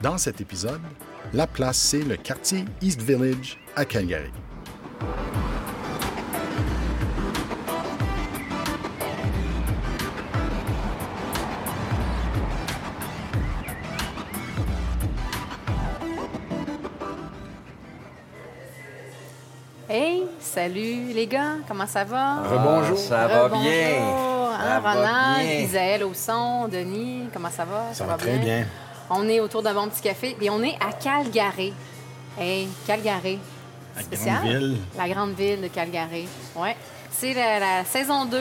Dans 0.00 0.16
cet 0.16 0.40
épisode, 0.40 0.80
la 1.32 1.46
place, 1.46 1.76
c'est 1.76 2.02
le 2.02 2.16
quartier 2.16 2.64
East 2.80 3.02
Village 3.02 3.58
à 3.74 3.84
Calgary. 3.84 4.30
Hey, 19.88 20.24
salut 20.38 21.12
les 21.14 21.26
gars, 21.26 21.56
comment 21.66 21.86
ça 21.86 22.04
va? 22.04 22.42
Rebonjour. 22.42 22.98
Ça 22.98 23.26
va 23.26 23.44
Rebonjour, 23.44 23.62
bien. 23.64 24.02
Hein, 24.02 24.58
Ça 24.74 24.80
va 24.80 24.92
Ronald, 24.92 25.46
bien. 25.48 25.60
Isaël 25.60 26.04
au 26.04 26.12
son, 26.14 26.68
Denis, 26.68 27.28
comment 27.32 27.50
ça 27.50 27.64
va? 27.64 27.84
Ça 27.94 28.04
va 28.04 28.14
très 28.14 28.36
bien. 28.36 28.66
On 29.10 29.28
est 29.28 29.40
autour 29.40 29.62
d'un 29.62 29.74
bon 29.74 29.88
petit 29.88 30.02
café 30.02 30.36
et 30.40 30.50
on 30.50 30.62
est 30.62 30.76
à 30.80 30.92
Calgary. 30.92 31.72
Hey, 32.38 32.68
Calgary. 32.86 33.38
La 33.96 34.02
Spécial. 34.02 34.36
grande 34.42 34.48
ville. 34.48 34.78
La 34.96 35.08
grande 35.08 35.32
ville 35.34 35.60
de 35.62 35.68
Calgary. 35.68 36.28
Ouais. 36.54 36.76
C'est 37.10 37.34
la, 37.34 37.58
la 37.58 37.84
saison 37.84 38.26
2 38.26 38.38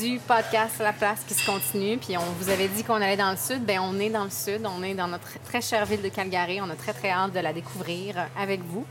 du 0.00 0.18
podcast 0.20 0.76
La 0.78 0.92
Place 0.92 1.20
qui 1.26 1.34
se 1.34 1.44
continue. 1.44 1.98
Puis 1.98 2.16
on 2.16 2.22
vous 2.40 2.48
avait 2.48 2.68
dit 2.68 2.84
qu'on 2.84 2.94
allait 2.94 3.16
dans 3.16 3.32
le 3.32 3.36
sud. 3.36 3.64
Bien, 3.64 3.82
on 3.82 3.98
est 3.98 4.08
dans 4.08 4.24
le 4.24 4.30
sud. 4.30 4.66
On 4.66 4.82
est 4.82 4.94
dans 4.94 5.08
notre 5.08 5.28
très 5.44 5.60
chère 5.60 5.84
ville 5.84 6.00
de 6.00 6.08
Calgary. 6.08 6.60
On 6.62 6.70
a 6.70 6.74
très, 6.74 6.92
très 6.92 7.10
hâte 7.10 7.32
de 7.32 7.40
la 7.40 7.52
découvrir 7.52 8.14
avec 8.38 8.60
vous. 8.62 8.86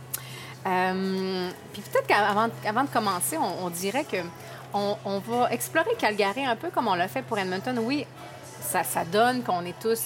Euh, 0.67 1.49
puis 1.73 1.81
peut-être 1.81 2.05
qu'avant 2.05 2.49
avant 2.67 2.83
de 2.83 2.89
commencer, 2.89 3.37
on, 3.37 3.65
on 3.65 3.69
dirait 3.69 4.03
que 4.03 4.17
on, 4.73 4.95
on 5.05 5.17
va 5.19 5.51
explorer 5.51 5.89
Calgary 5.97 6.45
un 6.45 6.55
peu 6.55 6.69
comme 6.69 6.87
on 6.87 6.93
l'a 6.93 7.07
fait 7.07 7.23
pour 7.23 7.39
Edmonton. 7.39 7.79
Oui, 7.79 8.05
ça, 8.61 8.83
ça 8.83 9.03
donne 9.03 9.41
qu'on 9.41 9.65
est 9.65 9.79
tous 9.81 9.99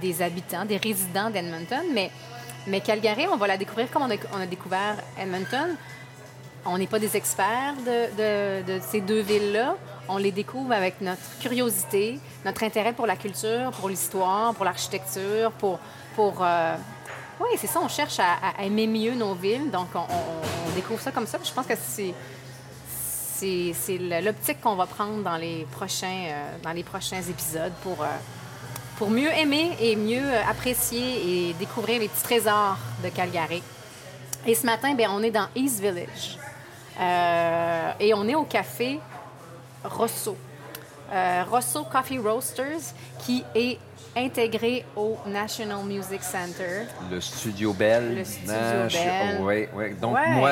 des 0.00 0.22
habitants, 0.22 0.64
des 0.64 0.76
résidents 0.76 1.30
d'Edmonton, 1.30 1.84
mais, 1.92 2.10
mais 2.66 2.80
Calgary, 2.80 3.26
on 3.30 3.36
va 3.36 3.46
la 3.46 3.56
découvrir 3.56 3.90
comme 3.90 4.02
on 4.02 4.40
a, 4.40 4.46
découvert 4.46 4.96
Edmonton. 5.18 5.76
On 6.64 6.76
n'est 6.76 6.86
pas 6.86 6.98
des 6.98 7.16
experts 7.16 7.74
de, 7.86 8.80
ces 8.80 9.00
deux 9.00 9.20
villes-là. 9.20 9.76
On 10.08 10.18
les 10.18 10.32
découvre 10.32 10.72
avec 10.72 11.00
notre 11.00 11.38
curiosité, 11.40 12.18
notre 12.44 12.62
intérêt 12.62 12.92
pour 12.92 13.06
la 13.06 13.16
culture, 13.16 13.70
pour 13.72 13.88
l'histoire, 13.88 14.54
pour 14.54 14.64
l'architecture, 14.64 15.52
pour... 15.52 15.78
pour 16.14 16.42
euh, 16.42 16.74
oui, 17.40 17.50
c'est 17.56 17.68
ça, 17.68 17.80
on 17.80 17.88
cherche 17.88 18.18
à, 18.18 18.64
aimer 18.64 18.86
mieux 18.86 19.14
nos 19.14 19.34
villes. 19.34 19.70
Donc, 19.70 19.88
on, 19.94 20.74
découvre 20.74 21.00
ça 21.00 21.12
comme 21.12 21.26
ça. 21.26 21.38
Je 21.42 21.52
pense 21.52 21.66
que 21.66 21.74
c'est 23.40 23.98
l'optique 24.20 24.60
qu'on 24.60 24.74
va 24.74 24.86
prendre 24.86 25.22
dans 25.22 25.36
les 25.36 25.66
prochains, 25.70 26.26
euh, 26.64 27.30
épisodes 27.30 27.72
pour, 27.82 28.02
euh, 28.02 28.06
pour 28.98 29.10
mieux 29.10 29.32
aimer 29.32 29.76
et 29.80 29.94
mieux 29.94 30.24
euh, 30.24 30.40
apprécier 30.50 31.48
et 31.50 31.52
découvrir 31.54 32.00
les 32.00 32.08
petits 32.08 32.24
trésors 32.24 32.76
de 33.02 33.08
Calgary. 33.10 33.62
Et 34.44 34.54
ce 34.56 34.66
matin, 34.66 34.92
ben, 34.94 35.08
on 35.12 35.22
est 35.22 35.30
dans 35.30 35.46
East 35.54 35.80
Village. 35.80 36.36
Euh, 37.00 37.92
et 38.00 38.12
on 38.12 38.26
est 38.26 38.34
au 38.34 38.42
café 38.42 38.98
Rosso. 39.84 40.36
Euh, 41.12 41.44
Rosso 41.48 41.84
Coffee 41.84 42.18
Roasters, 42.18 42.92
qui 43.24 43.44
est 43.54 43.78
intégré 44.16 44.84
au 44.96 45.16
National 45.26 45.84
Music 45.84 46.22
Center. 46.22 46.86
Le 47.08 47.20
Studio 47.20 47.72
Bell. 47.72 48.16
Le 48.16 48.24
Studio 48.24 48.52
Bell. 48.90 49.38
oui, 49.40 49.68
oui. 49.74 49.94
Donc, 49.94 50.14
Ouais. 50.16 50.30
moi, 50.30 50.50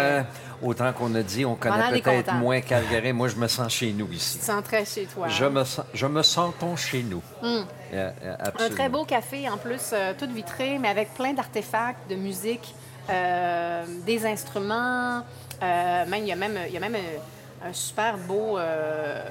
autant 0.63 0.93
qu'on 0.93 1.15
a 1.15 1.23
dit, 1.23 1.45
on 1.45 1.55
connaît 1.55 2.01
peut-être 2.01 2.33
moins 2.35 2.61
Calgary. 2.61 3.13
Moi, 3.13 3.29
je 3.29 3.37
me 3.37 3.47
sens 3.49 3.73
chez 3.73 3.93
nous 3.93 4.07
Tu 4.09 4.15
ici. 4.15 4.39
te 4.39 4.45
sens 4.45 4.63
très 4.65 4.85
chez 4.85 5.05
toi. 5.07 5.29
Je 5.29 5.45
me 5.45 5.65
sens, 5.65 5.85
je 5.95 6.07
me 6.07 6.23
sens 6.23 6.53
chez 6.77 7.03
nous? 7.03 7.23
Yeah, 7.43 8.13
yeah, 8.23 8.37
Hmm. 8.37 8.63
Un 8.63 8.69
très 8.71 8.89
beau 8.89 9.05
café, 9.05 9.49
en 9.49 9.57
plus, 9.57 9.91
euh, 9.93 10.13
tout 10.19 10.29
vitré, 10.33 10.79
mais 10.79 10.89
avec 10.89 11.15
plein 11.15 11.33
d'artefacts 11.33 12.09
de 12.11 12.17
musique, 12.17 12.75
euh, 13.11 13.85
des 14.05 14.27
instruments. 14.27 15.23
euh, 15.63 16.07
même, 16.07 16.23
il 16.23 16.27
y 16.29 16.33
a 16.33 16.37
même, 16.37 16.59
il 16.67 16.73
y 16.75 16.77
a 16.77 16.81
même 16.81 16.97
un, 16.97 17.69
un 17.69 17.73
super 17.73 18.19
beau, 18.19 18.59
euh, 18.59 19.23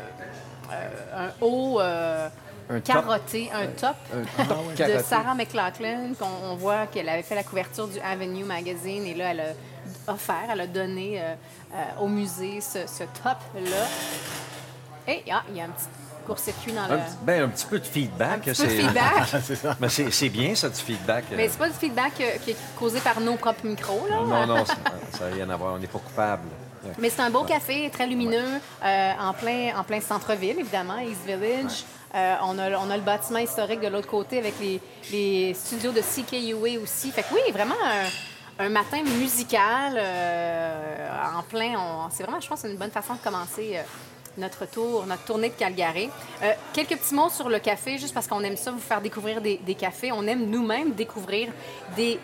euh, 0.72 1.28
un 1.28 1.46
haut 1.46 1.80
euh, 1.80 2.28
Un 2.69 2.80
top. 2.80 2.84
carotté, 2.84 3.52
un 3.53 3.68
top 3.68 3.96
Un 4.40 4.46
top 4.46 4.75
de. 4.78 5.03
Sarah 5.03 5.35
McLachlan, 5.35 6.14
qu'on 6.18 6.50
on 6.52 6.56
voit 6.56 6.88
qu'elle 6.88 7.09
avait 7.09 7.22
fait 7.22 7.35
la 7.35 7.44
couverture 7.44 7.88
du 7.88 8.00
Avenue 8.00 8.44
Magazine, 8.44 9.06
et 9.06 9.14
là, 9.14 9.31
elle 9.31 9.40
a 9.41 9.44
offert, 10.08 10.48
elle 10.52 10.62
a 10.62 10.68
donné 10.68 11.22
euh, 11.22 11.34
euh, 11.74 12.02
au 12.02 12.08
musée 12.08 12.62
ce, 12.62 12.88
ce 12.88 13.04
top-là. 13.24 13.86
Et 15.08 15.24
ah, 15.32 15.44
il 15.50 15.58
y 15.58 15.62
a 15.62 15.66
un 15.66 15.70
petit 15.70 15.86
court-circuit 16.26 16.72
dans 16.72 16.88
le... 16.88 16.94
Un, 17.00 17.04
ben, 17.22 17.44
un 17.44 17.50
petit 17.50 17.66
peu 17.66 17.80
de 17.80 17.86
feedback. 17.86 18.48
Un 18.48 18.52
petit 18.54 18.62
peu 18.62 18.68
de 18.68 18.82
feedback. 18.82 19.28
c'est 19.44 19.56
ça. 19.56 19.76
Mais 19.80 19.90
c'est 19.90 20.12
c'est 20.12 20.30
bien, 20.30 20.56
ça, 20.56 20.70
du 20.70 20.76
feedback. 20.76 21.26
euh. 21.32 21.36
Mais 21.38 21.48
c'est 21.50 21.58
pas 21.60 21.70
du 21.70 21.76
feedback 21.76 22.14
euh, 22.22 22.38
qui 22.44 22.52
est 22.52 22.58
causé 22.76 23.00
par 23.00 23.20
nos 23.20 23.36
propres 23.36 23.66
micros, 23.66 24.06
là. 24.10 24.16
Non, 24.22 24.48
non, 24.48 24.66
ça 24.66 24.76
n'a 25.30 25.36
rien 25.36 25.50
à 25.50 25.56
voir. 25.56 25.76
On 25.76 25.80
n'est 25.80 25.88
pas 25.88 26.00
coupable. 26.00 26.44
Mais 27.00 27.10
c'est 27.10 27.22
un 27.22 27.30
beau 27.32 27.44
café, 27.44 27.90
très 27.92 28.06
lumineux, 28.08 28.60
euh, 28.84 29.12
en 29.20 29.34
plein, 29.34 29.76
en 29.76 29.84
plein 29.84 30.02
centre-ville, 30.02 30.60
évidemment, 30.60 31.00
East 31.00 31.26
Village. 31.26 31.84
Euh, 32.14 32.36
on, 32.44 32.58
a, 32.60 32.72
on 32.78 32.90
a 32.90 32.96
le 32.98 33.04
bâtiment 33.04 33.40
historique 33.40 33.82
de 33.82 33.88
l'autre 33.88 34.08
côté 34.08 34.38
avec 34.38 34.54
les, 34.62 34.80
les 35.12 35.54
studios 35.54 35.92
de 35.92 36.00
CKUA 36.02 36.80
aussi. 36.82 37.12
Fait 37.12 37.24
que 37.24 37.34
oui, 37.34 37.52
vraiment 37.52 37.76
un, 37.84 38.08
un 38.60 38.70
matin 38.70 39.04
musical 39.04 39.96
euh, 39.98 41.10
en 41.38 41.44
plein. 41.44 41.74
C'est 42.12 42.24
vraiment, 42.24 42.40
je 42.40 42.48
pense, 42.48 42.64
une 42.64 42.78
bonne 42.78 42.92
façon 42.92 43.16
de 43.16 43.20
commencer 43.20 43.74
euh, 43.76 43.82
notre 44.38 44.66
tour, 44.66 45.06
notre 45.06 45.26
tournée 45.26 45.50
de 45.50 45.56
Calgary. 45.56 46.10
Euh, 46.42 46.52
quelques 46.74 46.98
petits 46.98 47.16
mots 47.16 47.30
sur 47.30 47.50
le 47.50 47.60
café, 47.60 47.98
juste 47.98 48.14
parce 48.14 48.28
qu'on 48.28 48.42
aime 48.42 48.56
ça, 48.56 48.72
vous 48.72 48.80
faire 48.80 49.02
découvrir 49.02 49.42
des, 49.42 49.58
cafés. 49.78 50.12
On 50.12 50.26
aime 50.28 50.46
nous-mêmes 50.50 50.94
découvrir 50.94 51.50
des, 51.96 52.20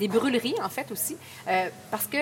brûleries, 0.00 0.56
en 0.62 0.68
fait, 0.68 0.90
aussi. 0.92 1.16
Parce 1.90 2.06
que 2.06 2.18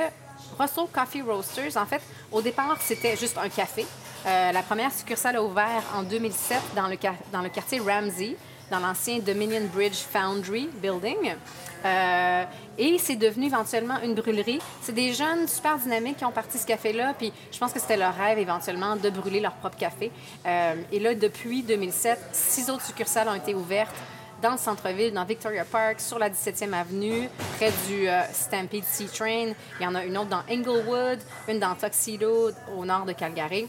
Russell 0.58 0.86
Coffee 0.92 1.22
Roasters, 1.22 1.76
en 1.76 1.86
fait, 1.86 2.02
au 2.32 2.40
départ, 2.40 2.78
c'était 2.80 3.16
juste 3.16 3.36
un 3.38 3.48
café. 3.48 3.86
La 4.24 4.62
première 4.62 4.92
succursale 4.92 5.36
a 5.36 5.42
ouvert 5.42 5.82
en 5.94 6.02
2007 6.02 6.58
dans 6.74 6.88
le, 6.88 6.96
quar- 6.96 7.14
dans 7.32 7.42
le 7.42 7.48
quartier 7.48 7.78
Ramsey, 7.80 8.36
dans 8.70 8.80
l'ancien 8.80 9.18
Dominion 9.20 9.62
Bridge 9.72 9.98
Foundry 10.12 10.68
Building. 10.82 11.34
Euh, 11.86 12.44
et 12.78 12.98
c'est 12.98 13.16
devenu 13.16 13.46
éventuellement 13.46 14.00
une 14.02 14.14
brûlerie. 14.14 14.58
C'est 14.82 14.94
des 14.94 15.12
jeunes 15.12 15.46
super 15.46 15.78
dynamiques 15.78 16.18
qui 16.18 16.24
ont 16.24 16.32
parti 16.32 16.58
ce 16.58 16.66
café-là, 16.66 17.14
puis 17.16 17.32
je 17.52 17.58
pense 17.58 17.72
que 17.72 17.80
c'était 17.80 17.96
leur 17.96 18.14
rêve 18.14 18.38
éventuellement 18.38 18.96
de 18.96 19.08
brûler 19.10 19.40
leur 19.40 19.54
propre 19.54 19.76
café. 19.76 20.10
Euh, 20.46 20.74
et 20.92 20.98
là, 20.98 21.14
depuis 21.14 21.62
2007, 21.62 22.18
six 22.32 22.68
autres 22.70 22.84
succursales 22.84 23.28
ont 23.28 23.34
été 23.34 23.54
ouvertes 23.54 23.94
dans 24.42 24.52
le 24.52 24.58
centre-ville, 24.58 25.12
dans 25.12 25.24
Victoria 25.24 25.64
Park, 25.64 26.00
sur 26.00 26.18
la 26.18 26.28
17e 26.28 26.72
avenue, 26.74 27.28
près 27.56 27.72
du 27.88 28.08
euh, 28.08 28.20
Stampede 28.32 28.84
Sea 28.84 29.06
Train. 29.06 29.52
Il 29.80 29.84
y 29.84 29.86
en 29.86 29.94
a 29.94 30.04
une 30.04 30.18
autre 30.18 30.28
dans 30.28 30.42
Inglewood, 30.50 31.20
une 31.48 31.58
dans 31.58 31.74
Tuxedo, 31.74 32.50
au 32.76 32.84
nord 32.84 33.06
de 33.06 33.12
Calgary. 33.12 33.66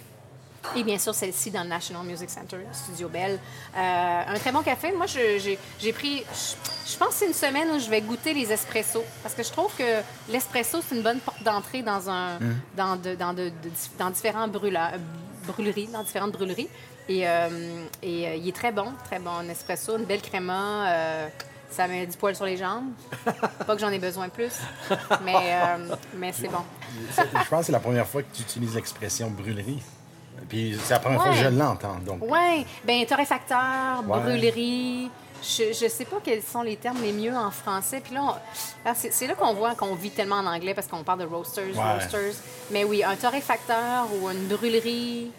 Et 0.76 0.84
bien 0.84 0.98
sûr, 1.00 1.16
celle-ci 1.16 1.50
dans 1.52 1.64
le 1.64 1.70
National 1.70 2.04
Music 2.06 2.30
Center, 2.30 2.58
Studio 2.74 3.08
Bell. 3.08 3.40
Euh, 3.76 4.22
un 4.28 4.34
très 4.40 4.52
bon 4.52 4.62
café. 4.62 4.92
Moi, 4.92 5.06
j'ai 5.08 5.94
pris. 5.94 6.24
Je, 6.34 6.92
je 6.92 6.98
pense 6.98 7.10
que 7.10 7.14
c'est 7.16 7.28
une 7.28 7.34
semaine 7.34 7.70
où 7.72 7.80
je 7.80 7.90
vais 7.90 8.02
goûter 8.02 8.34
les 8.34 8.52
espressos. 8.52 9.04
Parce 9.24 9.34
que 9.34 9.44
je 9.44 9.52
trouve 9.52 9.74
que 9.78 10.02
l'espresso, 10.30 10.80
c'est 10.88 10.96
une 10.96 11.04
bonne 11.04 11.20
porte 11.20 11.42
d'entrée 11.44 11.84
dans, 11.84 12.10
un, 12.10 12.38
dans, 12.76 12.96
de- 12.98 13.16
dans, 13.16 13.34
de- 13.34 13.50
de- 13.50 13.72
dans 13.98 14.10
différents 14.10 14.48
euh, 14.50 14.98
brûleries, 15.48 15.88
dans 15.88 16.04
différentes 16.04 16.34
brûleries. 16.34 16.70
Et, 17.10 17.28
euh, 17.28 17.86
et 18.04 18.28
euh, 18.28 18.36
il 18.36 18.48
est 18.50 18.56
très 18.56 18.74
bon, 18.74 18.92
très 19.06 19.20
bon. 19.20 19.32
Un 19.32 19.48
espresso, 19.50 19.98
une 19.98 20.04
belle 20.06 20.22
créma. 20.22 20.86
ça 21.72 21.88
met 21.88 22.06
du 22.08 22.18
poil 22.18 22.36
sur 22.36 22.46
les 22.46 22.58
jambes. 22.58 22.92
Pas 23.66 23.74
que 23.76 23.80
j'en 23.80 23.90
ai 23.92 24.00
besoin 24.00 24.28
plus, 24.30 24.52
mais, 25.24 25.56
mais 26.16 26.34
c'est 26.34 26.48
bon. 26.50 26.64
Je 27.18 27.50
pense 27.50 27.60
que 27.62 27.66
c'est 27.68 27.72
la 27.72 27.80
première 27.80 28.08
fois 28.08 28.22
que 28.24 28.34
tu 28.36 28.42
utilises 28.42 28.76
l'expression 28.76 29.30
brûlerie. 29.30 29.82
Puis 30.50 30.78
c'est 30.84 30.94
la 30.94 31.00
première 31.00 31.22
fois 31.22 31.32
que 31.32 31.38
Ouais. 31.38 31.44
je 31.44 31.50
l'entends. 31.50 31.98
Donc, 32.06 32.20
Oui, 32.22 32.66
bien, 32.86 33.04
torréfacteur, 33.06 34.04
Ouais. 34.08 34.20
brûlerie. 34.20 35.10
Je 35.44 35.84
ne 35.86 35.90
sais 35.90 36.06
pas 36.06 36.18
quels 36.24 36.42
sont 36.42 36.64
les 36.64 36.78
termes 36.78 36.98
les 37.02 37.12
mieux 37.14 37.36
en 37.36 37.52
français. 37.52 38.02
Puis 38.04 38.16
là, 38.16 38.22
on- 38.24 38.34
ah, 38.86 38.94
c'est 38.96 39.28
là 39.28 39.36
qu'on 39.36 39.54
voit 39.54 39.76
qu'on 39.76 39.94
vit 39.94 40.10
tellement 40.10 40.38
en 40.38 40.48
anglais 40.48 40.74
parce 40.74 40.88
qu'on 40.88 41.04
parle 41.04 41.20
de 41.20 41.26
roasters, 41.26 41.76
Ouais. 41.78 41.94
roasters. 41.94 42.34
Mais 42.72 42.84
oui, 42.84 43.04
un 43.04 43.16
torréfacteur 43.16 44.08
ou 44.22 44.30
une 44.30 44.48
brûlerie. 44.48 45.32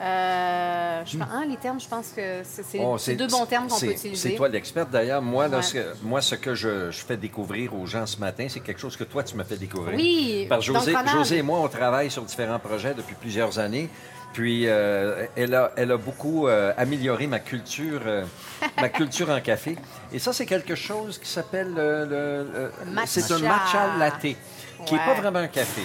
Euh, 0.00 1.02
je 1.06 1.16
pense, 1.18 1.28
hein, 1.32 1.44
les 1.48 1.56
termes, 1.56 1.80
je 1.80 1.86
pense 1.88 2.08
que 2.08 2.42
c'est 2.42 2.80
Oh, 2.80 2.96
deux 3.16 3.26
bons 3.28 3.46
termes 3.46 3.68
qu'on 3.68 3.74
peut 3.78 3.86
c'est- 3.86 3.92
utiliser. 3.92 4.30
C'est 4.30 4.34
toi 4.36 4.48
l'experte. 4.48 4.90
D'ailleurs, 4.90 5.22
moi, 5.22 5.46
là, 5.46 5.58
Ouais. 5.58 5.62
ce, 5.62 5.78
moi, 6.02 6.20
ce 6.20 6.34
que 6.34 6.54
je, 6.54 6.90
je 6.90 7.04
fais 7.04 7.16
découvrir 7.16 7.74
aux 7.74 7.86
gens 7.86 8.04
ce 8.06 8.18
matin, 8.18 8.46
c'est 8.48 8.60
quelque 8.60 8.80
chose 8.80 8.96
que 8.96 9.04
toi, 9.04 9.22
tu 9.22 9.36
m'as 9.36 9.44
fait 9.44 9.56
découvrir. 9.56 9.94
Oui, 9.96 10.46
Parce 10.48 10.66
que 10.66 10.72
donc, 10.72 10.82
José, 10.82 10.96
José 11.12 11.36
et 11.38 11.42
moi, 11.42 11.60
on 11.60 11.68
travaille 11.68 12.10
sur 12.10 12.22
différents 12.24 12.58
projets 12.58 12.94
depuis 12.94 13.14
plusieurs 13.14 13.58
années. 13.58 13.88
Puis, 14.34 14.64
euh, 14.66 15.26
elle, 15.36 15.54
a, 15.54 15.70
elle 15.76 15.92
a 15.92 15.96
beaucoup 15.96 16.48
euh, 16.48 16.72
amélioré 16.76 17.28
ma 17.28 17.38
culture, 17.38 18.00
euh, 18.04 18.24
ma 18.80 18.88
culture 18.88 19.30
en 19.30 19.40
café. 19.40 19.78
Et 20.12 20.18
ça, 20.18 20.32
c'est 20.32 20.44
quelque 20.44 20.74
chose 20.74 21.18
qui 21.18 21.28
s'appelle 21.30 21.72
le, 21.72 22.04
le- 22.04 22.72
Matcha. 22.90 23.06
c'est 23.06 23.32
un 23.32 23.38
matcha 23.38 23.96
latte, 23.96 24.20
qui 24.20 24.94
n'est 24.94 24.98
pas 25.06 25.14
vraiment 25.14 25.38
un 25.38 25.46
café, 25.46 25.82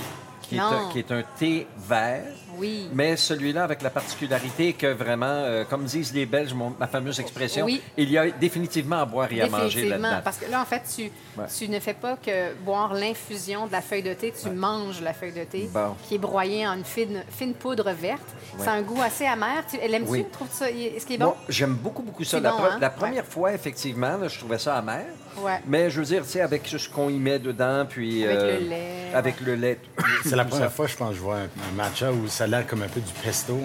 qui 0.49 0.55
est, 0.57 0.59
un, 0.59 0.89
qui 0.91 0.99
est 0.99 1.11
un 1.11 1.23
thé 1.37 1.67
vert. 1.87 2.23
Oui. 2.57 2.89
Mais 2.93 3.15
celui-là, 3.15 3.63
avec 3.63 3.81
la 3.81 3.89
particularité 3.89 4.73
que 4.73 4.87
vraiment, 4.87 5.27
euh, 5.27 5.63
comme 5.63 5.85
disent 5.85 6.13
les 6.13 6.25
Belges, 6.25 6.53
mon- 6.53 6.73
ma 6.77 6.87
fameuse 6.87 7.19
expression, 7.19 7.65
Oui. 7.65 7.81
il 7.95 8.09
y 8.11 8.17
a 8.17 8.29
définitivement 8.31 8.97
à 8.97 9.05
boire 9.05 9.31
et 9.31 9.41
à 9.41 9.47
manger 9.47 9.87
là-dedans. 9.87 10.19
parce 10.23 10.37
que 10.37 10.51
là, 10.51 10.61
en 10.61 10.65
fait, 10.65 10.81
tu, 10.93 11.03
Ouais. 11.39 11.45
tu 11.57 11.69
ne 11.69 11.79
fais 11.79 11.93
pas 11.93 12.17
que 12.17 12.53
boire 12.65 12.93
l'infusion 12.93 13.67
de 13.67 13.71
la 13.71 13.81
feuille 13.81 14.03
de 14.03 14.13
thé, 14.13 14.33
tu 14.41 14.49
manges 14.49 15.01
la 15.01 15.13
feuille 15.13 15.31
de 15.31 15.43
thé 15.45 15.69
Bon. 15.73 15.95
qui 16.07 16.15
est 16.15 16.19
broyée 16.19 16.67
en 16.67 16.73
une 16.73 16.83
fine, 16.83 17.23
fine 17.29 17.53
poudre 17.53 17.89
verte. 17.91 18.19
Ouais. 18.57 18.63
C'est 18.65 18.69
un 18.69 18.81
goût 18.81 19.01
assez 19.01 19.25
amer. 19.25 19.63
Tu, 19.69 19.77
l'aimes-tu? 19.77 20.09
Oui. 20.11 20.25
Trouves 20.31 20.51
ça? 20.51 20.69
Est-ce 20.69 21.05
qu'il 21.05 21.15
est 21.15 21.19
bon? 21.19 21.25
Moi, 21.25 21.37
j'aime 21.47 21.75
beaucoup, 21.75 22.01
beaucoup 22.01 22.23
ça. 22.25 22.39
La, 22.39 22.51
bon, 22.51 22.57
pre- 22.57 22.71
hein? 22.73 22.77
la 22.81 22.89
première 22.89 23.25
fois, 23.25 23.53
effectivement, 23.53 24.17
là, 24.17 24.27
je 24.27 24.37
trouvais 24.37 24.57
ça 24.59 24.75
amer. 24.75 25.05
Ouais. 25.43 25.59
Mais 25.67 25.89
je 25.89 25.99
veux 25.99 26.05
dire, 26.05 26.23
tu 26.23 26.29
sais, 26.31 26.41
avec 26.41 26.67
ce 26.67 26.89
qu'on 26.89 27.09
y 27.09 27.17
met 27.17 27.39
dedans, 27.39 27.85
puis... 27.89 28.23
Avec 28.25 28.37
euh, 28.37 28.59
le 28.59 28.65
lait, 28.67 29.11
Avec 29.13 29.39
le 29.41 29.55
lait. 29.55 29.79
C'est 30.23 30.35
la 30.35 30.45
première 30.45 30.65
ça. 30.69 30.75
fois, 30.75 30.87
je 30.87 30.95
pense, 30.95 31.09
que 31.11 31.15
je 31.15 31.21
vois 31.21 31.37
un, 31.37 31.75
matcha 31.75 32.11
où 32.11 32.27
ça 32.27 32.43
a 32.45 32.47
l'air 32.47 32.67
comme 32.67 32.81
un 32.83 32.87
peu 32.87 32.99
du 32.99 33.13
pesto 33.23 33.57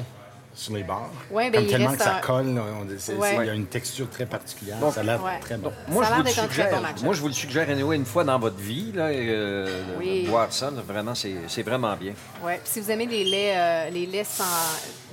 sur 0.56 0.74
les 0.76 0.84
bars. 0.84 1.10
Ouais, 1.32 1.50
ben, 1.50 1.56
comme 1.58 1.64
il 1.64 1.70
tellement 1.70 1.86
reste 1.88 1.98
que 1.98 2.04
ça 2.04 2.16
un- 2.16 2.20
colle, 2.20 2.62
c'est- 2.96 3.14
Ouais. 3.14 3.28
c'est- 3.30 3.42
il 3.42 3.46
y 3.46 3.50
a 3.50 3.54
une 3.54 3.66
texture 3.66 4.08
très 4.08 4.24
particulière. 4.24 4.76
Donc- 4.78 4.94
ça 4.94 5.00
a 5.00 5.02
l'air 5.02 5.22
Ouais. 5.24 5.40
très 5.40 5.56
bon. 5.56 5.72
Moi, 5.88 6.04
Ça 6.04 6.10
je 6.10 6.14
vous 6.16 6.22
le 6.22 6.28
suggère. 6.30 6.70
bon. 6.70 7.04
Moi, 7.04 7.14
je 7.14 7.20
vous 7.20 7.26
le 7.26 7.32
suggère, 7.34 7.68
anyway, 7.68 7.96
une 7.96 8.04
fois 8.04 8.22
dans 8.22 8.38
votre 8.38 8.58
vie, 8.58 8.92
là, 8.94 9.06
euh, 9.08 9.82
Oui. 9.98 10.26
boire 10.28 10.52
ça, 10.52 10.70
là, 10.70 10.80
vraiment, 10.86 11.14
c'est 11.16 11.34
c'est 11.48 11.62
vraiment 11.62 11.96
bien. 11.96 12.12
Ouais. 12.44 12.60
Puis 12.62 12.72
si 12.72 12.80
vous 12.80 12.90
aimez 12.92 13.06
les 13.06 13.24
laits, 13.24 13.56
euh, 13.56 13.90
les 13.90 14.06
laits 14.06 14.26
sans, 14.26 14.44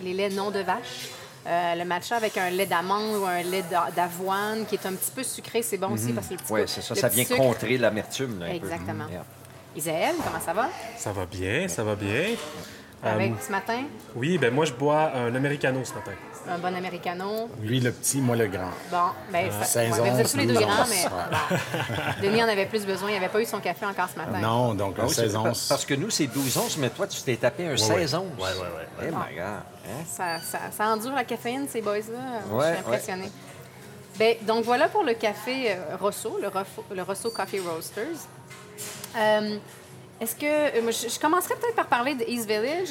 les 0.04 0.14
laits 0.14 0.32
non 0.36 0.52
de 0.52 0.60
vache, 0.60 1.10
euh, 1.48 1.76
le 1.76 1.86
matcha 1.86 2.16
avec 2.18 2.38
un 2.38 2.50
lait 2.50 2.66
d'amande 2.66 3.16
ou 3.22 3.26
un 3.26 3.42
lait 3.42 3.64
d'a- 3.70 3.90
d'avoine 3.96 4.66
qui 4.66 4.76
est 4.76 4.86
un 4.86 4.94
petit 4.94 5.12
peu 5.12 5.24
sucré, 5.24 5.62
c'est 5.64 5.78
bon 5.78 5.92
aussi 5.94 6.14
parce 6.14 6.28
que 6.28 6.34
le 6.34 6.40
petit 6.40 6.54
Oui, 6.54 6.62
c'est 6.68 6.82
ça. 6.82 6.96
Ça 6.96 7.08
vient 7.08 7.24
sucre- 7.24 7.38
contrer 7.38 7.78
l'amertume. 7.78 8.42
un 8.44 8.50
peu. 8.50 8.56
Exactement. 8.56 9.08
Yeah. 9.10 9.24
Isaël, 9.76 10.16
comment 10.24 10.40
ça 10.44 10.54
va? 10.54 10.70
Ça 10.98 11.12
va 11.12 11.26
bien, 11.26 11.68
ça 11.68 11.84
va 11.84 11.96
bien. 11.96 12.36
Avec 13.04 13.32
Euh, 13.32 13.36
ce 13.46 13.52
matin, 13.52 13.84
oui, 14.16 14.38
ben 14.38 14.54
moi 14.54 14.66
je 14.66 14.74
bois 14.74 15.12
un 15.16 15.34
americano 15.34 15.84
ce 15.84 15.94
matin. 15.94 16.12
Un 16.50 16.58
bon 16.58 16.76
americano. 16.76 17.50
Lui, 17.62 17.80
le 17.80 17.92
petit, 17.92 18.20
moi, 18.20 18.36
le 18.36 18.48
grand. 18.48 18.70
Bon, 18.92 18.98
ben, 19.32 19.52
ça, 19.52 19.64
Seize 19.66 19.92
ouais, 19.94 20.02
ben, 20.02 20.14
vous 20.14 20.20
êtes 20.20 20.26
onces, 20.26 20.32
tous 20.32 20.38
les 20.38 20.46
deux 20.48 20.54
grands, 20.56 20.86
mais 20.90 21.06
bon. 21.10 21.58
Denis 22.22 22.44
en 22.44 22.48
avait 22.48 22.66
plus 22.66 22.86
besoin. 22.86 23.10
Il 23.10 23.14
n'avait 23.16 23.30
pas 23.30 23.42
eu 23.42 23.46
son 23.46 23.60
café 23.60 23.86
encore 23.86 24.08
ce 24.14 24.18
matin. 24.18 24.40
Non, 24.40 24.74
donc 24.74 24.96
Ah 24.98 25.04
un 25.04 25.06
oui, 25.08 25.14
c'est 25.14 25.22
16 25.24 25.34
par- 25.34 25.46
onces. 25.46 25.68
Parce 25.70 25.86
que 25.86 25.94
nous, 25.94 26.10
c'est 26.10 26.28
12 26.28 26.58
onces, 26.58 26.78
mais 26.78 26.90
toi, 26.90 27.08
tu 27.08 27.22
t'es 27.22 27.36
tapé 27.36 27.68
un 27.68 27.72
ouais. 27.72 27.78
16 27.78 28.16
onces. 28.16 28.24
Ouais, 28.38 28.44
ouais, 28.44 28.50
ouais, 28.60 29.06
ouais. 29.06 29.08
Eh, 29.10 29.12
my 29.12 29.36
God. 29.36 29.46
Hein? 29.46 30.04
Ça, 30.08 30.40
ça, 30.40 30.60
ça 30.76 30.88
endure 30.88 31.14
la 31.14 31.24
caféine, 31.24 31.68
ces 31.70 31.82
boys-là. 31.82 32.42
Je 32.50 32.54
Ouais, 32.56 32.70
suis 32.72 32.80
impressionnée. 32.80 33.32
Ben, 34.20 34.36
donc 34.42 34.66
voilà 34.66 34.88
pour 34.90 35.04
le 35.04 35.14
café 35.14 35.72
euh, 35.72 35.96
Rosso, 36.00 36.38
le, 36.42 37.02
Rosso 37.04 37.30
Coffee 37.32 37.60
Roasters. 37.62 38.28
Euh, 39.18 39.58
Est-ce 40.20 40.36
que. 40.36 40.46
euh, 40.46 40.92
je, 40.92 41.10
je 41.10 41.20
commencerai 41.20 41.56
peut-être 41.56 41.76
par 41.76 41.88
parler 41.88 42.16
de 42.16 42.24
East 42.28 42.46
Village. 42.48 42.90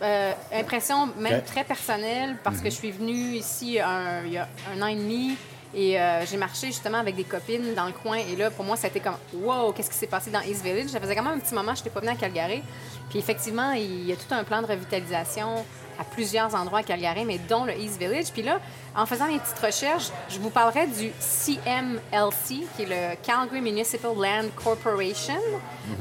Euh, 0.00 0.32
impression 0.52 1.08
même 1.18 1.42
très 1.42 1.64
personnelle 1.64 2.36
parce 2.44 2.58
que 2.58 2.66
je 2.70 2.74
suis 2.76 2.92
venue 2.92 3.34
ici 3.34 3.80
un- 3.80 4.22
il 4.24 4.32
y 4.32 4.38
a 4.38 4.46
un 4.76 4.80
an 4.80 4.86
et 4.86 4.94
demi 4.94 5.36
et 5.74 6.00
euh, 6.00 6.24
j'ai 6.24 6.36
marché 6.36 6.68
justement 6.68 6.98
avec 6.98 7.16
des 7.16 7.24
copines 7.24 7.74
dans 7.74 7.86
le 7.86 7.92
coin 7.92 8.16
et 8.18 8.36
là 8.36 8.48
pour 8.52 8.64
moi 8.64 8.76
été 8.82 9.00
comme 9.00 9.16
wow 9.34 9.72
qu'est-ce 9.72 9.90
qui 9.90 9.96
s'est 9.96 10.06
passé 10.06 10.30
dans 10.30 10.40
East 10.42 10.62
Village? 10.62 10.90
Ça 10.90 11.00
faisait 11.00 11.16
quand 11.16 11.24
même 11.24 11.34
un 11.34 11.40
petit 11.40 11.52
moment 11.52 11.74
je 11.74 11.80
n'étais 11.80 11.90
pas 11.90 11.98
venue 11.98 12.12
à 12.12 12.14
Calgary. 12.14 12.62
Puis 13.10 13.18
effectivement 13.18 13.72
il 13.72 14.06
y 14.06 14.12
a 14.12 14.16
tout 14.16 14.32
un 14.32 14.44
plan 14.44 14.62
de 14.62 14.66
revitalisation 14.68 15.64
à 15.98 16.04
plusieurs 16.04 16.54
endroits 16.54 16.78
à 16.78 16.82
Calgary 16.84 17.24
mais 17.24 17.38
dont 17.48 17.64
le 17.64 17.76
East 17.76 17.98
Village. 17.98 18.26
Puis 18.32 18.42
là 18.42 18.60
en 18.94 19.04
faisant 19.04 19.26
mes 19.26 19.40
petites 19.40 19.58
recherches 19.58 20.10
je 20.28 20.38
vous 20.38 20.50
parlerai 20.50 20.86
du 20.86 21.10
CMLC 21.18 22.66
qui 22.76 22.82
est 22.82 22.86
le 22.86 23.16
Calgary 23.22 23.60
Municipal 23.60 24.12
Land 24.16 24.48
Corporation. 24.54 25.40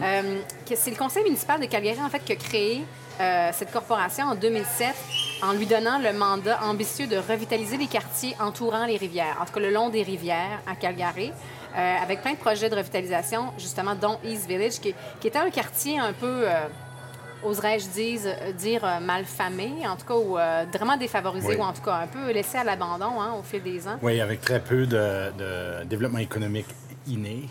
Euh, 0.04 0.40
que 0.70 0.76
c'est 0.76 0.92
le 0.92 0.98
conseil 0.98 1.24
municipal 1.24 1.60
de 1.60 1.66
Calgary 1.66 2.00
en 2.00 2.10
fait 2.10 2.20
qui 2.24 2.34
a 2.34 2.36
créé 2.36 2.84
euh, 3.20 3.50
cette 3.54 3.72
corporation 3.72 4.26
en 4.26 4.36
2007 4.36 4.96
en 5.44 5.54
lui 5.54 5.66
donnant 5.66 6.00
le 6.00 6.14
mandat 6.14 6.60
ambitieux 6.64 7.08
de 7.08 7.18
revitaliser 7.18 7.78
les 7.78 7.88
quartiers 7.88 8.36
entourant 8.40 8.86
les 8.86 8.98
rivières, 8.98 9.38
en 9.42 9.46
tout 9.46 9.54
cas 9.54 9.60
le 9.60 9.72
long 9.72 9.90
des 9.90 10.04
rivières 10.04 10.60
à 10.66 10.76
Calgary, 10.76 11.32
euh, 11.76 11.96
avec 12.02 12.22
plein 12.22 12.34
de 12.34 12.38
projets 12.38 12.70
de 12.70 12.76
revitalisation, 12.76 13.52
justement, 13.58 13.94
dont 13.96 14.18
East 14.24 14.48
Village, 14.48 14.80
qui, 14.80 14.96
qui 15.20 15.28
était 15.28 15.38
un 15.38 15.50
quartier 15.52 16.00
un 16.00 16.14
peu, 16.14 16.48
euh, 16.50 16.68
oserais-je 17.44 17.88
dire, 17.90 18.20
dire 18.58 18.84
euh, 18.84 19.00
mal 19.00 19.26
famé, 19.26 19.72
en 19.88 19.96
tout 19.96 20.06
cas, 20.08 20.16
ou 20.16 20.38
vraiment 20.76 20.98
défavorisé, 20.98 21.50
Oui. 21.50 21.56
ou 21.58 21.62
en 21.62 21.74
tout 21.74 21.84
cas 21.84 21.96
un 22.04 22.08
peu 22.08 22.32
laissé 22.32 22.58
à 22.58 22.64
l'abandon 22.64 23.22
hein, 23.22 23.36
au 23.40 23.44
fil 23.44 23.62
des 23.62 23.88
ans. 23.88 23.98
Oui, 24.02 24.20
avec 24.20 24.42
très 24.42 24.60
peu 24.60 24.88
de, 24.88 25.32
de 25.38 25.84
développement 25.86 26.20
économique 26.20 26.68
inné. 27.08 27.44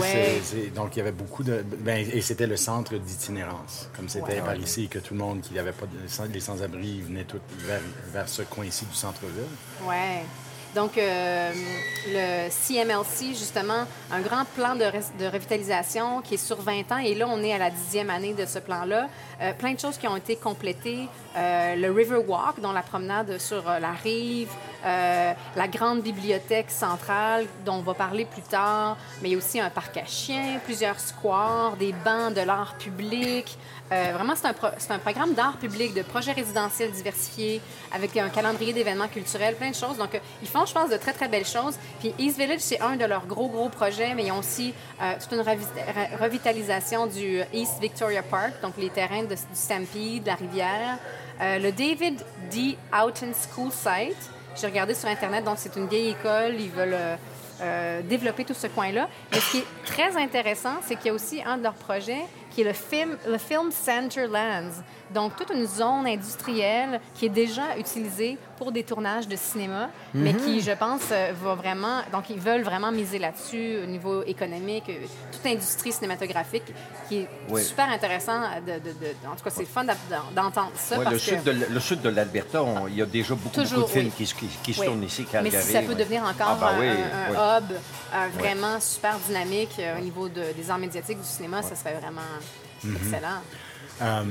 Ouais. 0.00 0.40
donc, 0.74 0.94
il 0.94 0.98
y 0.98 1.02
avait 1.02 1.12
beaucoup 1.12 1.42
de... 1.42 1.64
ben, 1.78 2.06
et 2.12 2.20
c'était 2.20 2.46
le 2.46 2.56
centre 2.56 2.94
d'itinérance. 2.94 3.88
Comme 3.96 4.08
c'était 4.08 4.34
Ouais. 4.34 4.40
par 4.40 4.56
ici, 4.56 4.88
que 4.88 4.98
tout 4.98 5.14
le 5.14 5.20
monde 5.20 5.40
qui 5.40 5.54
n'avait 5.54 5.72
pas 5.72 5.86
de 5.86 6.32
les 6.32 6.40
sans-abri 6.40 7.00
venait 7.00 7.24
tout 7.24 7.40
vers, 7.58 7.80
vers 8.12 8.28
ce 8.28 8.42
coin-ci 8.42 8.86
du 8.86 8.94
centre-ville. 8.94 9.42
Ouais. 9.86 10.22
Donc, 10.74 10.96
euh, 10.96 11.52
le 12.08 12.48
CMLC, 12.48 13.34
justement, 13.34 13.84
un 14.10 14.20
grand 14.22 14.46
plan 14.56 14.74
de, 14.74 14.84
de 15.22 15.26
revitalisation 15.30 16.22
qui 16.22 16.34
est 16.34 16.38
sur 16.38 16.62
20 16.62 16.90
ans. 16.92 16.98
Et 16.98 17.14
là, 17.14 17.26
on 17.28 17.42
est 17.42 17.52
à 17.52 17.58
la 17.58 17.70
dixième 17.70 18.08
année 18.08 18.32
de 18.32 18.46
ce 18.46 18.58
plan-là. 18.58 19.08
Euh, 19.42 19.52
plein 19.52 19.74
de 19.74 19.78
choses 19.80 19.98
qui 19.98 20.08
ont 20.08 20.16
été 20.16 20.36
complétées. 20.36 21.08
Euh, 21.36 21.76
le 21.76 21.90
Riverwalk, 21.90 22.60
dont 22.60 22.72
la 22.72 22.82
promenade 22.82 23.38
sur 23.38 23.68
euh, 23.68 23.78
la 23.80 23.92
rive. 23.92 24.48
Euh, 24.84 25.32
la 25.54 25.68
grande 25.68 26.02
bibliothèque 26.02 26.70
centrale, 26.70 27.46
dont 27.64 27.74
on 27.74 27.82
va 27.82 27.94
parler 27.94 28.24
plus 28.24 28.42
tard. 28.42 28.96
Mais 29.20 29.28
il 29.28 29.32
y 29.32 29.34
a 29.34 29.38
aussi 29.38 29.60
un 29.60 29.70
parc 29.70 29.96
à 29.96 30.04
chiens, 30.06 30.58
plusieurs 30.64 30.98
squares, 30.98 31.76
des 31.76 31.92
bancs 32.04 32.34
de 32.34 32.40
l'art 32.40 32.74
public. 32.78 33.56
Euh, 33.92 34.10
vraiment, 34.14 34.34
c'est 34.34 34.90
un, 34.90 34.98
programme 34.98 35.34
d'art 35.34 35.56
public, 35.58 35.94
de 35.94 36.02
projets 36.02 36.32
résidentiels 36.32 36.90
diversifiés, 36.90 37.60
avec 37.92 38.16
un 38.16 38.28
calendrier 38.30 38.72
d'événements 38.72 39.06
culturels, 39.06 39.54
plein 39.54 39.70
de 39.70 39.74
choses. 39.74 39.98
Donc, 39.98 40.14
euh, 40.14 40.18
ils 40.42 40.48
font, 40.48 40.66
je 40.66 40.72
pense, 40.72 40.90
de 40.90 40.96
très, 40.96 41.12
très 41.12 41.28
belles 41.28 41.46
choses. 41.46 41.76
Puis 42.00 42.12
East 42.18 42.38
Village, 42.38 42.60
c'est 42.60 42.80
un 42.80 42.96
de 42.96 43.04
leurs 43.04 43.26
gros, 43.26 43.48
gros 43.48 43.68
projets, 43.68 44.14
mais 44.14 44.24
ils 44.24 44.32
ont 44.32 44.38
aussi 44.38 44.74
toute 45.20 45.32
une 45.32 45.42
revi- 45.42 45.58
re- 45.58 46.20
revitalisation 46.20 47.06
du 47.06 47.40
East 47.52 47.80
Victoria 47.80 48.22
Park, 48.22 48.54
donc 48.62 48.74
les 48.78 48.88
terrains 48.90 49.24
du 49.24 49.34
Stampede, 49.52 50.22
de 50.22 50.26
la 50.26 50.34
rivière. 50.34 50.98
Le 51.40 51.70
David 51.70 52.22
D. 52.50 52.76
Houghton 52.92 53.32
School 53.34 53.70
Site, 53.72 54.30
j'ai 54.60 54.66
regardé 54.66 54.94
sur 54.94 55.08
Internet, 55.08 55.44
donc 55.44 55.56
c'est 55.58 55.76
une 55.76 55.88
vieille 55.88 56.10
école, 56.10 56.54
ils 56.58 56.70
veulent... 56.70 56.94
euh, 56.94 57.16
euh, 57.62 58.02
développer 58.02 58.44
tout 58.44 58.54
ce 58.54 58.66
coin-là. 58.66 59.08
Mais 59.30 59.38
ce 59.38 59.50
qui 59.52 59.58
est 59.58 59.66
très 59.84 60.16
intéressant, 60.16 60.76
c'est 60.82 60.96
qu'il 60.96 61.06
y 61.06 61.10
a 61.10 61.12
aussi 61.12 61.42
un 61.44 61.58
de 61.58 61.62
leurs 61.62 61.74
projets 61.74 62.22
qui 62.50 62.62
est 62.62 62.64
le 62.64 62.72
Film, 62.72 63.16
le 63.28 63.38
film 63.38 63.70
Center 63.70 64.26
Lands. 64.26 64.82
Donc, 65.14 65.36
toute 65.36 65.50
une 65.50 65.66
zone 65.66 66.06
industrielle 66.06 67.00
qui 67.14 67.26
est 67.26 67.30
déjà 67.30 67.76
utilisée 67.78 68.38
pour 68.56 68.72
des 68.72 68.82
tournages 68.84 69.26
de 69.28 69.36
cinéma, 69.36 69.90
mais 70.14 70.34
qui, 70.34 70.60
je 70.60 70.70
pense, 70.72 71.02
euh, 71.10 71.32
va 71.42 71.54
vraiment... 71.54 72.00
Donc, 72.12 72.30
ils 72.30 72.38
veulent 72.38 72.62
vraiment 72.62 72.90
miser 72.92 73.18
là-dessus 73.18 73.78
au 73.82 73.86
niveau 73.86 74.22
économique, 74.22 74.84
euh, 74.88 74.94
toute 75.32 75.44
industrie 75.46 75.92
cinématographique 75.92 76.72
qui 77.08 77.18
est 77.18 77.28
Oui. 77.50 77.62
super 77.62 77.88
intéressant. 77.90 78.40
De, 78.66 78.72
de- 78.74 78.78
de- 78.78 79.28
en 79.30 79.34
tout 79.36 79.44
cas, 79.44 79.50
c'est 79.50 79.64
fun 79.64 79.84
d'entendre 79.84 80.72
ça 80.76 80.96
parce 81.00 81.10
le, 81.10 81.16
que... 81.16 81.18
sud 81.18 81.42
de, 81.42 81.50
l- 81.50 81.66
le 81.70 81.80
sud 81.80 82.00
de 82.02 82.08
l'Alberta, 82.08 82.62
on- 82.62 82.86
il 82.88 82.96
y 82.96 83.02
a 83.02 83.06
déjà 83.06 83.34
beaucoup, 83.34 83.48
beaucoup 83.56 83.60
Toujours, 83.68 83.86
de 83.88 83.92
films 83.92 84.06
oui. 84.06 84.12
qui, 84.16 84.26
se- 84.26 84.34
qui, 84.34 84.46
qui 84.62 84.72
se 84.74 84.80
Oui. 84.80 84.86
tournent 84.86 85.02
ici, 85.02 85.22
Mais 85.26 85.32
Calgary. 85.50 85.62
si 85.64 85.72
ça 85.72 85.82
peut 85.82 85.94
devenir 85.94 86.22
encore 86.22 86.58
Ah, 86.62 86.74
ben 86.74 86.76
un, 86.76 86.80
oui, 86.80 86.88
oui. 87.30 87.36
hub 87.36 87.72
euh, 88.14 88.28
vraiment 88.38 88.80
super 88.80 89.18
dynamique 89.26 89.76
euh, 89.78 89.98
au 89.98 90.00
niveau 90.00 90.28
de- 90.28 90.52
des 90.56 90.70
arts 90.70 90.78
médiatiques 90.78 91.18
du 91.20 91.26
cinéma, 91.28 91.62
ça 91.62 91.74
serait 91.74 91.94
vraiment 91.94 92.20
Mm-hmm. 92.84 92.96
excellent. 92.96 93.40
Euh, 94.02 94.24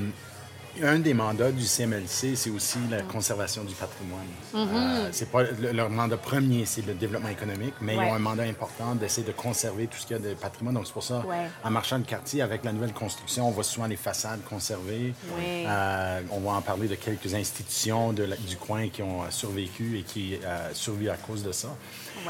un 0.82 0.98
des 0.98 1.12
mandats 1.12 1.50
du 1.52 1.64
CMLC, 1.64 2.34
c'est 2.34 2.50
aussi 2.50 2.78
la 2.90 3.02
conservation 3.02 3.62
du 3.64 3.74
patrimoine. 3.74 4.20
Euh, 4.54 5.08
c'est 5.12 5.30
pas 5.30 5.42
le- 5.42 5.72
leur 5.72 5.90
mandat 5.90 6.16
premier, 6.16 6.64
c'est 6.64 6.86
le 6.86 6.94
développement 6.94 7.28
économique, 7.28 7.74
mais 7.80 7.96
Ouais. 7.96 8.06
ils 8.06 8.10
ont 8.10 8.14
un 8.14 8.18
mandat 8.18 8.44
important 8.44 8.94
d'essayer 8.94 9.26
de 9.26 9.32
conserver 9.32 9.86
tout 9.86 9.98
ce 9.98 10.06
qu'il 10.06 10.16
y 10.16 10.18
a 10.18 10.22
de 10.30 10.34
patrimoine. 10.34 10.74
Donc 10.74 10.86
c'est 10.86 10.92
pour 10.92 11.02
ça, 11.02 11.18
Ouais. 11.26 11.46
en 11.62 11.70
marchant 11.70 11.98
le 11.98 12.04
quartier 12.04 12.40
avec 12.42 12.64
la 12.64 12.72
nouvelle 12.72 12.92
construction, 12.94 13.48
on 13.48 13.50
voit 13.50 13.64
souvent 13.64 13.86
les 13.86 13.96
façades 13.96 14.42
conservées. 14.48 15.12
Euh, 15.38 16.20
on 16.30 16.40
va 16.40 16.52
en 16.52 16.62
parler 16.62 16.88
de 16.88 16.94
quelques 16.94 17.34
institutions 17.34 18.12
de 18.12 18.24
la- 18.24 18.36
du 18.36 18.56
coin 18.56 18.88
qui 18.88 19.02
ont 19.02 19.22
euh, 19.22 19.26
survécu 19.30 19.98
et 19.98 20.02
qui 20.02 20.36
euh, 20.42 20.70
survivent 20.72 21.10
à 21.10 21.16
cause 21.16 21.42
de 21.42 21.52
ça. 21.52 21.68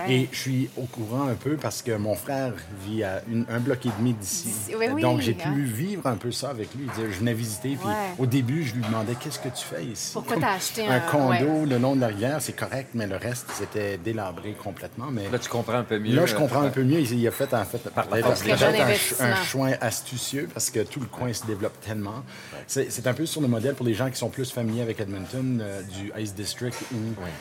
Et 0.08 0.28
je 0.32 0.38
suis 0.38 0.70
au 0.78 0.84
courant 0.84 1.28
un 1.28 1.34
peu 1.34 1.56
parce 1.56 1.82
que 1.82 1.92
mon 1.96 2.14
frère 2.14 2.54
vit 2.86 3.04
à 3.04 3.22
une- 3.30 3.44
un 3.50 3.60
bloc 3.60 3.84
et 3.84 3.90
demi 3.98 4.14
d'ici. 4.14 4.44
D'ici, 4.48 4.74
oui, 4.76 4.86
oui, 4.92 5.02
Donc 5.02 5.20
j'ai 5.20 5.36
hein. 5.44 5.52
pu 5.52 5.62
vivre 5.64 6.06
un 6.06 6.16
peu 6.16 6.32
ça 6.32 6.48
avec 6.50 6.74
lui. 6.74 6.86
Je 6.96 7.02
venais 7.18 7.34
visiter, 7.34 7.76
puis 7.76 7.90
début, 8.32 8.64
je 8.64 8.74
lui 8.74 8.82
demandais 8.82 9.14
qu'est-ce 9.14 9.38
que 9.38 9.48
tu 9.48 9.64
fais 9.64 9.84
ici? 9.84 10.10
Pourquoi 10.14 10.36
t'as 10.40 10.54
acheté 10.54 10.86
un 10.86 10.96
un- 10.96 11.00
condo 11.00 11.44
ouais. 11.60 11.66
le 11.66 11.78
long 11.78 11.94
de 11.94 12.00
la 12.00 12.08
rivière, 12.08 12.38
c'est 12.40 12.54
correct, 12.54 12.88
mais 12.94 13.06
le 13.06 13.16
reste 13.16 13.46
c'était 13.54 13.98
délabré 13.98 14.52
complètement. 14.52 15.06
Mais 15.12 15.28
Là, 15.30 15.38
tu 15.38 15.48
comprends 15.48 15.74
un 15.74 15.84
peu 15.84 15.98
mieux. 15.98 16.16
Là, 16.16 16.26
je 16.26 16.34
euh, 16.34 16.38
comprends 16.38 16.62
un 16.62 16.70
peu 16.70 16.82
mieux. 16.82 17.00
Il 17.00 17.28
a 17.28 17.30
fait, 17.30 17.52
en 17.54 17.64
fait, 17.64 17.78
Par 17.90 18.06
un- 18.12 19.44
choix 19.44 19.68
astucieux 19.80 20.48
parce 20.52 20.70
que 20.70 20.80
tout 20.80 21.00
le 21.00 21.06
coin 21.06 21.32
se 21.32 21.44
développe 21.46 21.78
tellement. 21.80 22.22
C'est 22.66 22.90
c'est 22.90 23.06
un 23.06 23.14
peu 23.14 23.26
sur 23.26 23.40
le 23.40 23.48
modèle 23.48 23.74
pour 23.74 23.86
les 23.86 23.94
gens 23.94 24.10
qui 24.10 24.16
sont 24.16 24.30
plus 24.30 24.50
familiers 24.50 24.82
avec 24.82 25.00
Edmonton, 25.00 25.60
euh, 25.62 25.82
du 25.82 26.12
Ice 26.20 26.34
District, 26.34 26.76
où 26.92 26.96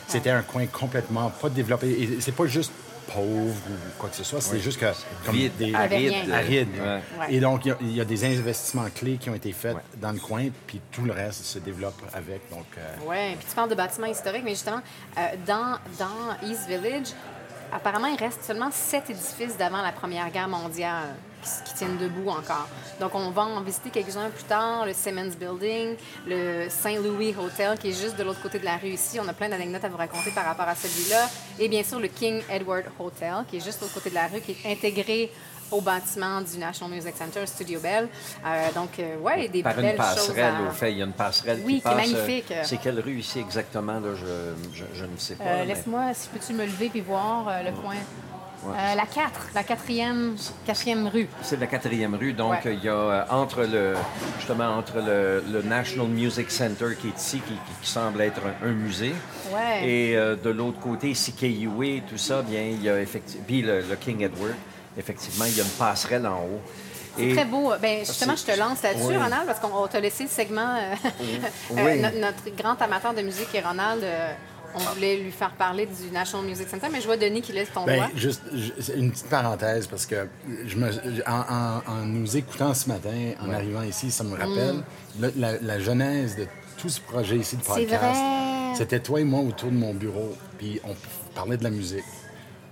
c'était 0.06 0.30
un 0.30 0.42
coin 0.42 0.66
complètement 0.66 1.30
pas 1.30 1.48
développé. 1.48 1.88
Et 1.90 2.20
c'est 2.20 2.34
pas 2.34 2.46
juste 2.46 2.72
pauvre 3.12 3.54
ou 3.68 3.98
quoi 3.98 4.08
que 4.08 4.16
ce 4.16 4.24
soit. 4.24 4.40
C'est 4.40 4.58
juste 4.60 4.78
que 4.80 4.86
comme 5.24 5.34
Vide, 5.34 5.56
des 5.56 5.74
aride. 5.74 6.30
aride. 6.32 6.68
Ouais. 6.80 6.86
Ouais. 7.20 7.26
Et 7.34 7.40
donc, 7.40 7.64
il 7.64 7.68
y 7.68 7.70
a- 7.72 7.76
il 7.80 7.96
y, 7.96 8.00
a 8.00 8.04
des 8.04 8.24
investissements 8.24 8.86
clés 8.94 9.18
qui 9.18 9.30
ont 9.30 9.34
été 9.34 9.52
faits 9.52 9.74
Ouais. 9.74 9.82
dans 9.96 10.12
le 10.12 10.18
coin, 10.18 10.46
puis 10.66 10.80
tout 10.90 11.02
le 11.04 11.12
reste 11.12 11.44
se 11.44 11.58
développe 11.58 12.00
avec. 12.12 12.48
Donc, 12.50 12.66
euh, 12.78 12.96
Oui, 13.06 13.36
puis 13.36 13.46
tu 13.48 13.54
parles 13.54 13.70
de 13.70 13.74
bâtiments 13.74 14.06
historiques, 14.06 14.42
mais 14.44 14.50
justement, 14.50 14.80
euh, 15.18 15.20
dans, 15.46 15.78
dans 15.98 16.48
East 16.48 16.66
Village, 16.68 17.08
apparemment, 17.72 18.08
il 18.08 18.16
reste 18.18 18.44
seulement 18.44 18.70
sept 18.70 19.10
édifices 19.10 19.56
d'avant 19.56 19.82
la 19.82 19.92
Première 19.92 20.30
Guerre 20.30 20.48
mondiale 20.48 21.14
qui, 21.42 21.74
tiennent 21.74 21.98
debout 21.98 22.28
encore. 22.30 22.68
Donc, 23.00 23.14
on 23.14 23.30
va 23.30 23.42
en 23.42 23.60
visiter 23.62 23.90
quelques-uns 23.90 24.30
plus 24.30 24.44
tard, 24.44 24.86
le 24.86 24.92
Simmons 24.92 25.32
Building, 25.38 25.96
le 26.26 26.68
St. 26.68 26.98
Louis 27.02 27.34
Hotel, 27.38 27.76
qui 27.78 27.88
est 27.90 28.00
juste 28.00 28.16
de 28.16 28.22
l'autre 28.22 28.40
côté 28.42 28.58
de 28.58 28.64
la 28.64 28.76
rue 28.76 28.88
ici. 28.90 29.18
On 29.20 29.26
a 29.28 29.32
plein 29.32 29.48
d'anecdotes 29.48 29.84
à 29.84 29.88
vous 29.88 29.96
raconter 29.96 30.30
par 30.30 30.44
rapport 30.44 30.68
à 30.68 30.74
celui-là. 30.74 31.28
Et 31.58 31.68
bien 31.68 31.82
sûr, 31.82 31.98
le 31.98 32.08
King 32.08 32.42
Edward 32.50 32.84
Hotel, 32.98 33.34
qui 33.50 33.56
est 33.56 33.64
juste 33.64 33.78
de 33.80 33.84
l'autre 33.84 33.94
côté 33.94 34.10
de 34.10 34.14
la 34.14 34.26
rue, 34.28 34.40
qui 34.40 34.52
est 34.64 34.72
intégré 34.72 35.32
au 35.70 35.80
bâtiment 35.80 36.42
du 36.42 36.58
National 36.58 36.94
Music 36.94 37.14
Center, 37.16 37.46
Studio 37.46 37.80
Bell. 37.80 38.06
Euh, 38.44 38.72
donc, 38.74 38.90
euh, 38.98 39.16
ouais, 39.20 39.48
des 39.48 39.62
Par 39.62 39.72
une 39.78 39.86
belles 39.86 39.96
choses 39.96 40.28
passerelle, 40.28 40.54
à... 40.66 40.68
au 40.68 40.70
fait. 40.70 40.92
Il 40.92 40.98
y 40.98 41.02
a 41.02 41.06
une 41.06 41.12
passerelle 41.14 41.62
Oui, 41.64 41.76
qui 41.76 41.80
qui 41.80 41.88
est 41.88 41.90
passe. 41.90 42.08
euh, 42.08 42.12
magnifique. 42.12 42.52
C'est 42.64 42.76
quelle 42.76 43.00
rue 43.00 43.18
ici 43.18 43.38
exactement? 43.40 43.94
Là, 43.98 44.10
je, 44.14 44.76
je, 44.78 44.84
je 44.94 45.04
ne 45.06 45.16
sais 45.16 45.34
pas. 45.36 45.44
Euh, 45.44 45.56
mais- 45.60 45.66
Laisse-moi, 45.74 46.12
si 46.12 46.28
peux-tu 46.28 46.52
me 46.52 46.66
lever 46.66 46.90
puis 46.90 47.00
voir 47.00 47.48
euh, 47.48 47.62
le 47.62 47.72
coin. 47.72 47.94
Euh, 48.64 48.94
la 48.94 49.06
4, 49.06 49.48
la 49.54 49.64
quatrième, 49.64 50.36
quatrième 50.64 51.08
rue. 51.08 51.28
C'est 51.42 51.58
la 51.58 51.66
quatrième 51.66 52.14
rue, 52.14 52.32
donc 52.32 52.52
Ouais. 52.52 52.74
il 52.74 52.84
y 52.84 52.88
a 52.88 52.92
euh, 52.94 53.24
entre 53.30 53.62
le 53.64 53.94
justement 54.38 54.76
entre 54.76 54.98
le, 54.98 55.42
le 55.52 55.62
National 55.62 56.06
Music 56.08 56.50
Center 56.50 56.86
qui 57.00 57.08
est 57.08 57.18
ici, 57.18 57.40
qui, 57.46 57.54
semble 57.86 58.20
être 58.20 58.40
un, 58.62 58.68
un 58.68 58.72
musée, 58.72 59.14
Ouais. 59.52 59.88
et 59.88 60.16
euh, 60.16 60.36
de 60.36 60.50
l'autre 60.50 60.78
côté, 60.78 61.12
CKUA 61.12 61.84
et 61.86 62.02
tout 62.08 62.18
ça, 62.18 62.42
bien 62.42 62.62
il 62.62 62.82
y 62.82 62.88
a 62.88 63.00
effectivement, 63.00 63.44
puis 63.46 63.62
le, 63.62 63.80
le 63.80 63.96
King 63.96 64.22
Edward, 64.22 64.54
effectivement, 64.96 65.44
il 65.46 65.56
y 65.56 65.60
a 65.60 65.64
une 65.64 65.70
passerelle 65.70 66.26
en 66.26 66.38
haut. 66.44 66.60
C'est 67.16 67.24
Et- 67.26 67.34
très 67.34 67.44
beau. 67.44 67.72
Ben, 67.82 67.98
justement, 68.06 68.34
je 68.36 68.44
te 68.44 68.58
lance 68.58 68.82
là-dessus, 68.82 69.04
oui. 69.08 69.16
Ronald, 69.16 69.44
parce 69.46 69.58
qu'on 69.60 69.86
t'a 69.86 70.00
laissé 70.00 70.22
le 70.24 70.30
segment. 70.30 70.76
euh, 70.76 70.94
Oui. 71.72 71.78
euh, 71.78 71.96
no- 72.10 72.20
notre 72.20 72.56
grand 72.56 72.80
amateur 72.80 73.12
de 73.12 73.20
musique, 73.22 73.54
est 73.54 73.60
Ronald, 73.60 74.02
on 74.74 74.78
voulait 74.94 75.16
lui 75.18 75.30
faire 75.30 75.50
parler 75.52 75.86
du 75.86 76.10
National 76.12 76.46
Music 76.46 76.68
Center, 76.68 76.86
mais 76.90 77.00
je 77.00 77.06
vois 77.06 77.16
Denis 77.16 77.42
qui 77.42 77.52
laisse 77.52 77.70
ton 77.72 77.84
Ben, 77.84 77.96
doigt. 77.96 78.08
juste 78.14 78.42
une 78.96 79.10
petite 79.12 79.28
parenthèse 79.28 79.86
parce 79.86 80.06
que 80.06 80.26
je 80.66 80.76
me, 80.76 80.90
en, 81.26 81.40
en- 81.40 81.92
en 81.92 81.96
nous 82.06 82.36
écoutant 82.36 82.72
ce 82.74 82.88
matin, 82.88 83.32
en 83.40 83.50
arrivant 83.52 83.82
ici, 83.82 84.10
ça 84.10 84.24
me 84.24 84.36
rappelle 84.36 84.82
le- 85.20 85.32
la, 85.36 85.58
la 85.60 85.78
genèse 85.80 86.36
de 86.36 86.46
tout 86.78 86.88
ce 86.88 87.00
projet 87.00 87.36
ici 87.36 87.56
de 87.56 87.62
Mm. 87.62 87.64
Podcast. 87.64 88.20
C'était 88.74 89.00
toi 89.00 89.20
et 89.20 89.24
moi 89.24 89.40
autour 89.40 89.70
de 89.70 89.76
mon 89.76 89.92
bureau, 89.94 90.34
puis 90.58 90.80
on 90.84 90.94
parlait 91.34 91.56
de 91.58 91.64
la 91.64 91.70
musique. 91.70 92.04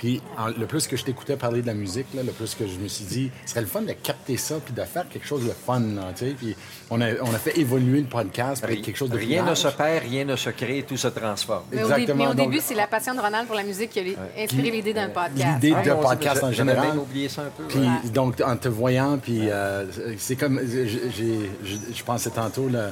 Puis 0.00 0.22
en- 0.38 0.46
le 0.48 0.64
plus 0.64 0.86
que 0.88 0.96
je 0.96 1.04
t'écoutais 1.04 1.36
parler 1.36 1.60
de 1.60 1.66
la 1.66 1.74
musique, 1.74 2.06
là, 2.14 2.22
le 2.22 2.32
plus 2.32 2.54
que 2.54 2.66
je 2.66 2.78
me 2.78 2.88
suis 2.88 3.04
dit, 3.04 3.30
ce 3.44 3.50
serait 3.50 3.60
le 3.60 3.66
fun 3.66 3.82
de 3.82 3.92
capter 3.92 4.38
ça 4.38 4.54
puis 4.64 4.72
de 4.72 4.80
faire 4.82 5.06
quelque 5.10 5.26
chose 5.26 5.44
de 5.44 5.50
fun. 5.52 5.78
Là, 5.78 6.12
puis 6.16 6.56
on 6.88 7.02
a, 7.02 7.08
on 7.20 7.34
a 7.34 7.38
fait 7.38 7.58
évoluer 7.58 8.00
le 8.00 8.06
podcast 8.06 8.62
pour 8.62 8.70
être 8.70 8.80
quelque 8.80 8.96
chose 8.96 9.10
de 9.10 9.18
plus 9.18 9.26
Rien 9.26 9.44
ne 9.44 9.54
se 9.54 9.68
perd, 9.68 10.02
rien 10.08 10.24
ne 10.24 10.36
se 10.36 10.48
crée, 10.48 10.86
tout 10.88 10.96
se 10.96 11.08
transforme. 11.08 11.64
Mais 11.70 11.82
au, 11.82 11.86
dé- 11.88 11.92
exactement, 11.92 12.16
mais 12.24 12.30
au 12.30 12.34
donc- 12.34 12.50
début, 12.50 12.62
c'est 12.64 12.74
la 12.74 12.86
passion 12.86 13.14
de 13.14 13.20
Ronald 13.20 13.46
pour 13.46 13.56
la 13.56 13.62
musique 13.62 13.90
qui 13.90 14.00
a 14.00 14.02
inspiré 14.42 14.70
l'idée 14.70 14.94
d'un 14.94 15.10
podcast. 15.10 15.62
L'idée 15.62 15.74
Ah 15.76 15.82
de 15.82 15.90
non, 15.90 16.00
podcast 16.00 16.42
en 16.44 16.50
j'avais 16.50 16.72
même 16.72 16.80
général. 16.82 16.98
oublié 16.98 17.28
ça 17.28 17.42
un 17.42 17.50
peu. 17.54 17.64
Puis 17.68 17.78
ouais. 17.80 18.10
donc 18.14 18.40
en 18.40 18.56
te 18.56 18.68
voyant, 18.68 19.18
puis 19.18 19.50
euh, 19.50 19.84
c'est 20.16 20.36
comme 20.36 20.58
j'ai, 20.66 20.88
j'ai- 21.14 21.50
je, 21.94 22.02
pensais 22.04 22.30
tantôt 22.30 22.68
le, 22.68 22.88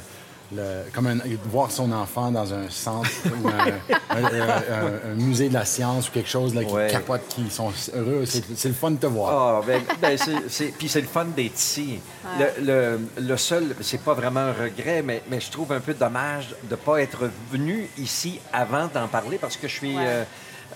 le- 0.54 0.84
comme 0.94 1.06
un- 1.06 1.18
voir 1.50 1.70
son 1.70 1.92
enfant 1.92 2.30
dans 2.30 2.52
un 2.54 2.68
centre 2.70 3.10
ou 3.42 3.48
un, 3.48 4.16
un- 4.16 4.24
un- 4.24 5.10
un 5.12 5.14
musée 5.14 5.48
de 5.48 5.54
la 5.54 5.64
science 5.64 6.08
ou 6.08 6.12
quelque 6.12 6.28
chose 6.28 6.54
là, 6.54 6.64
qui 6.64 6.72
Ouais. 6.72 6.88
capote, 6.90 7.22
qui 7.28 7.50
sont 7.50 7.72
heureux. 7.94 8.24
C'est, 8.26 8.44
c'est 8.56 8.68
le 8.68 8.74
fun 8.74 8.92
de 8.92 8.96
te 8.96 9.06
voir. 9.06 9.58
Ah, 9.58 9.62
ben, 9.66 9.82
ben, 10.00 10.16
c'est- 10.16 10.48
c'est- 10.48 10.72
puis 10.78 10.88
c'est 10.88 11.00
le 11.02 11.06
fun 11.06 11.26
d'être 11.36 11.58
ici. 11.58 12.00
Le, 12.38 12.64
le, 12.64 13.00
le 13.28 13.36
seul, 13.36 13.74
c'est 13.80 14.00
pas 14.02 14.14
vraiment 14.14 14.40
un 14.40 14.52
regret, 14.52 15.02
mais, 15.02 15.22
mais 15.30 15.40
je 15.40 15.50
trouve 15.50 15.72
un 15.72 15.80
peu 15.80 15.94
dommage 15.94 16.48
de 16.64 16.70
ne 16.70 16.76
pas 16.76 16.98
être 17.02 17.28
venu 17.52 17.88
ici 17.98 18.40
avant 18.52 18.88
d'en 18.92 19.08
parler 19.08 19.38
parce 19.38 19.56
que 19.56 19.68
je 19.68 19.74
suis. 19.74 19.96
Ouais. 19.96 20.02
euh, 20.06 20.24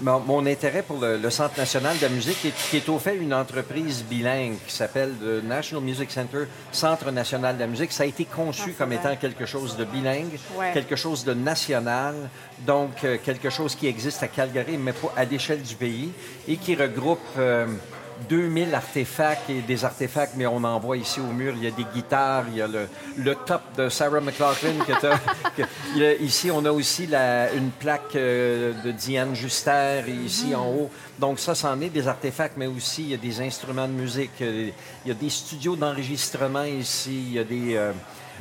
mon, 0.01 0.21
mon 0.21 0.47
intérêt 0.47 0.83
pour 0.83 0.99
le, 0.99 1.17
le 1.19 1.31
Centre 1.31 1.59
national 1.59 1.97
de 1.99 2.03
la 2.03 2.09
musique, 2.09 2.41
qui 2.41 2.49
est, 2.49 2.55
qui 2.71 2.77
est 2.79 2.89
au 2.89 2.99
fait 2.99 3.17
une 3.17 3.35
entreprise 3.35 4.03
bilingue 4.09 4.55
qui 4.67 4.75
s'appelle 4.75 5.13
le 5.21 5.41
National 5.43 5.85
Music 5.85 6.11
Center, 6.11 6.45
Centre 6.73 7.11
national 7.11 7.57
de 7.57 7.61
la 7.61 7.67
musique, 7.67 7.93
ça 7.93 8.05
a 8.05 8.07
été 8.07 8.25
conçu 8.25 8.73
comme 8.73 8.93
étant 8.93 9.15
quelque 9.17 9.47
chose 9.47 9.77
de 9.77 9.85
bilingue, 9.85 10.39
Ouais. 10.59 10.71
quelque 10.73 10.97
chose 10.97 11.25
de 11.25 11.35
national, 11.35 12.15
donc 12.67 13.05
euh, 13.05 13.19
quelque 13.23 13.51
chose 13.51 13.75
qui 13.75 13.87
existe 13.87 14.23
à 14.23 14.29
Calgary, 14.29 14.77
mais 14.77 14.93
pas 14.93 15.13
à 15.17 15.25
l'échelle 15.25 15.63
du 15.63 15.75
pays, 15.75 16.11
et 16.49 16.57
qui 16.57 16.75
regroupe 16.75 17.21
euh, 17.39 17.67
2000 18.29 18.75
artefacts 18.75 19.51
et 19.51 19.61
des 19.63 19.85
artefacts, 19.85 20.35
mais 20.37 20.47
on 20.47 20.63
en 20.65 20.79
voit 20.79 20.97
ici 20.97 21.21
au 21.21 21.33
mur. 21.33 21.55
Il 21.57 21.65
y 21.65 21.67
a 21.67 21.71
des 21.71 21.85
guitares, 21.95 22.45
il 22.51 22.57
y 22.59 22.63
a 22.63 22.67
le, 22.69 22.89
le 23.17 23.35
top 23.35 23.63
de 23.77 23.89
Sarah 23.89 24.21
McLaughlin. 24.21 24.73
Que 24.87 25.63
que- 25.63 26.23
ici, 26.23 26.51
on 26.51 26.65
a 26.65 26.71
aussi 26.73 27.07
la- 27.07 27.53
une 27.53 27.71
plaque 27.71 28.15
euh, 28.17 28.73
de 28.85 28.91
Diane 28.93 29.35
Juster 29.35 30.03
ici 30.25 30.55
en 30.55 30.67
haut. 30.69 30.91
Donc 31.19 31.39
ça, 31.39 31.55
c'en 31.55 31.81
est 31.81 31.89
des 31.91 32.09
artefacts, 32.09 32.57
mais 32.57 32.67
aussi 32.67 33.03
il 33.03 33.09
y 33.11 33.15
a 33.15 33.19
des 33.19 33.41
instruments 33.41 33.87
de 33.89 33.93
musique. 33.93 34.41
euh, 34.41 34.71
Il 35.05 35.09
y 35.09 35.11
a 35.11 35.15
des 35.15 35.31
studios 35.31 35.77
d'enregistrement 35.77 36.65
ici. 36.65 37.25
Il 37.29 37.33
y 37.35 37.39
a 37.39 37.45
des... 37.45 37.77
euh, 37.77 37.93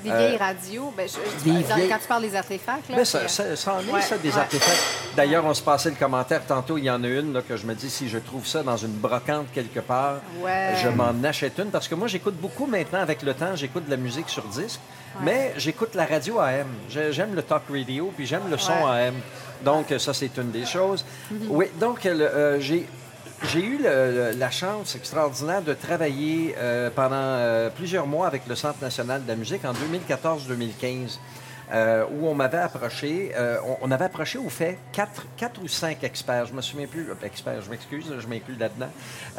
Des 0.04 0.10
euh, 0.10 0.18
vieilles 0.18 0.38
radios. 0.38 0.94
Ben, 0.96 1.08
je- 1.08 1.44
des 1.44 1.52
dans- 1.64 1.76
vieilles- 1.76 1.90
Quand 1.90 1.98
tu 2.00 2.08
parles 2.08 2.22
des 2.24 2.36
artefacts, 2.36 2.90
là, 2.90 2.96
mais 2.98 3.06
ça, 3.06 3.28
ça, 3.28 3.56
ça 3.56 3.74
en 3.76 3.80
est, 3.82 3.92
Ouais, 3.92 4.02
ça, 4.02 4.18
des 4.18 4.30
ouais. 4.32 4.38
artefacts. 4.38 4.84
D'ailleurs, 5.16 5.46
on 5.46 5.54
se 5.54 5.62
passait 5.62 5.90
le 5.90 5.96
commentaire 5.96 6.46
tantôt. 6.46 6.78
Il 6.78 6.86
y 6.86 6.90
en 6.90 7.04
a 7.04 7.08
une 7.08 7.34
là, 7.34 7.42
que 7.42 7.58
je 7.58 7.66
me 7.66 7.74
dis, 7.74 7.90
si 7.90 8.10
je 8.10 8.18
trouve 8.18 8.46
ça 8.48 8.64
dans 8.64 8.78
une 8.78 8.94
brocante 8.94 9.48
quelque 9.54 9.80
part, 9.80 10.16
Ouais. 10.42 10.74
je 10.82 10.90
m'en 10.90 11.14
achète 11.24 11.58
une. 11.60 11.70
Parce 11.72 11.88
que 11.88 11.96
moi, 11.96 12.08
j'écoute 12.08 12.36
beaucoup 12.36 12.66
maintenant 12.66 13.00
avec 13.02 13.22
le 13.22 13.34
temps. 13.34 13.56
J'écoute 13.56 13.86
de 13.86 13.92
la 13.92 13.98
musique 13.98 14.30
sur 14.30 14.44
disque. 14.46 14.80
Mais 15.24 15.54
j'écoute 15.58 15.94
la 15.96 16.06
radio 16.06 16.40
AM. 16.40 16.68
J'ai- 16.90 17.12
J'aime 17.12 17.36
le 17.36 17.42
talk 17.44 17.64
radio, 17.70 18.12
puis 18.16 18.26
j'aime 18.26 18.50
le 18.50 18.58
son. 18.58 18.86
AM. 18.88 19.16
Donc, 19.64 19.94
ça, 20.00 20.14
c'est 20.14 20.36
une 20.38 20.52
des 20.52 20.66
choses. 20.66 21.06
Mm-hmm. 21.32 21.36
Oui, 21.50 21.66
donc, 21.80 22.06
euh, 22.06 22.58
j'ai... 22.60 22.88
J'ai 23.50 23.66
eu 23.66 23.78
le- 23.78 23.84
le- 24.34 24.38
la 24.38 24.52
chance 24.52 24.96
extraordinaire 24.96 25.62
de 25.64 25.74
travailler 25.74 26.54
euh, 26.58 26.90
pendant 26.96 27.16
euh, 27.16 27.70
plusieurs 27.70 28.06
mois 28.06 28.28
avec 28.28 28.44
le 28.48 28.56
Centre 28.56 28.78
national 28.82 29.24
de 29.24 29.28
la 29.28 29.36
musique 29.36 29.66
en 29.66 29.74
2014-2015, 29.74 31.18
euh, 31.74 32.06
où 32.12 32.28
on 32.28 32.36
m'avait 32.36 32.60
approché, 32.60 33.32
euh, 33.36 33.58
on, 33.66 33.88
on 33.88 33.92
avait 33.92 34.06
approché 34.06 34.38
au 34.38 34.48
fait 34.50 34.78
quatre, 34.94 35.26
quatre 35.38 35.60
ou 35.64 35.68
cinq 35.68 36.04
experts, 36.04 36.46
je 36.46 36.54
me 36.54 36.62
souviens 36.62 36.86
plus, 36.86 37.08
experts, 37.24 37.62
je 37.64 37.70
m'excuse, 37.72 38.14
je 38.20 38.28
m'inclus 38.28 38.56
là-dedans, 38.60 38.90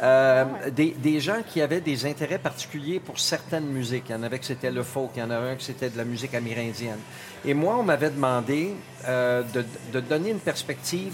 euh, 0.01 0.45
des, 0.71 0.91
des 0.97 1.19
gens 1.21 1.41
qui 1.47 1.61
avaient 1.61 1.79
des 1.81 2.05
intérêts 2.05 2.39
particuliers 2.39 2.99
pour 2.99 3.19
certaines 3.19 3.67
musiques. 3.67 4.05
Il 4.09 4.11
y 4.11 4.15
en 4.15 4.23
avait 4.23 4.39
que 4.39 4.45
c'était 4.45 4.71
le 4.71 4.83
folk, 4.83 5.11
il 5.15 5.19
y 5.21 5.23
en 5.23 5.29
avait 5.31 5.51
un 5.51 5.55
que 5.55 5.63
c'était 5.63 5.89
de 5.89 5.97
la 5.97 6.03
musique 6.03 6.35
amérindienne. 6.35 6.99
Et 7.45 7.53
moi, 7.53 7.77
on 7.79 7.83
m'avait 7.83 8.09
demandé 8.09 8.73
de, 9.07 9.65
de 9.93 9.99
donner 10.01 10.31
une 10.31 10.39
perspective 10.39 11.13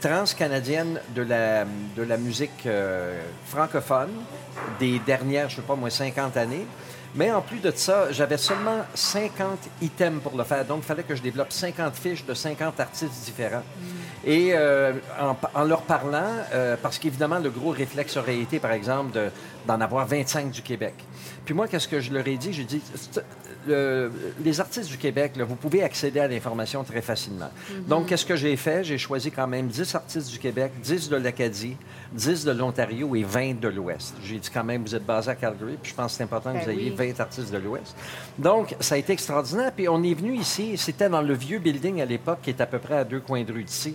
transcanadienne 0.00 1.00
de 1.14 1.22
la, 1.22 1.64
de 1.64 2.02
la 2.02 2.16
musique 2.16 2.66
euh, 2.66 3.20
francophone 3.46 4.10
des 4.78 4.98
dernières, 5.00 5.48
je 5.48 5.56
ne 5.56 5.60
sais 5.62 5.66
pas 5.66 5.74
moi, 5.76 5.90
50 5.90 6.36
années. 6.36 6.66
Mais 7.14 7.32
en 7.32 7.40
plus 7.40 7.60
de 7.60 7.70
ça, 7.74 8.12
j'avais 8.12 8.36
seulement 8.36 8.84
50 8.94 9.58
items 9.80 10.22
pour 10.22 10.36
le 10.36 10.44
faire. 10.44 10.64
Donc, 10.66 10.80
il 10.82 10.86
fallait 10.86 11.02
que 11.02 11.14
je 11.14 11.22
développe 11.22 11.50
50 11.50 11.94
fiches 11.96 12.26
de 12.26 12.34
50 12.34 12.78
artistes 12.78 13.24
différents. 13.24 13.62
Et 14.22 14.50
euh, 14.52 14.92
en, 15.54 15.64
leur 15.64 15.80
parlant, 15.82 16.28
euh, 16.52 16.76
parce 16.82 16.98
qu'évidemment, 16.98 17.38
le 17.38 17.48
gros 17.48 17.70
réflexe 17.70 18.18
aurait 18.18 18.36
été, 18.38 18.58
par 18.58 18.72
exemple, 18.72 19.12
de- 19.12 19.30
d'en 19.66 19.80
avoir 19.80 20.06
25 20.06 20.50
du 20.50 20.60
Québec. 20.60 20.92
Puis 21.46 21.54
moi, 21.54 21.66
qu'est-ce 21.68 21.88
que 21.88 22.00
je 22.00 22.12
leur 22.12 22.26
ai 22.28 22.36
dit? 22.36 22.52
J'ai 22.52 22.64
dit, 22.64 22.82
le- 23.66 24.10
les 24.44 24.60
artistes 24.60 24.90
du 24.90 24.98
Québec, 24.98 25.32
là, 25.36 25.44
vous 25.44 25.54
pouvez 25.56 25.82
accéder 25.82 26.20
à 26.20 26.28
l'information 26.28 26.84
très 26.84 27.00
facilement. 27.02 27.50
Donc, 27.88 28.06
qu'est-ce 28.06 28.26
que 28.26 28.36
j'ai 28.36 28.56
fait? 28.56 28.84
J'ai 28.84 28.98
choisi 28.98 29.30
quand 29.30 29.46
même 29.46 29.68
10 29.68 29.94
artistes 29.94 30.30
du 30.30 30.38
Québec, 30.38 30.72
10 30.82 31.08
de 31.08 31.16
l'Acadie, 31.16 31.76
10 32.12 32.44
de 32.44 32.50
l'Ontario 32.52 33.14
et 33.16 33.22
20 33.22 33.60
de 33.60 33.68
l'Ouest. 33.68 34.14
J'ai 34.24 34.38
dit 34.38 34.50
quand 34.52 34.64
même, 34.64 34.82
vous 34.82 34.94
êtes 34.94 35.06
basé 35.06 35.30
à 35.30 35.34
Calgary, 35.34 35.76
puis 35.80 35.90
je 35.92 35.96
pense 35.96 36.12
que 36.12 36.18
c'est 36.18 36.24
important 36.24 36.52
que 36.52 36.58
Ben 36.58 36.64
vous 36.64 36.70
ayez 36.70 36.90
oui. 36.90 37.12
20 37.14 37.20
artistes 37.20 37.52
de 37.52 37.58
l'Ouest. 37.58 37.94
Donc, 38.38 38.74
ça 38.80 38.96
a 38.96 38.98
été 38.98 39.12
extraordinaire. 39.12 39.72
Puis 39.72 39.88
on 39.88 40.02
est 40.02 40.14
venu 40.14 40.34
ici, 40.36 40.76
c'était 40.76 41.08
dans 41.08 41.22
le 41.22 41.34
vieux 41.34 41.58
building 41.58 42.00
à 42.00 42.04
l'époque, 42.04 42.40
qui 42.42 42.50
est 42.50 42.60
à 42.60 42.66
peu 42.66 42.78
près 42.78 42.98
à 42.98 43.04
deux 43.04 43.20
coins 43.20 43.42
de 43.44 43.52
rue 43.52 43.64
d'ici. 43.64 43.94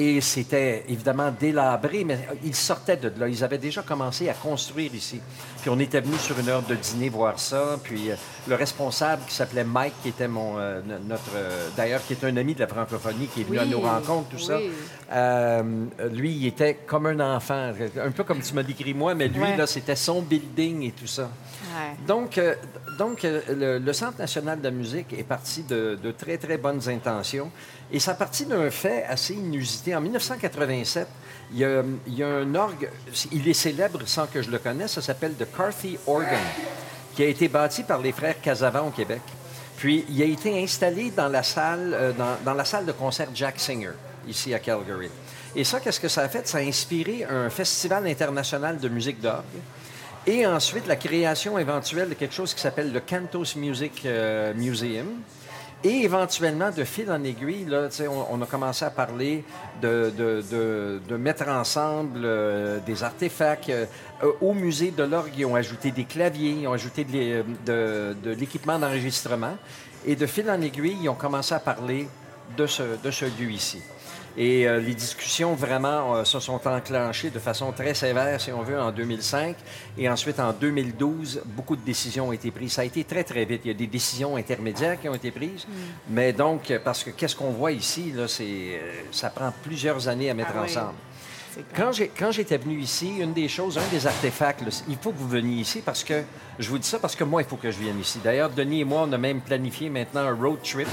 Et 0.00 0.20
c'était 0.20 0.84
évidemment 0.88 1.32
délabré, 1.32 2.04
mais 2.04 2.20
ils 2.44 2.54
sortaient 2.54 2.96
de 2.98 3.12
là. 3.18 3.26
Ils 3.26 3.42
avaient 3.42 3.58
déjà 3.58 3.82
commencé 3.82 4.28
à 4.28 4.32
construire 4.34 4.94
ici. 4.94 5.20
Puis 5.60 5.70
on 5.70 5.78
était 5.80 6.00
venu 6.00 6.16
sur 6.18 6.38
une 6.38 6.48
heure 6.48 6.62
de 6.62 6.76
dîner 6.76 7.08
voir 7.08 7.40
ça. 7.40 7.76
Puis 7.82 8.12
euh, 8.12 8.14
le 8.46 8.54
responsable 8.54 9.22
qui 9.26 9.34
s'appelait 9.34 9.64
Mike, 9.64 9.94
qui 10.04 10.10
était 10.10 10.28
mon 10.28 10.56
euh, 10.56 10.80
no- 10.86 10.98
notre 11.04 11.32
euh, 11.34 11.68
d'ailleurs 11.76 12.00
qui 12.06 12.12
est 12.12 12.22
un 12.22 12.36
ami 12.36 12.54
de 12.54 12.60
la 12.60 12.68
francophonie, 12.68 13.26
qui 13.26 13.40
est 13.40 13.44
venu 13.44 13.58
à 13.58 13.64
nos 13.64 13.80
rencontres, 13.80 14.28
tout 14.28 14.38
ça. 14.38 14.58
oui. 14.58 14.70
Lui, 16.12 16.32
il 16.32 16.46
était 16.46 16.74
comme 16.86 17.06
un 17.06 17.18
enfant, 17.36 17.72
un 18.00 18.10
peu 18.12 18.22
comme 18.22 18.40
tu 18.40 18.54
m'as 18.54 18.62
décrit 18.62 18.94
moi, 18.94 19.16
mais 19.16 19.26
lui 19.26 19.40
Ouais. 19.40 19.56
là, 19.56 19.66
c'était 19.66 19.96
son 19.96 20.22
building 20.22 20.82
et 20.84 20.92
tout 20.92 21.06
ça. 21.08 21.28
Donc, 22.06 22.38
euh, 22.38 22.54
donc 22.98 23.24
euh, 23.24 23.80
le, 23.84 23.92
Centre 23.92 24.18
national 24.18 24.58
de 24.58 24.64
la 24.64 24.70
musique 24.70 25.12
est 25.12 25.24
parti 25.24 25.62
de, 25.62 25.98
très, 26.16 26.38
très 26.38 26.58
bonnes 26.58 26.88
intentions. 26.88 27.50
Et 27.92 28.00
ça 28.00 28.14
partit 28.14 28.44
d'un 28.44 28.70
fait 28.70 29.04
assez 29.04 29.34
inusité 29.34 29.94
en 29.94 30.00
1987, 30.00 31.06
il 31.52 31.58
y, 31.58 31.64
a, 32.22 32.28
un 32.28 32.54
orgue, 32.54 32.90
il 33.32 33.48
est 33.48 33.54
célèbre 33.54 34.00
sans 34.04 34.26
que 34.26 34.42
je 34.42 34.50
le 34.50 34.58
connaisse, 34.58 34.92
ça 34.92 35.02
s'appelle 35.02 35.32
The 35.32 35.46
Carthy 35.56 35.98
Organ, 36.06 36.38
qui 37.14 37.22
a 37.22 37.26
été 37.26 37.48
bâti 37.48 37.82
par 37.84 38.00
les 38.00 38.12
frères 38.12 38.38
Casavant 38.40 38.88
au 38.88 38.90
Québec. 38.90 39.22
Puis, 39.78 40.04
il 40.10 40.20
a 40.20 40.26
été 40.26 40.62
installé 40.62 41.10
dans 41.10 41.28
la 41.28 41.42
salle, 41.42 41.94
euh, 41.94 42.12
dans 42.44 42.54
la 42.54 42.64
salle 42.64 42.84
de 42.84 42.92
concert 42.92 43.28
Jack 43.34 43.58
Singer, 43.58 43.92
ici 44.26 44.52
à 44.52 44.58
Calgary. 44.58 45.08
Et 45.56 45.64
ça, 45.64 45.80
qu'est-ce 45.80 46.00
que 46.00 46.08
ça 46.08 46.22
a 46.22 46.28
fait? 46.28 46.46
Ça 46.46 46.58
a 46.58 46.60
inspiré 46.60 47.24
un 47.24 47.48
festival 47.48 48.06
international 48.06 48.78
de 48.78 48.88
musique 48.88 49.20
d'orgue. 49.20 49.44
Et 50.28 50.46
ensuite, 50.46 50.86
la 50.86 50.96
création 50.96 51.58
éventuelle 51.58 52.10
de 52.10 52.14
quelque 52.14 52.34
chose 52.34 52.52
qui 52.52 52.60
s'appelle 52.60 52.92
le 52.92 53.00
Cantos 53.00 53.56
Music 53.56 54.02
euh, 54.04 54.52
Museum. 54.52 55.06
Et 55.82 56.02
éventuellement, 56.02 56.70
de 56.70 56.84
fil 56.84 57.10
en 57.10 57.24
aiguille, 57.24 57.64
là, 57.64 57.88
on, 58.30 58.42
a 58.42 58.44
commencé 58.44 58.84
à 58.84 58.90
parler 58.90 59.42
de, 59.80 61.16
mettre 61.16 61.48
ensemble 61.48 62.20
euh, 62.24 62.78
des 62.80 63.02
artefacts. 63.02 63.70
Euh, 63.70 63.86
au 64.42 64.52
musée 64.52 64.90
de 64.90 65.02
l'orgue, 65.02 65.32
ils 65.34 65.46
ont 65.46 65.54
ajouté 65.54 65.92
des 65.92 66.04
claviers, 66.04 66.58
ils 66.60 66.68
ont 66.68 66.74
ajouté 66.74 67.04
de 67.04 68.30
l'équipement 68.34 68.78
d'enregistrement. 68.78 69.56
Et 70.04 70.14
de 70.14 70.26
fil 70.26 70.50
en 70.50 70.60
aiguille, 70.60 70.98
ils 71.00 71.08
ont 71.08 71.14
commencé 71.14 71.54
à 71.54 71.58
parler 71.58 72.06
de 72.54 72.66
ce, 72.66 72.82
de 73.02 73.10
ce 73.10 73.24
lieu 73.24 73.50
ici. 73.50 73.80
Et 74.40 74.68
euh, 74.68 74.78
les 74.78 74.94
discussions 74.94 75.54
vraiment 75.54 76.14
euh, 76.14 76.24
se 76.24 76.38
sont 76.38 76.60
enclenchées 76.64 77.30
de 77.30 77.40
façon 77.40 77.72
très 77.72 77.92
sévère, 77.92 78.40
si 78.40 78.52
on 78.52 78.62
veut, 78.62 78.80
en 78.80 78.92
2005. 78.92 79.56
Et 79.98 80.08
ensuite, 80.08 80.38
en 80.38 80.52
2012, 80.52 81.42
beaucoup 81.44 81.74
de 81.74 81.84
décisions 81.84 82.28
ont 82.28 82.32
été 82.32 82.52
prises. 82.52 82.74
Ça 82.74 82.82
a 82.82 82.84
été 82.84 83.02
très, 83.02 83.24
très 83.24 83.44
vite. 83.44 83.62
Il 83.64 83.68
y 83.68 83.74
a 83.74 83.76
des 83.76 83.88
décisions 83.88 84.36
intermédiaires 84.36 85.00
qui 85.00 85.08
ont 85.08 85.14
été 85.14 85.32
prises. 85.32 85.66
Mais 86.08 86.32
donc, 86.32 86.72
parce 86.84 87.02
que 87.02 87.10
qu'est-ce 87.10 87.34
qu'on 87.34 87.50
voit 87.50 87.72
ici, 87.72 88.12
là, 88.12 88.28
c'est, 88.28 88.44
euh, 88.44 89.02
ça 89.10 89.30
prend 89.30 89.52
plusieurs 89.64 90.06
années 90.06 90.30
à 90.30 90.34
mettre 90.34 90.52
Ah 90.54 90.62
ensemble. 90.62 90.94
Quand, 91.74 91.90
quand 92.18 92.30
j'étais 92.30 92.56
venu 92.56 92.78
ici, 92.78 93.18
une 93.18 93.32
des 93.32 93.48
choses, 93.48 93.78
un 93.78 93.88
des 93.90 94.06
artefacts, 94.06 94.62
il 94.88 94.96
faut 94.96 95.12
que 95.12 95.18
vous 95.18 95.28
veniez 95.28 95.60
ici 95.60 95.82
parce 95.84 96.04
que, 96.04 96.22
je 96.58 96.68
vous 96.68 96.78
dis 96.78 96.86
ça 96.86 96.98
parce 96.98 97.16
que 97.16 97.24
moi, 97.24 97.42
il 97.42 97.48
faut 97.48 97.56
que 97.56 97.70
je 97.70 97.78
vienne 97.78 97.98
ici. 98.00 98.20
D'ailleurs, 98.22 98.50
Denis 98.50 98.80
et 98.80 98.84
moi, 98.84 99.04
on 99.06 99.12
a 99.12 99.18
même 99.18 99.40
planifié 99.40 99.90
maintenant 99.90 100.22
un 100.22 100.34
road 100.34 100.58
trip. 100.62 100.88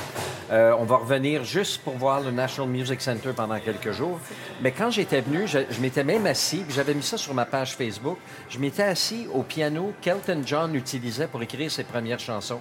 Euh, 0.51 0.75
on 0.77 0.83
va 0.83 0.97
revenir 0.97 1.43
juste 1.43 1.81
pour 1.81 1.97
voir 1.97 2.21
le 2.21 2.31
National 2.31 2.71
Music 2.71 3.01
Center 3.01 3.31
pendant 3.35 3.59
quelques 3.59 3.91
jours. 3.91 4.19
Mais 4.61 4.71
quand 4.71 4.91
j'étais 4.91 5.21
venu, 5.21 5.47
je, 5.47 5.59
je 5.69 5.81
m'étais 5.81 6.03
même 6.03 6.25
assis, 6.27 6.63
j'avais 6.69 6.93
mis 6.93 7.03
ça 7.03 7.17
sur 7.17 7.33
ma 7.33 7.45
page 7.45 7.75
Facebook, 7.75 8.17
je 8.49 8.59
m'étais 8.59 8.83
assis 8.83 9.27
au 9.33 9.41
piano 9.41 9.93
qu'Elton 10.01 10.41
John 10.45 10.75
utilisait 10.75 11.27
pour 11.27 11.41
écrire 11.41 11.71
ses 11.71 11.83
premières 11.83 12.19
chansons. 12.19 12.59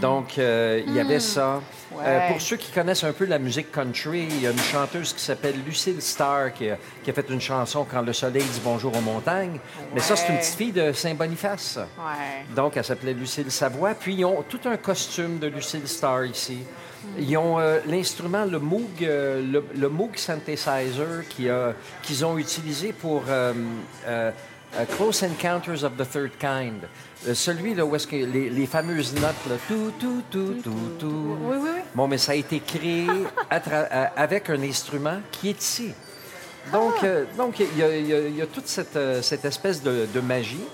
Donc, 0.00 0.38
euh, 0.38 0.82
il 0.86 0.94
y 0.94 1.00
avait 1.00 1.20
ça. 1.20 1.60
Ouais. 1.92 2.02
Euh, 2.04 2.28
pour 2.28 2.40
ceux 2.40 2.56
qui 2.56 2.72
connaissent 2.72 3.04
un 3.04 3.12
peu 3.12 3.26
la 3.26 3.38
musique 3.38 3.70
country, 3.70 4.26
il 4.30 4.42
y 4.42 4.46
a 4.46 4.50
une 4.50 4.58
chanteuse 4.58 5.12
qui 5.12 5.20
s'appelle 5.20 5.56
Lucille 5.64 6.00
Starr 6.00 6.52
qui 6.54 6.70
a, 6.70 6.78
qui 7.02 7.10
a 7.10 7.12
fait 7.12 7.28
une 7.28 7.40
chanson 7.40 7.86
Quand 7.88 8.02
le 8.02 8.12
soleil 8.12 8.42
dit 8.42 8.60
bonjour 8.64 8.96
aux 8.96 9.00
montagnes. 9.00 9.58
Mais 9.94 10.00
ça, 10.00 10.16
c'est 10.16 10.32
une 10.32 10.38
petite 10.38 10.54
fille 10.54 10.72
de 10.72 10.92
Saint-Boniface. 10.92 11.78
Ouais. 11.98 12.54
Donc, 12.54 12.76
elle 12.76 12.84
s'appelait 12.84 13.12
Lucille 13.12 13.50
Savoie. 13.50 13.94
Puis, 13.94 14.14
ils 14.14 14.24
ont 14.24 14.42
tout 14.48 14.60
un 14.64 14.76
costume 14.76 15.38
de 15.38 15.48
Lucille 15.48 15.86
Starr 15.86 16.24
ici. 16.24 16.58
Ils 17.18 17.36
ont 17.36 17.58
euh, 17.58 17.80
l'instrument, 17.86 18.46
le 18.46 18.58
Moog, 18.58 18.88
euh, 19.02 19.42
le, 19.42 19.64
le 19.76 19.88
Moog 19.90 20.16
Synthesizer 20.16 21.28
qu'ils 21.28 22.24
ont 22.24 22.38
utilisé 22.38 22.94
pour 22.94 23.24
Close 24.96 25.22
Encounters 25.22 25.84
of 25.84 25.96
the 25.96 26.10
Third 26.10 26.32
Kind. 26.38 26.88
Euh, 27.26 27.34
celui 27.34 27.74
là 27.74 27.84
où 27.86 27.94
est-ce 27.96 28.06
que 28.06 28.16
les, 28.16 28.50
les 28.50 28.66
fameuses 28.66 29.14
notes, 29.14 29.34
là, 29.48 29.56
tout, 29.68 29.92
tout, 29.98 30.22
tout, 30.30 30.54
tout, 30.62 30.70
tout. 30.98 31.36
Oui, 31.40 31.56
oui, 31.56 31.68
oui. 31.74 31.80
Bon, 31.94 32.06
mais 32.06 32.18
ça 32.18 32.32
a 32.32 32.34
été 32.34 32.60
créé 32.60 33.06
avec 34.16 34.50
un 34.50 34.62
instrument 34.62 35.20
qui 35.30 35.48
est 35.50 35.62
ici. 35.62 35.92
Donc, 36.72 37.02
euh, 37.02 37.24
donc 37.36 37.60
il 37.60 37.78
y, 37.78 37.82
a- 37.82 37.96
y 37.96 38.38
y 38.42 38.46
toute 38.46 38.66
cette, 38.68 38.96
euh, 38.96 39.22
cette 39.22 39.44
espèce 39.44 39.82
de, 39.82 40.06
de 40.12 40.20
magie. 40.20 40.64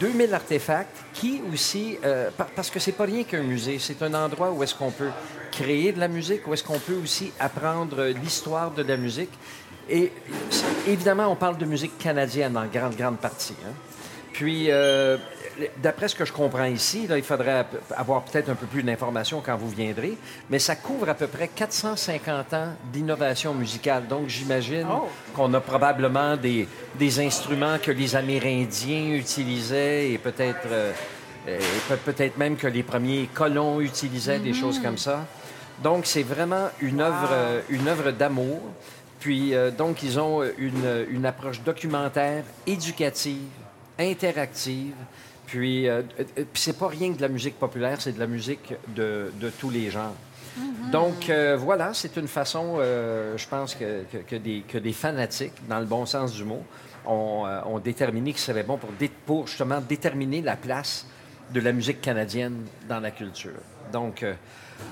2000 0.00 0.34
artefacts 0.34 0.94
qui 1.14 1.40
aussi, 1.52 1.96
euh, 2.04 2.28
par- 2.36 2.48
parce 2.48 2.68
que 2.70 2.78
c'est 2.78 2.92
pas 2.92 3.04
rien 3.04 3.24
qu'un 3.24 3.42
musée, 3.42 3.78
c'est 3.78 4.02
un 4.02 4.12
endroit 4.12 4.50
où 4.50 4.62
est-ce 4.62 4.74
qu'on 4.74 4.90
peut 4.90 5.08
créer 5.50 5.92
de 5.92 6.00
la 6.00 6.08
musique, 6.08 6.46
où 6.46 6.52
est-ce 6.52 6.64
qu'on 6.64 6.78
peut 6.78 6.98
aussi 7.02 7.32
apprendre 7.40 8.04
l'histoire 8.22 8.70
de 8.70 8.82
la 8.82 8.98
musique. 8.98 9.30
Et 9.88 10.12
évidemment, 10.86 11.28
on 11.28 11.36
parle 11.36 11.56
de 11.56 11.64
musique 11.64 11.96
canadienne 11.98 12.56
en 12.58 12.66
grande, 12.66 12.96
grande 12.96 13.16
partie. 13.16 13.54
hein. 13.66 13.72
Puis, 14.38 14.66
euh, 14.70 15.16
d'après 15.82 16.06
ce 16.06 16.14
que 16.14 16.24
je 16.24 16.32
comprends 16.32 16.66
ici, 16.66 17.08
là, 17.08 17.16
il 17.18 17.24
faudrait 17.24 17.66
avoir 17.96 18.22
peut-être 18.22 18.48
un 18.50 18.54
peu 18.54 18.66
plus 18.66 18.84
d'informations 18.84 19.42
quand 19.44 19.56
vous 19.56 19.68
viendrez, 19.68 20.16
mais 20.48 20.60
ça 20.60 20.76
couvre 20.76 21.08
à 21.08 21.14
peu 21.14 21.26
près 21.26 21.48
450 21.48 22.54
ans 22.54 22.68
d'innovation 22.92 23.52
musicale. 23.52 24.06
Donc, 24.06 24.28
j'imagine 24.28 24.86
Oh. 24.88 25.08
qu'on 25.34 25.52
a 25.54 25.60
probablement 25.60 26.36
des, 26.36 26.68
des 27.00 27.18
instruments 27.18 27.78
que 27.82 27.90
les 27.90 28.14
Amérindiens 28.14 29.14
utilisaient 29.14 30.12
et 30.12 30.18
peut-être 30.18 30.68
euh, 30.68 30.92
peut-être 32.04 32.38
même 32.38 32.54
que 32.54 32.68
les 32.68 32.84
premiers 32.84 33.28
colons 33.34 33.80
utilisaient 33.80 34.38
des 34.38 34.54
choses 34.54 34.78
comme 34.78 34.98
ça. 34.98 35.26
Donc, 35.82 36.06
c'est 36.06 36.22
vraiment 36.22 36.68
une 36.80 37.00
œuvre, 37.00 37.30
euh, 37.32 37.60
une 37.70 37.88
œuvre 37.88 38.12
d'amour. 38.12 38.60
Puis, 39.18 39.52
euh, 39.52 39.72
donc, 39.72 40.04
ils 40.04 40.20
ont 40.20 40.44
une, 40.58 41.06
une 41.10 41.26
approche 41.26 41.60
documentaire, 41.62 42.44
éducative, 42.68 43.48
interactive. 43.98 44.94
Puis, 45.46 45.88
euh, 45.88 46.02
euh, 46.20 46.24
puis 46.34 46.46
c'est 46.62 46.78
pas 46.78 46.88
rien 46.88 47.12
que 47.12 47.16
de 47.16 47.22
la 47.22 47.28
musique 47.28 47.58
populaire, 47.58 48.00
c'est 48.00 48.12
de 48.12 48.18
la 48.20 48.26
musique 48.26 48.74
de, 48.88 49.32
de 49.40 49.50
tous 49.50 49.70
les 49.70 49.90
genres. 49.90 50.14
Donc, 50.92 51.30
euh, 51.30 51.56
voilà, 51.56 51.94
c'est 51.94 52.16
une 52.16 52.26
façon, 52.28 52.76
euh, 52.78 53.36
je 53.36 53.46
pense, 53.46 53.74
que, 53.74 54.02
que- 54.10 54.18
que 54.18 54.36
des, 54.36 54.62
que 54.66 54.78
des 54.78 54.92
fanatiques, 54.92 55.52
dans 55.68 55.78
le 55.78 55.84
bon 55.86 56.04
sens 56.04 56.32
du 56.34 56.44
mot, 56.44 56.62
ont, 57.06 57.44
euh, 57.46 57.60
ont 57.66 57.78
déterminé 57.78 58.32
que 58.32 58.40
serait 58.40 58.64
bon 58.64 58.78
pour, 59.24 59.46
justement 59.46 59.80
déterminer 59.80 60.42
la 60.42 60.56
place 60.56 61.06
de 61.52 61.60
la 61.60 61.72
musique 61.72 62.00
canadienne 62.00 62.64
dans 62.88 62.98
la 63.00 63.10
culture. 63.12 63.52
Donc, 63.92 64.22
euh, 64.22 64.34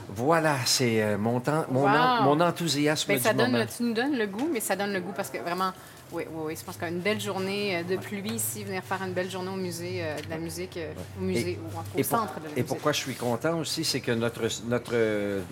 voilà, 0.09 0.57
c'est 0.65 1.03
euh, 1.03 1.19
mon, 1.19 1.41
temps- 1.41 1.67
mon, 1.71 1.83
Wow. 1.83 1.89
en- 1.89 2.23
mon 2.23 2.41
enthousiasme 2.41 3.19
ça 3.19 3.33
du 3.33 3.37
donne, 3.39 3.51
moment. 3.53 3.65
le- 3.65 3.71
tu 3.77 3.83
nous 3.83 3.93
donnes 3.95 4.17
le 4.17 4.27
goût, 4.27 4.49
mais 4.53 4.61
ça 4.61 4.77
donne 4.77 4.93
le 4.93 5.01
goût 5.01 5.13
parce 5.17 5.31
que 5.31 5.39
vraiment, 5.39 5.73
oui, 6.13 6.25
oui, 6.31 6.43
oui. 6.47 6.57
Je 6.59 6.65
pense 6.65 6.77
qu'une 6.77 7.01
belle 7.01 7.21
journée 7.21 7.77
euh, 7.79 7.83
de 7.83 7.97
pluie 7.97 8.23
ici, 8.31 8.65
venir 8.65 8.83
faire 8.83 9.03
une 9.03 9.13
belle 9.13 9.31
journée 9.31 9.51
au 9.51 9.57
musée 9.57 9.99
euh, 10.03 10.17
de 10.17 10.31
la 10.31 10.39
musique, 10.39 10.77
euh, 10.77 10.93
au 11.21 11.23
musée 11.25 11.59
ou 11.63 11.79
au 11.79 11.81
Et, 11.99 12.03
pour- 12.03 12.19
centre 12.19 12.39
de 12.41 12.45
la 12.45 12.51
et 12.51 12.55
musique. 12.55 12.67
pourquoi 12.67 12.93
je 12.93 12.99
suis 13.01 13.15
content 13.15 13.59
aussi, 13.59 13.85
c'est 13.85 14.01
que 14.01 14.13
notre, 14.13 14.43
notre, 14.69 14.95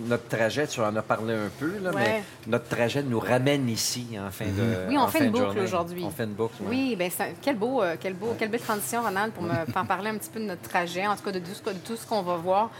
notre 0.01 0.27
trajet, 0.27 0.67
tu 0.67 0.79
en 0.79 0.95
as 0.95 1.01
parlé 1.01 1.33
un 1.33 1.49
peu, 1.59 1.77
là, 1.81 1.91
Ouais. 1.91 2.01
mais 2.03 2.23
notre 2.47 2.67
trajet 2.67 3.03
nous 3.03 3.19
ramène 3.19 3.67
ici 3.69 4.07
en 4.19 4.31
fin 4.31 4.45
de 4.45 4.87
Oui, 4.89 4.97
on 4.97 5.01
en 5.01 5.07
fait 5.07 5.19
fin 5.19 5.25
une 5.25 5.31
boucle 5.31 5.59
aujourd'hui. 5.59 6.03
On 6.05 6.09
fait 6.09 6.23
une 6.23 6.33
boucle, 6.33 6.55
ouais. 6.63 6.95
Oui, 6.97 7.09
ça- 7.11 7.25
quel 7.41 7.57
beau, 7.57 7.83
quel 7.99 8.13
beau, 8.13 8.35
quelle 8.39 8.49
belle 8.49 8.61
transition, 8.61 9.01
Ronald, 9.03 9.33
pour 9.33 9.43
me 9.43 9.53
faire 9.71 9.85
parler 9.85 10.09
un 10.09 10.17
petit 10.17 10.29
peu 10.29 10.39
de 10.39 10.45
notre 10.45 10.61
trajet, 10.67 11.05
en 11.05 11.15
tout 11.15 11.23
cas 11.23 11.31
de 11.31 11.39
tout 11.39 11.53
ce, 11.53 11.61
que- 11.61 11.69
de 11.71 11.79
tout 11.79 11.95
ce 11.95 12.05
qu'on 12.07 12.21
va 12.21 12.37
voir. 12.37 12.71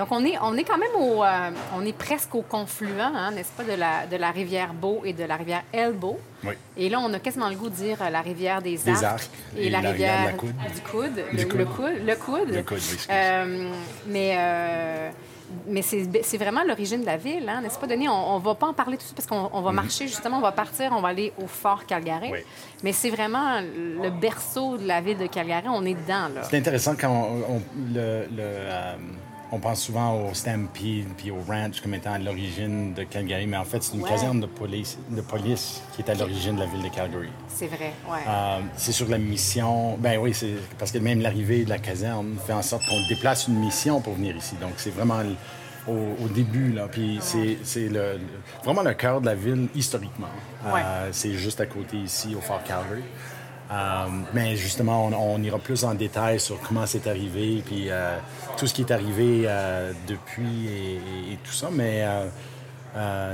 Donc, 0.00 0.08
on 0.12 0.24
est, 0.24 0.38
on 0.40 0.56
est 0.56 0.64
quand 0.64 0.78
même 0.78 0.96
au, 0.98 1.22
euh, 1.22 1.50
on 1.76 1.84
est 1.84 1.92
presque 1.92 2.34
au 2.34 2.40
confluent, 2.40 2.98
hein, 3.00 3.32
n'est-ce 3.34 3.50
pas, 3.52 3.64
de 3.64 3.72
la, 3.78 4.06
de 4.10 4.16
la 4.16 4.30
rivière 4.30 4.72
Beau 4.72 5.02
et 5.04 5.12
de 5.12 5.24
la 5.24 5.36
rivière 5.36 5.62
Elbow. 5.74 6.18
Oui. 6.42 6.54
Et 6.78 6.88
là, 6.88 7.00
on 7.00 7.12
a 7.12 7.18
quasiment 7.18 7.50
le 7.50 7.54
goût 7.56 7.68
de 7.68 7.74
dire 7.74 7.98
euh, 8.00 8.08
la 8.08 8.22
rivière 8.22 8.62
des 8.62 8.78
Des 8.78 9.04
Arcs, 9.04 9.28
et, 9.58 9.66
et 9.66 9.68
la, 9.70 9.82
la 9.82 9.90
rivière 9.90 10.36
Coude. 10.38 10.54
du 10.74 10.80
coude, 10.80 11.14
Du 11.32 11.36
le, 11.36 11.44
coude. 11.44 11.58
le 11.58 11.66
coude, 11.66 12.06
le 12.06 12.16
coude. 12.16 12.48
Le 12.54 12.62
coude, 12.62 12.78
oui. 12.90 12.96
Euh, 13.10 13.70
mais 14.06 14.34
euh, 14.38 15.10
mais 15.66 15.82
c'est 15.82 16.38
vraiment 16.38 16.62
l'origine 16.64 17.00
de 17.00 17.06
la 17.06 17.16
ville, 17.16 17.46
hein, 17.48 17.60
n'est-ce 17.60 17.78
pas, 17.78 17.88
Denis? 17.88 18.08
On 18.08 18.38
ne 18.38 18.42
va 18.44 18.54
pas 18.54 18.68
en 18.68 18.72
parler 18.72 18.96
tout 18.96 19.02
de 19.02 19.06
suite 19.06 19.16
parce 19.16 19.26
qu'on 19.26 19.50
on 19.52 19.60
va 19.62 19.72
marcher, 19.72 20.06
justement, 20.06 20.38
on 20.38 20.40
va 20.40 20.52
partir, 20.52 20.92
on 20.96 21.00
va 21.02 21.08
aller 21.08 21.32
au 21.42 21.46
Fort 21.48 21.84
Calgary. 21.86 22.30
Oui. 22.32 22.38
Mais 22.84 22.92
c'est 22.92 23.10
vraiment 23.10 23.60
le 23.60 24.08
berceau 24.10 24.78
de 24.78 24.86
la 24.86 25.00
ville 25.02 25.18
de 25.18 25.26
Calgary. 25.26 25.66
On 25.68 25.84
est 25.84 25.94
dedans, 25.94 26.28
là. 26.34 26.42
C'est 26.48 26.56
intéressant 26.56 26.94
quand 26.98 27.10
on, 27.10 27.54
on- 27.56 27.62
le- 27.92 28.26
le, 28.30 28.38
euh, 28.40 28.94
on 29.52 29.58
pense 29.58 29.82
souvent 29.82 30.28
au 30.28 30.34
Stampede 30.34 31.06
puis 31.16 31.30
au 31.30 31.38
Ranch 31.48 31.80
comme 31.80 31.94
étant 31.94 32.12
à 32.12 32.18
l'origine 32.18 32.94
de 32.94 33.02
Calgary, 33.04 33.46
mais 33.46 33.56
en 33.56 33.64
fait, 33.64 33.82
c'est 33.82 33.94
une 33.94 34.02
Ouais. 34.02 34.08
caserne 34.10 34.40
de 34.40 34.46
police, 34.46 34.96
de 35.08 35.20
police 35.20 35.82
qui 35.94 36.02
est 36.02 36.10
à 36.10 36.14
l'origine 36.14 36.54
de 36.54 36.60
la 36.60 36.66
ville 36.66 36.82
de 36.82 36.88
Calgary. 36.94 37.28
C'est 37.48 37.66
vrai, 37.66 37.92
ouais. 38.08 38.18
Euh, 38.28 38.60
c'est 38.76 38.92
sur 38.92 39.08
la 39.08 39.18
mission. 39.18 39.96
Ben 39.98 40.18
oui, 40.18 40.32
c'est 40.34 40.54
parce 40.78 40.92
que 40.92 40.98
même 40.98 41.20
l'arrivée 41.20 41.64
de 41.64 41.68
la 41.70 41.78
caserne 41.78 42.36
fait 42.46 42.52
en 42.52 42.62
sorte 42.62 42.82
qu'on 42.88 43.06
déplace 43.08 43.48
une 43.48 43.56
mission 43.58 44.00
pour 44.00 44.14
venir 44.14 44.36
ici. 44.36 44.54
Donc 44.60 44.72
c'est 44.76 44.90
vraiment 44.94 45.20
au, 45.88 45.92
au 46.24 46.28
début 46.28 46.72
là. 46.72 46.86
Puis 46.88 47.18
c'est, 47.20 47.58
c'est 47.64 47.88
le, 47.88 48.20
vraiment 48.64 48.82
le 48.82 48.94
cœur 48.94 49.20
de 49.20 49.26
la 49.26 49.34
ville 49.34 49.68
historiquement. 49.74 50.28
Euh, 50.66 50.72
Ouais. 50.74 50.82
c'est 51.12 51.32
juste 51.34 51.60
à 51.60 51.66
côté 51.66 51.96
ici 51.96 52.34
au 52.36 52.40
Fort 52.40 52.62
Calgary. 52.62 53.02
Euh, 53.70 54.06
mais 54.34 54.56
justement, 54.56 55.06
on, 55.06 55.12
on 55.34 55.42
ira 55.42 55.58
plus 55.58 55.84
en 55.84 55.94
détail 55.94 56.40
sur 56.40 56.58
comment 56.60 56.86
c'est 56.86 57.06
arrivé, 57.06 57.62
puis 57.64 57.86
euh, 57.88 58.16
tout 58.56 58.66
ce 58.66 58.74
qui 58.74 58.82
est 58.82 58.90
arrivé 58.90 59.44
euh, 59.46 59.92
depuis 60.08 60.66
et, 60.66 60.94
et- 60.96 61.32
et 61.34 61.38
tout 61.44 61.52
ça. 61.52 61.68
Mais 61.72 62.04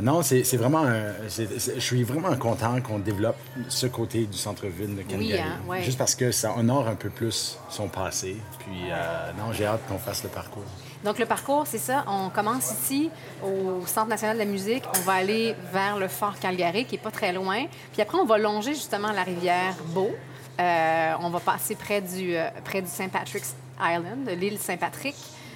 non, 0.03 0.21
c'est 0.23 0.57
vraiment 0.57 0.85
un- 0.85 1.13
je 1.29 1.81
suis 1.81 2.03
vraiment 2.03 2.37
content 2.37 2.81
qu'on 2.83 2.99
développe 2.99 3.39
ce 3.69 3.87
côté 3.87 4.27
du 4.27 4.37
centre-ville 4.37 4.95
de 4.95 5.03
Calgary. 5.03 5.41
hein, 5.41 5.61
ouais. 5.67 5.83
Juste 5.83 5.97
parce 5.97 6.15
que 6.15 6.31
ça 6.31 6.55
honore 6.59 6.89
un 6.89 6.95
peu 6.97 7.09
plus 7.09 7.59
son 7.71 7.89
passé. 7.89 8.37
Puis, 8.59 8.91
non, 9.39 9.53
j'ai 9.55 9.65
hâte 9.65 9.81
qu'on 9.89 9.99
fasse 9.99 10.23
le 10.23 10.29
parcours. 10.29 10.65
Donc, 11.07 11.21
le 11.21 11.27
parcours, 11.27 11.69
c'est 11.69 11.79
ça. 11.79 12.05
On 12.09 12.31
commence 12.31 12.73
ici, 12.73 13.11
au 13.41 13.87
Centre 13.87 14.09
national 14.09 14.35
de 14.35 14.41
la 14.41 14.51
musique. 14.51 14.83
On 14.97 15.01
va 15.03 15.13
aller 15.13 15.55
vers 15.73 15.99
le 15.99 16.09
fort 16.09 16.37
Calgary, 16.41 16.85
qui 16.85 16.97
est 16.97 16.99
pas 16.99 17.13
très 17.13 17.33
loin. 17.33 17.67
Puis 17.93 18.03
après, 18.03 18.19
on 18.19 18.25
va 18.25 18.39
longer 18.39 18.75
justement 18.75 19.13
la 19.13 19.23
rivière 19.23 19.77
Beau. 19.95 20.11
Euh, 20.59 21.13
on 21.21 21.31
va 21.31 21.39
passer 21.39 21.77
près 21.77 22.01
du, 22.01 22.35
euh, 22.35 22.49
du 22.75 22.89
St. 22.89 23.09
Patrick's 23.13 23.55
Island, 23.81 24.29
l'île 24.37 24.59
Saint-Patrick. 24.59 25.15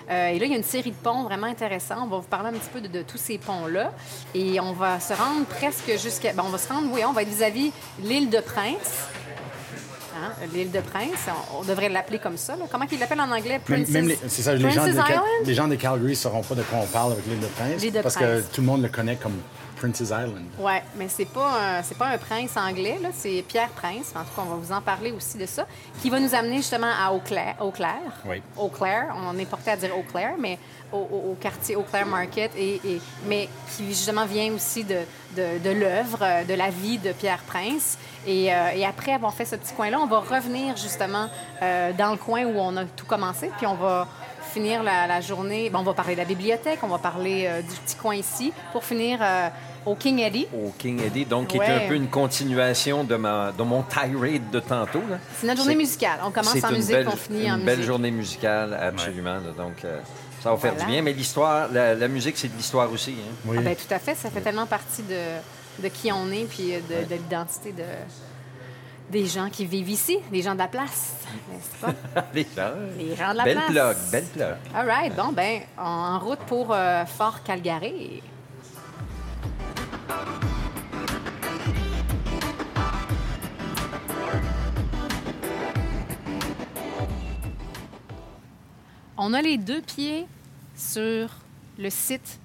Euh, 0.08 0.28
et 0.28 0.38
là, 0.38 0.46
il 0.46 0.52
y 0.52 0.54
a 0.54 0.56
une 0.56 0.62
série 0.62 0.92
de 0.92 0.96
ponts 0.96 1.24
vraiment 1.24 1.48
intéressants. 1.48 2.04
On 2.04 2.06
va 2.06 2.18
vous 2.18 2.28
parler 2.28 2.50
un 2.50 2.58
petit 2.58 2.70
peu 2.72 2.80
de, 2.80 2.86
de 2.86 3.02
tous 3.02 3.18
ces 3.18 3.38
ponts-là. 3.38 3.92
Et 4.36 4.60
on 4.60 4.72
va 4.72 5.00
se 5.00 5.14
rendre 5.14 5.46
presque 5.46 5.98
jusqu'à... 5.98 6.32
ben, 6.32 6.44
on 6.46 6.50
va 6.50 6.58
se 6.58 6.72
rendre, 6.72 6.92
oui, 6.92 7.00
on 7.04 7.12
va 7.12 7.22
être 7.22 7.28
vis-à-vis 7.28 7.72
l'île 8.04 8.30
de 8.30 8.38
Prince. 8.38 9.08
Hein, 10.16 10.32
L'île 10.52 10.70
de 10.70 10.80
Prince, 10.80 11.28
on, 11.52 11.60
on 11.60 11.62
devrait 11.62 11.88
l'appeler 11.88 12.18
comme 12.18 12.36
ça. 12.36 12.56
là. 12.56 12.64
Comment 12.70 12.86
qu'ils 12.86 12.98
l'appellent 12.98 13.20
en 13.20 13.30
anglais? 13.30 13.50
Même, 13.52 13.60
Princess, 13.84 13.90
même 13.90 14.08
les, 14.08 14.18
c'est 14.28 14.42
ça, 14.42 14.54
les 14.54 14.70
gens, 14.70 14.86
de, 14.86 14.92
Cal- 14.92 15.06
Island? 15.08 15.24
les 15.46 15.54
gens 15.54 15.68
de 15.68 15.74
Calgary 15.76 16.10
ne 16.10 16.14
sauront 16.14 16.42
pas 16.42 16.54
de 16.54 16.62
quoi 16.62 16.78
on 16.82 16.86
parle 16.86 17.12
avec 17.12 17.26
l'île 17.26 17.40
de 17.40 17.46
Prince. 17.46 17.80
L'île 17.82 17.92
de 17.92 18.00
parce 18.00 18.16
Prince. 18.16 18.42
que 18.48 18.54
tout 18.54 18.60
le 18.60 18.66
monde 18.66 18.82
le 18.82 18.88
connaît 18.88 19.16
comme 19.16 19.34
Princess 19.80 20.08
Island. 20.08 20.44
Oui, 20.58 20.74
mais 20.96 21.08
c'est 21.08 21.24
pas 21.24 21.78
un, 21.78 21.82
pas 21.98 22.06
un 22.08 22.18
prince 22.18 22.56
anglais, 22.56 22.98
là, 23.02 23.08
c'est 23.12 23.42
Pierre 23.48 23.70
Prince. 23.70 24.12
En 24.14 24.20
tout 24.20 24.34
cas, 24.36 24.42
on 24.46 24.50
va 24.50 24.56
vous 24.56 24.72
en 24.72 24.80
parler 24.82 25.10
aussi 25.10 25.38
de 25.38 25.46
ça, 25.46 25.66
qui 26.02 26.10
va 26.10 26.20
nous 26.20 26.34
amener 26.34 26.58
justement 26.58 26.90
à 27.02 27.12
Eau-Claire. 27.12 27.56
Eau-Claire. 27.60 28.12
Oui. 28.26 28.42
Eau-Claire, 28.58 29.14
on 29.26 29.36
est 29.38 29.46
porté 29.46 29.70
à 29.70 29.76
dire 29.76 29.90
Eau-Claire, 29.96 30.34
mais 30.38 30.58
au, 30.92 30.98
au- 30.98 31.30
au 31.32 31.36
quartier 31.40 31.76
Eau-Claire 31.76 32.06
Market, 32.06 32.52
et, 32.56 32.74
et- 32.84 33.00
mais 33.26 33.48
qui 33.74 33.86
justement 33.88 34.26
vient 34.26 34.52
aussi 34.52 34.84
de, 34.84 34.98
de, 35.36 35.58
de 35.64 35.70
l'œuvre, 35.70 36.18
euh, 36.22 36.44
de 36.44 36.54
la 36.54 36.68
vie 36.70 36.98
de 36.98 37.12
Pierre 37.12 37.42
Prince. 37.46 37.96
Et, 38.26 38.52
euh, 38.52 38.68
et 38.74 38.84
après 38.84 39.12
avoir 39.14 39.32
fait 39.32 39.46
ce 39.46 39.56
petit 39.56 39.72
coin-là, 39.72 39.98
on 39.98 40.06
va 40.06 40.18
revenir 40.20 40.76
justement 40.76 41.28
euh, 41.62 41.92
dans 41.94 42.10
le 42.10 42.18
coin 42.18 42.44
où 42.44 42.58
on 42.58 42.76
a 42.76 42.84
tout 42.84 43.06
commencé, 43.06 43.50
puis 43.56 43.66
on 43.66 43.74
va 43.76 44.06
finir 44.52 44.82
la, 44.82 45.06
la 45.06 45.20
journée. 45.20 45.70
Bon, 45.70 45.78
on 45.78 45.82
va 45.84 45.94
parler 45.94 46.14
de 46.14 46.18
la 46.20 46.24
bibliothèque, 46.26 46.80
on 46.82 46.88
va 46.88 46.98
parler 46.98 47.46
euh, 47.46 47.62
du 47.62 47.68
petit 47.76 47.94
coin 47.94 48.16
ici, 48.16 48.52
pour 48.72 48.82
finir 48.84 49.20
euh, 49.22 49.48
au 49.86 49.94
King 49.94 50.18
Eddie. 50.20 50.46
Au 50.54 50.72
King 50.78 51.00
Eddie, 51.02 51.24
donc 51.24 51.48
qui 51.48 51.56
est 51.58 51.84
un 51.84 51.88
peu 51.88 51.94
une 51.94 52.08
continuation 52.08 53.04
de, 53.04 53.16
ma, 53.16 53.52
de 53.52 53.62
mon 53.62 53.82
tirade 53.82 54.50
de 54.52 54.60
tantôt. 54.60 55.02
là. 55.08 55.18
C'est 55.38 55.46
notre 55.46 55.58
journée 55.58 55.74
musicale. 55.76 56.18
On 56.24 56.30
commence 56.30 56.62
en 56.64 56.68
une 56.70 56.76
musique, 56.76 56.90
belle, 56.92 57.08
on 57.08 57.16
finit 57.16 57.44
une 57.46 57.52
en 57.52 57.58
belle 57.58 57.76
musique. 57.78 57.82
journée 57.84 58.10
musicale, 58.10 58.74
absolument. 58.80 59.34
là. 59.34 59.50
Donc, 59.56 59.84
euh, 59.84 60.00
ça 60.42 60.50
va 60.50 60.56
faire 60.56 60.72
Voilà. 60.72 60.86
du 60.86 60.90
bien. 60.92 61.02
Mais 61.02 61.12
l'histoire, 61.12 61.68
la, 61.72 61.94
la 61.94 62.08
musique, 62.08 62.36
c'est 62.38 62.48
de 62.48 62.56
l'histoire 62.56 62.90
aussi. 62.92 63.12
hein. 63.18 63.32
Oui. 63.46 63.56
Ah 63.58 63.62
ben, 63.62 63.76
tout 63.76 63.92
à 63.94 63.98
fait, 63.98 64.14
ça 64.14 64.30
fait 64.30 64.40
tellement 64.40 64.66
partie 64.66 65.02
de, 65.02 65.82
de 65.82 65.88
qui 65.88 66.10
on 66.12 66.30
est 66.30 66.44
puis 66.44 66.72
de, 66.72 67.08
de 67.08 67.14
l'identité 67.14 67.72
de, 67.72 67.84
des 69.10 69.26
gens 69.26 69.48
qui 69.50 69.66
vivent 69.66 69.90
ici, 69.90 70.18
des 70.30 70.40
gens 70.42 70.52
de 70.54 70.58
la 70.60 70.68
place, 70.68 71.14
n'est-ce 71.50 71.84
pas? 71.84 72.24
Les 72.34 72.46
gens. 72.56 72.70
Les 72.96 73.16
gens 73.16 73.32
de 73.32 73.38
la 73.38 73.44
Belle 73.44 73.56
place. 73.56 73.70
plug, 73.70 73.96
belle 74.12 74.24
plug. 74.24 74.54
All 74.74 74.86
right, 74.86 75.14
bon, 75.16 75.32
ben, 75.32 75.60
en, 75.76 75.82
en 76.14 76.18
route 76.20 76.38
pour 76.46 76.68
euh, 76.70 77.04
Fort 77.06 77.42
Calgary. 77.42 78.22
On 89.22 89.34
a 89.34 89.42
les 89.42 89.58
deux 89.58 89.82
pieds 89.82 90.26
sur 90.74 91.28
le 91.78 91.90
site 91.90 92.40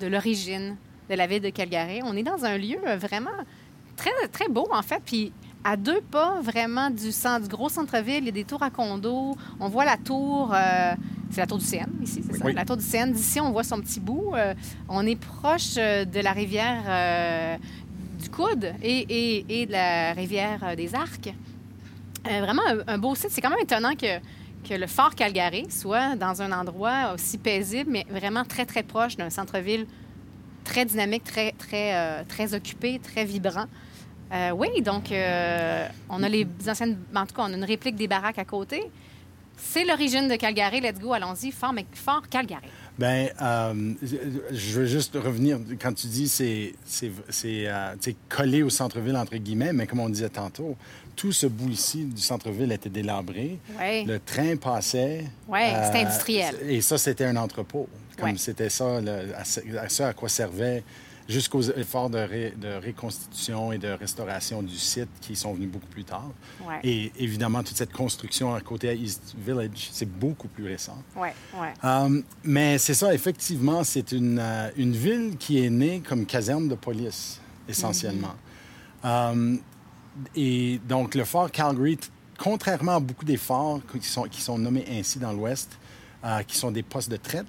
de 0.00 0.06
l'origine 0.06 0.76
de 1.08 1.14
la 1.14 1.26
ville 1.26 1.40
de 1.40 1.48
Calgary. 1.48 2.02
On 2.04 2.14
est 2.14 2.22
dans 2.22 2.44
un 2.44 2.58
lieu 2.58 2.78
vraiment 2.96 3.30
très, 3.96 4.48
beau, 4.48 4.68
en 4.70 4.82
fait. 4.82 5.02
À 5.64 5.76
deux 5.76 6.00
pas 6.00 6.40
vraiment 6.40 6.90
du, 6.90 7.12
centre, 7.12 7.42
du 7.42 7.48
gros 7.48 7.68
centre-ville, 7.68 8.18
il 8.20 8.26
y 8.26 8.28
a 8.30 8.32
des 8.32 8.44
tours 8.44 8.62
à 8.62 8.70
condos. 8.70 9.36
On 9.60 9.68
voit 9.68 9.84
la 9.84 9.96
tour, 9.96 10.52
euh, 10.54 10.94
c'est 11.30 11.40
la 11.40 11.46
tour 11.46 11.58
du 11.58 11.64
CN 11.64 11.86
ici, 12.02 12.22
c'est 12.26 12.36
ça? 12.38 12.44
Oui. 12.46 12.54
La 12.54 12.64
tour 12.64 12.76
du 12.76 12.84
CN. 12.84 13.12
D'ici, 13.12 13.40
on 13.40 13.50
voit 13.52 13.64
son 13.64 13.80
petit 13.80 14.00
bout. 14.00 14.32
Euh, 14.34 14.54
on 14.88 15.06
est 15.06 15.16
proche 15.16 15.74
euh, 15.76 16.04
de 16.04 16.20
la 16.20 16.32
rivière 16.32 16.82
euh, 16.88 17.56
du 18.20 18.30
Coude 18.30 18.72
et, 18.82 18.98
et- 19.08 19.62
et 19.62 19.66
de 19.66 19.72
la 19.72 20.12
rivière 20.14 20.74
des 20.76 20.94
Arcs. 20.94 21.32
Vraiment 22.24 22.62
un, 22.68 22.94
un 22.94 22.98
beau 22.98 23.14
site. 23.14 23.30
C'est 23.30 23.40
quand 23.40 23.50
même 23.50 23.58
étonnant 23.62 23.94
que, 23.94 24.18
que 24.68 24.74
le 24.74 24.86
fort 24.86 25.14
Calgary 25.14 25.66
soit 25.70 26.16
dans 26.16 26.42
un 26.42 26.52
endroit 26.52 27.12
aussi 27.14 27.38
paisible, 27.38 27.90
mais 27.90 28.06
vraiment 28.10 28.44
très, 28.44 28.66
très 28.66 28.82
proche 28.82 29.16
d'un 29.16 29.30
centre-ville 29.30 29.86
très 30.64 30.84
dynamique, 30.84 31.24
très, 31.24 31.52
très, 31.52 32.24
très 32.26 32.52
occupé, 32.54 32.98
très 33.02 33.24
vibrant. 33.24 33.64
Euh, 34.32 34.50
oui, 34.50 34.80
donc 34.82 35.10
euh, 35.10 35.86
on 36.08 36.22
a 36.22 36.28
les 36.28 36.46
anciennes... 36.68 36.98
En 37.14 37.26
tout 37.26 37.34
cas, 37.34 37.42
on 37.48 37.52
a 37.52 37.56
une 37.56 37.64
réplique 37.64 37.96
des 37.96 38.06
baraques 38.08 38.38
à 38.38 38.44
côté. 38.44 38.82
C'est 39.56 39.84
l'origine 39.84 40.26
de 40.28 40.36
Calgary. 40.36 40.80
Let's 40.80 40.98
go, 41.00 41.12
allons-y. 41.12 41.50
Fort, 41.50 41.72
mais 41.72 41.84
fort 41.92 42.22
Calgary. 42.30 42.62
Ben, 42.98 43.28
euh, 43.42 43.92
je 44.52 44.72
veux 44.78 44.86
juste 44.86 45.14
revenir 45.16 45.58
quand 45.80 45.92
tu 45.94 46.06
dis 46.06 46.28
c'est 46.28 46.74
collé 48.28 48.62
au 48.62 48.70
centre-ville 48.70 49.16
entre 49.16 49.36
guillemets, 49.36 49.72
mais 49.72 49.86
comme 49.86 50.00
on 50.00 50.08
disait 50.08 50.28
tantôt, 50.28 50.76
tout 51.16 51.32
ce 51.32 51.46
bout 51.46 51.68
ici 51.70 52.04
du 52.04 52.20
centre-ville 52.22 52.72
était 52.72 52.88
délabré. 52.90 53.58
Ouais. 53.78 54.04
Le 54.04 54.18
train 54.18 54.56
passait. 54.56 55.24
Ouais, 55.48 55.72
c'était 55.84 55.98
industriel. 56.04 56.54
Et 56.68 56.80
ça, 56.80 56.96
c'était 56.98 57.24
un 57.24 57.36
entrepôt. 57.36 57.88
Comme 58.16 58.30
Ouais. 58.30 58.38
c'était 58.38 58.68
ça, 58.70 59.00
le- 59.00 59.34
à, 59.34 59.44
ce- 59.44 59.76
à 59.78 59.88
ça 59.88 60.08
à 60.08 60.12
quoi 60.12 60.28
servait 60.28 60.82
jusqu'aux 61.30 61.62
efforts 61.62 62.10
de, 62.10 62.18
ré- 62.18 62.54
de 62.60 62.84
reconstitution 62.84 63.72
et 63.72 63.78
de 63.78 63.88
restauration 63.88 64.62
du 64.62 64.76
site 64.76 65.08
qui 65.20 65.36
sont 65.36 65.54
venus 65.54 65.70
beaucoup 65.70 65.86
plus 65.86 66.04
tard. 66.04 66.30
Ouais. 66.66 66.80
Et 66.82 67.12
évidemment, 67.18 67.62
toute 67.62 67.76
cette 67.76 67.92
construction 67.92 68.54
à 68.54 68.60
côté 68.60 68.88
à 68.88 68.94
East 68.94 69.34
Village, 69.38 69.88
c'est 69.92 70.10
beaucoup 70.10 70.48
plus 70.48 70.66
récent. 70.66 71.02
Euh, 71.84 72.22
mais 72.42 72.78
c'est 72.78 72.94
ça, 72.94 73.14
effectivement, 73.14 73.84
c'est 73.84 74.12
une, 74.12 74.38
euh, 74.38 74.70
une 74.76 74.92
ville 74.92 75.36
qui 75.38 75.64
est 75.64 75.70
née 75.70 76.02
comme 76.06 76.26
caserne 76.26 76.68
de 76.68 76.74
police, 76.74 77.40
essentiellement. 77.68 78.34
Euh, 79.04 79.56
et 80.34 80.80
donc, 80.86 81.14
le 81.14 81.24
fort 81.24 81.50
Calgary, 81.50 81.98
contrairement 82.38 82.96
à 82.96 83.00
beaucoup 83.00 83.24
des 83.24 83.36
forts 83.36 83.80
qui 84.00 84.08
sont, 84.08 84.24
qui 84.24 84.40
sont 84.40 84.58
nommés 84.58 84.84
ainsi 84.90 85.18
dans 85.18 85.32
l'Ouest, 85.32 85.78
euh, 86.24 86.42
qui 86.42 86.56
sont 86.58 86.70
des 86.70 86.82
postes 86.82 87.10
de 87.10 87.16
traite, 87.16 87.46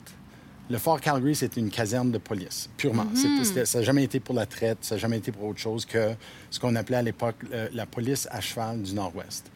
le 0.72 0.78
fort 0.78 1.00
Calgary, 1.02 1.36
c'est 1.36 1.58
une 1.58 1.70
caserne 1.70 2.12
de 2.12 2.18
police, 2.18 2.70
purement. 2.78 3.06
C'est- 3.14 3.28
c'était- 3.44 3.66
ça 3.66 3.80
n'a 3.80 3.84
jamais 3.84 4.04
été 4.04 4.20
pour 4.20 4.34
la 4.34 4.46
traite, 4.46 4.80
ça 4.82 4.96
n'a 4.96 5.00
jamais 5.00 5.18
été 5.18 5.32
pour 5.32 5.44
autre 5.50 5.60
chose 5.60 5.86
que 5.86 6.14
ce 6.50 6.60
qu'on 6.60 6.76
appelait 6.76 6.98
à 6.98 7.02
l'époque 7.02 7.36
euh, 7.54 7.68
la 7.74 7.86
police 7.86 8.28
à 8.32 8.40
cheval 8.42 8.82
du 8.82 8.94
Nord-Ouest. 8.94 9.52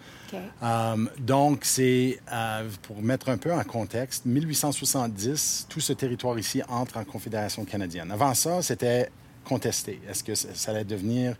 Euh, 0.64 1.06
donc, 1.20 1.64
c'est, 1.64 2.20
euh, 2.32 2.68
pour 2.82 3.02
mettre 3.02 3.30
un 3.30 3.38
peu 3.38 3.54
en 3.54 3.64
contexte, 3.64 4.26
1870, 4.26 5.66
tout 5.70 5.80
ce 5.80 5.94
territoire 5.94 6.38
ici 6.38 6.62
entre 6.68 6.98
en 6.98 7.04
Confédération 7.06 7.64
canadienne. 7.66 8.12
Avant 8.12 8.34
ça, 8.34 8.62
c'était 8.62 9.10
contesté. 9.46 10.02
Est-ce 10.10 10.24
que 10.24 10.36
ça, 10.36 10.50
ça 10.54 10.72
allait 10.72 10.84
devenir 10.84 11.36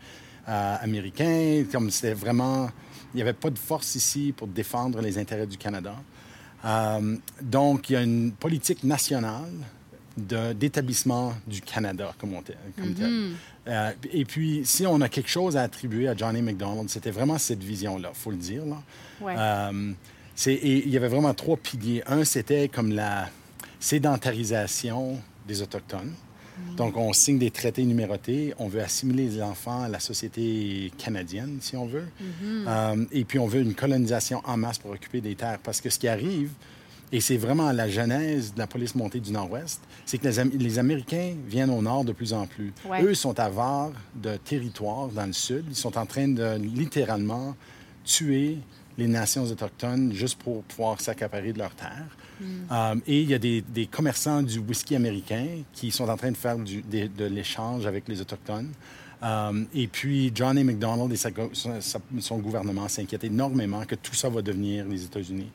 américain? 0.46 1.64
Comme 1.70 1.90
c'était 1.90 2.14
vraiment... 2.14 2.68
Il 3.14 3.16
n'y 3.16 3.22
avait 3.22 3.32
pas 3.32 3.50
de 3.50 3.58
force 3.58 3.94
ici 3.94 4.32
pour 4.36 4.46
défendre 4.46 5.00
les 5.00 5.16
intérêts 5.18 5.46
du 5.46 5.56
Canada. 5.56 5.94
Euh, 6.64 7.16
donc, 7.40 7.90
il 7.90 7.92
y 7.92 7.96
a 7.96 8.02
une 8.02 8.32
politique 8.32 8.84
nationale 8.84 9.52
d'établissement 10.16 11.34
du 11.46 11.60
Canada 11.60 12.14
comme, 12.18 12.32
on 12.32 12.42
comme 12.80 12.94
tel. 12.94 13.32
Euh, 13.68 13.92
et 14.12 14.24
puis, 14.24 14.62
si 14.64 14.86
on 14.86 15.00
a 15.02 15.08
quelque 15.08 15.28
chose 15.28 15.56
à 15.56 15.62
attribuer 15.62 16.08
à 16.08 16.16
Johnny 16.16 16.40
McDonald, 16.40 16.88
c'était 16.88 17.10
vraiment 17.10 17.36
cette 17.36 17.62
vision-là, 17.62 18.12
faut 18.14 18.30
le 18.30 18.38
dire. 18.38 18.64
Là. 18.64 18.82
Ouais. 19.20 19.34
Euh, 19.36 19.92
et 20.46 20.78
il 20.86 20.88
y 20.88 20.96
avait 20.96 21.08
vraiment 21.08 21.34
trois 21.34 21.56
piliers. 21.56 22.02
Un, 22.06 22.24
c'était 22.24 22.68
comme 22.68 22.92
la 22.92 23.28
sédentarisation 23.78 25.18
des 25.46 25.62
Autochtones. 25.62 26.12
Donc, 26.76 26.96
on 26.96 27.12
signe 27.12 27.38
des 27.38 27.50
traités 27.50 27.84
numérotés. 27.84 28.54
On 28.58 28.68
veut 28.68 28.80
assimiler 28.82 29.28
les 29.28 29.42
enfants 29.42 29.82
à 29.82 29.88
la 29.88 30.00
société 30.00 30.92
canadienne, 30.98 31.58
si 31.60 31.76
on 31.76 31.86
veut. 31.86 32.06
Euh, 32.66 33.04
et 33.12 33.24
puis, 33.24 33.38
on 33.38 33.46
veut 33.46 33.60
une 33.60 33.74
colonisation 33.74 34.40
en 34.44 34.56
masse 34.56 34.78
pour 34.78 34.90
occuper 34.90 35.20
des 35.20 35.34
terres. 35.34 35.58
Parce 35.62 35.80
que 35.80 35.90
ce 35.90 35.98
qui 35.98 36.08
arrive, 36.08 36.50
et 37.12 37.20
c'est 37.20 37.36
vraiment 37.36 37.70
la 37.72 37.88
genèse 37.88 38.52
de 38.54 38.58
la 38.58 38.66
police 38.66 38.94
montée 38.94 39.20
du 39.20 39.32
Nord-Ouest, 39.32 39.80
c'est 40.04 40.18
que 40.18 40.26
les, 40.26 40.38
Am- 40.38 40.50
les 40.52 40.78
Américains 40.78 41.34
viennent 41.46 41.70
au 41.70 41.80
Nord 41.82 42.04
de 42.04 42.12
plus 42.12 42.32
en 42.32 42.46
plus. 42.46 42.72
Ouais. 42.88 43.02
Eux 43.02 43.14
sont 43.14 43.38
avares 43.38 43.92
de 44.14 44.36
territoire 44.36 45.08
dans 45.08 45.26
le 45.26 45.32
Sud. 45.32 45.64
Ils 45.68 45.76
sont 45.76 45.96
en 45.96 46.04
train 46.06 46.28
de 46.28 46.56
littéralement 46.58 47.54
tuer 48.04 48.58
les 48.98 49.06
nations 49.08 49.44
autochtones 49.44 50.12
juste 50.12 50.38
pour 50.38 50.62
pouvoir 50.64 51.00
s'accaparer 51.00 51.52
de 51.52 51.58
leurs 51.58 51.74
terres. 51.74 52.16
Euh, 52.70 52.94
et 53.06 53.22
il 53.22 53.30
y 53.30 53.34
a 53.34 53.38
des, 53.38 53.62
des 53.62 53.86
commerçants 53.86 54.42
du 54.42 54.58
whisky 54.58 54.94
américain 54.96 55.46
qui 55.72 55.90
sont 55.90 56.08
en 56.08 56.16
train 56.16 56.30
de 56.30 56.36
faire 56.36 56.58
du- 56.58 56.82
de 56.82 57.24
l'échange 57.24 57.86
avec 57.86 58.08
les 58.08 58.20
Autochtones. 58.20 58.70
Euh, 59.22 59.64
et 59.74 59.86
puis, 59.86 60.30
John 60.34 60.58
A. 60.58 60.62
McDonald 60.64 61.10
et 61.10 61.16
sa 61.16 61.30
son, 61.54 61.80
sa- 61.80 61.98
son 62.20 62.38
gouvernement 62.38 62.86
s'inquiètent 62.88 63.24
énormément 63.24 63.84
que 63.86 63.94
tout 63.94 64.14
ça 64.14 64.28
va 64.28 64.42
devenir 64.42 64.84
les 64.86 65.04
États-Unis. 65.04 65.50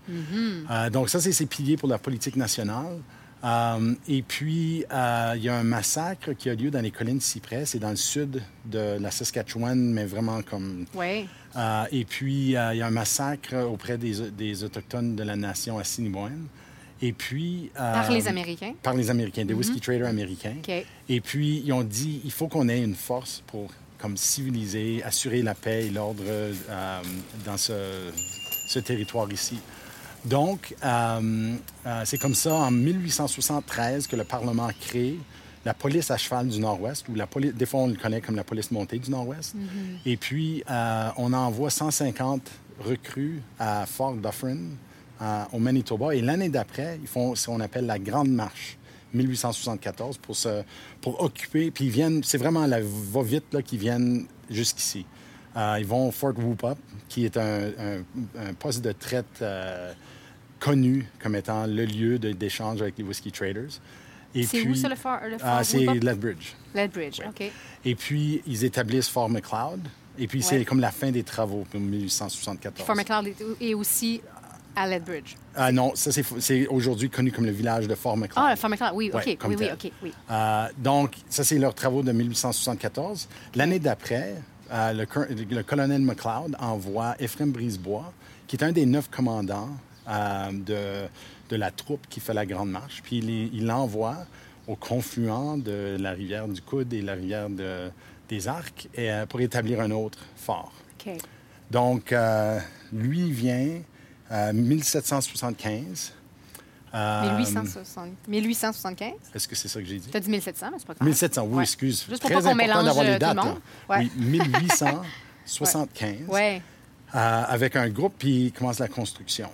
Euh, 0.71 0.89
donc, 0.89 1.09
ça, 1.09 1.21
c'est 1.21 1.31
ses 1.31 1.45
piliers 1.45 1.77
pour 1.77 1.87
la 1.87 1.99
politique 1.99 2.35
nationale. 2.35 2.97
Euh, 3.43 3.93
et 4.07 4.21
puis, 4.23 4.83
euh, 4.91 5.33
il 5.35 5.43
y 5.43 5.49
a 5.49 5.57
un 5.57 5.63
massacre 5.63 6.33
qui 6.33 6.49
a 6.49 6.55
lieu 6.55 6.69
dans 6.71 6.81
les 6.81 6.91
collines 6.91 7.19
Cyprès. 7.21 7.65
C'est 7.65 7.79
dans 7.79 7.89
le 7.91 7.95
sud 7.95 8.41
de 8.65 8.97
la 8.99 9.11
Saskatchewan, 9.11 9.77
mais 9.79 10.05
vraiment 10.05 10.41
comme... 10.41 10.85
Oui. 10.95 11.27
Euh, 11.55 11.83
et 11.91 12.05
puis, 12.05 12.33
il 12.33 12.51
y 12.51 12.55
a 12.57 12.85
un 12.87 12.91
massacre 12.91 13.55
auprès 13.71 13.97
des, 13.97 14.31
des 14.31 14.63
Autochtones 14.63 15.15
de 15.15 15.23
la 15.23 15.35
nation 15.35 15.77
assiniboine. 15.79 16.47
Et 17.01 17.13
puis... 17.13 17.71
euh, 17.79 17.93
Par 17.93 18.11
les 18.11 18.27
Américains. 18.27 18.73
Par 18.83 18.93
les 18.93 19.09
Américains, 19.09 19.45
des 19.45 19.53
whisky 19.53 19.79
traders 19.79 20.07
américains. 20.07 20.53
OK. 20.59 20.85
Et 21.09 21.21
puis, 21.21 21.61
ils 21.65 21.73
ont 21.73 21.83
dit, 21.83 22.21
il 22.23 22.31
faut 22.31 22.47
qu'on 22.47 22.69
ait 22.69 22.81
une 22.81 22.95
force 22.95 23.43
pour 23.47 23.69
comme 23.97 24.17
civiliser, 24.17 25.03
assurer 25.03 25.41
la 25.43 25.53
paix 25.53 25.85
et 25.85 25.89
l'ordre 25.91 26.23
euh, 26.27 27.01
dans 27.45 27.57
ce, 27.57 27.73
ce 28.67 28.79
territoire 28.79 29.31
ici. 29.31 29.59
Donc, 30.25 30.75
euh, 30.83 31.55
c'est 32.05 32.17
comme 32.17 32.35
ça, 32.35 32.53
en 32.53 32.71
1873, 32.71 34.07
que 34.07 34.15
le 34.15 34.23
Parlement 34.23 34.65
a 34.67 34.73
créé 34.73 35.19
la 35.65 35.73
police 35.75 36.09
à 36.09 36.17
cheval 36.17 36.47
du 36.47 36.59
Nord-Ouest, 36.59 37.07
ou 37.09 37.15
la 37.15 37.27
police, 37.27 37.53
des 37.53 37.67
fois 37.67 37.81
on 37.81 37.87
le 37.87 37.95
connaît 37.95 38.21
comme 38.21 38.35
la 38.35 38.43
police 38.43 38.71
montée 38.71 38.97
du 38.97 39.11
Nord-Ouest. 39.11 39.55
Et 40.05 40.17
puis, 40.17 40.63
on 41.17 41.33
envoie 41.33 41.69
150 41.69 42.41
recrues 42.83 43.41
à 43.59 43.85
Fort 43.85 44.15
Dufferin, 44.15 44.57
euh, 45.21 45.43
au 45.53 45.59
Manitoba. 45.59 46.15
Et 46.15 46.21
l'année 46.21 46.49
d'après, 46.49 46.97
ils 47.01 47.07
font 47.07 47.35
ce 47.35 47.45
qu'on 47.47 47.59
appelle 47.59 47.85
la 47.85 47.99
Grande 47.99 48.29
Marche, 48.29 48.77
1874, 49.13 50.17
pour, 50.17 50.35
se, 50.35 50.63
pour 51.01 51.21
occuper. 51.21 51.71
Puis 51.71 51.85
ils 51.85 51.91
viennent, 51.91 52.23
c'est 52.23 52.37
vraiment 52.37 52.65
la 52.65 52.79
va-vite 52.81 53.53
là, 53.53 53.61
qui 53.61 53.77
viennent 53.77 54.25
jusqu'ici. 54.49 55.05
Euh, 55.57 55.77
ils 55.79 55.85
vont 55.85 56.07
au 56.07 56.11
Fort 56.11 56.33
Whoop-Up, 56.37 56.77
qui 57.09 57.25
est 57.25 57.37
un, 57.37 57.67
un- 57.77 58.03
un 58.49 58.53
poste 58.57 58.81
de 58.81 58.93
traite 58.93 59.25
euh, 59.41 59.91
connu 60.59 61.05
comme 61.21 61.35
étant 61.35 61.65
le 61.67 61.85
lieu 61.85 62.17
d'échange 62.19 62.81
avec 62.81 62.97
les 62.97 63.03
whisky 63.03 63.31
traders. 63.31 63.69
C'est 64.45 64.65
où 64.65 64.75
ça, 64.75 64.87
le 64.87 64.95
fort, 64.95 65.19
le 65.29 65.37
fort 65.37 65.47
Ah, 65.49 65.63
c'est? 65.63 65.79
Lethbridge. 65.85 66.53
Lethbridge, 66.73 67.19
OK. 67.27 67.51
Et 67.83 67.95
puis, 67.95 68.41
ils 68.47 68.63
établissent 68.63 69.09
Fort 69.09 69.29
McLeod. 69.29 69.81
Et 70.17 70.27
puis, 70.27 70.41
c'est 70.41 70.59
Ouais. 70.59 70.63
comme 70.65 70.79
la 70.79 70.91
fin 70.91 71.11
des 71.11 71.23
travaux, 71.23 71.65
en 71.75 71.79
1874. 71.79 72.85
Fort 72.85 72.95
McLeod 72.95 73.33
est 73.59 73.73
aussi 73.73 74.21
à 74.75 74.87
Lethbridge. 74.87 75.35
Ah 75.55 75.71
non, 75.71 75.91
ça, 75.95 76.11
c'est, 76.11 76.67
aujourd'hui 76.67 77.09
connu 77.09 77.31
comme 77.31 77.45
le 77.45 77.51
village 77.51 77.87
de 77.87 77.95
Fort 77.95 78.17
McLeod. 78.17 78.37
Ah, 78.37 78.55
Fort 78.55 78.69
McLeod, 78.69 78.91
oui, 78.93 79.11
OK. 79.13 79.25
Ouais, 79.25 79.37
oui, 79.47 79.55
oui. 79.59 79.67
OK, 79.73 79.91
oui. 80.03 80.13
Euh, 80.29 80.67
donc, 80.77 81.15
ça, 81.29 81.43
c'est 81.43 81.57
leurs 81.57 81.75
travaux 81.75 82.03
de 82.03 82.11
1874. 82.11 83.27
L'année 83.55 83.79
d'après, 83.79 84.35
euh, 84.71 84.93
le, 84.93 85.63
colonel 85.63 86.01
McLeod 86.01 86.55
envoie 86.59 87.15
Ephraim 87.19 87.47
Brisebois, 87.47 88.13
qui 88.47 88.55
est 88.55 88.63
un 88.63 88.71
des 88.71 88.85
neuf 88.85 89.09
commandants 89.09 89.69
euh, 90.09 90.51
de, 90.51 91.07
de 91.49 91.55
la 91.55 91.71
troupe 91.71 92.07
qui 92.09 92.19
fait 92.19 92.33
la 92.33 92.45
Grande 92.45 92.71
Marche. 92.71 93.01
Puis 93.03 93.17
il 93.53 93.65
l'envoie 93.65 94.17
au 94.67 94.75
confluent 94.75 95.57
de 95.57 95.97
la 95.99 96.11
rivière 96.11 96.47
du 96.47 96.61
Coude 96.61 96.93
et 96.93 97.01
la 97.01 97.13
rivière 97.13 97.49
de- 97.49 97.89
des 98.29 98.47
Arcs 98.47 98.87
et, 98.95 99.11
euh, 99.11 99.25
pour 99.25 99.41
établir 99.41 99.81
un 99.81 99.91
autre 99.91 100.19
fort. 100.37 100.71
OK. 101.05 101.13
Donc, 101.69 102.13
lui 102.91 103.31
vient 103.31 103.81
euh, 104.31 104.53
1775. 104.53 106.13
Euh, 106.93 107.37
1860 107.37 108.09
1875? 108.27 109.13
Est-ce 109.33 109.47
que 109.47 109.55
c'est 109.55 109.67
ça 109.69 109.79
que 109.79 109.85
j'ai 109.85 109.97
dit? 109.99 110.09
Tu 110.09 110.17
as 110.17 110.19
dit 110.19 110.29
1700, 110.29 110.67
mais 110.71 110.77
c'est 110.79 110.85
pas 110.87 110.93
grave. 110.93 111.07
1700, 111.07 111.43
oui, 111.47 111.55
Ouais. 111.57 111.63
excuse. 111.63 112.05
Juste 112.09 112.21
pour 112.21 112.29
Très 112.29 112.41
pas 112.41 112.49
qu'on 112.49 112.55
mélange 112.55 112.83
d'avoir 112.85 113.05
les 113.05 113.11
euh, 113.11 113.17
tout 113.19 113.25
le 113.27 113.33
dates. 113.33 113.45
monde. 113.45 113.59
Ouais. 113.89 113.97
Oui, 113.99 114.11
1875. 115.45 116.27
Ouais. 116.27 116.61
euh, 117.15 117.43
avec 117.47 117.75
un 117.75 117.89
groupe, 117.89 118.13
puis 118.17 118.45
il 118.45 118.51
commence 118.51 118.79
la 118.79 118.87
construction. 118.87 119.49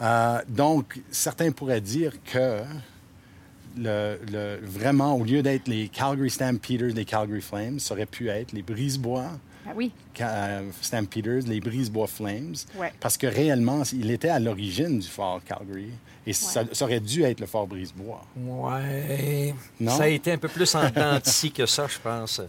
Euh, 0.00 0.42
donc, 0.48 1.00
certains 1.10 1.50
pourraient 1.50 1.80
dire 1.80 2.12
que 2.24 2.60
le, 3.78 4.18
le- 4.30 4.60
vraiment, 4.62 5.14
au 5.16 5.24
lieu 5.24 5.42
d'être 5.42 5.68
les 5.68 5.88
Calgary 5.88 6.30
Stampeders, 6.30 6.92
les 6.94 7.04
Calgary 7.04 7.40
Flames, 7.40 7.78
ça 7.80 7.94
aurait 7.94 8.06
pu 8.06 8.28
être 8.28 8.52
les 8.52 8.62
Brisebois 8.62 9.30
Ben 9.66 9.72
oui. 9.74 9.92
Euh, 10.20 10.70
Stampeders, 10.80 11.42
les 11.46 11.60
Brisebois 11.60 12.06
Flames. 12.06 12.54
Ouais. 12.76 12.92
Parce 13.00 13.16
que 13.16 13.26
réellement, 13.26 13.82
il 13.92 14.10
était 14.10 14.28
à 14.28 14.38
l'origine 14.38 14.98
du 14.98 15.08
fort 15.08 15.40
Calgary. 15.44 15.90
Et 16.28 16.32
ça, 16.32 16.64
ça 16.72 16.84
aurait 16.84 17.00
dû 17.00 17.22
être 17.22 17.40
le 17.40 17.46
fort 17.46 17.66
Brisebois. 17.66 18.24
Ouais. 18.36 19.54
Non? 19.78 19.96
Ça 19.96 20.04
a 20.04 20.08
été 20.08 20.32
un 20.32 20.38
peu 20.38 20.48
plus 20.48 20.74
en 20.74 20.88
dents 20.90 21.18
de 21.18 21.28
scie 21.28 21.52
que 21.52 21.66
ça, 21.66 21.86
je 21.88 21.98
pense. 21.98 22.40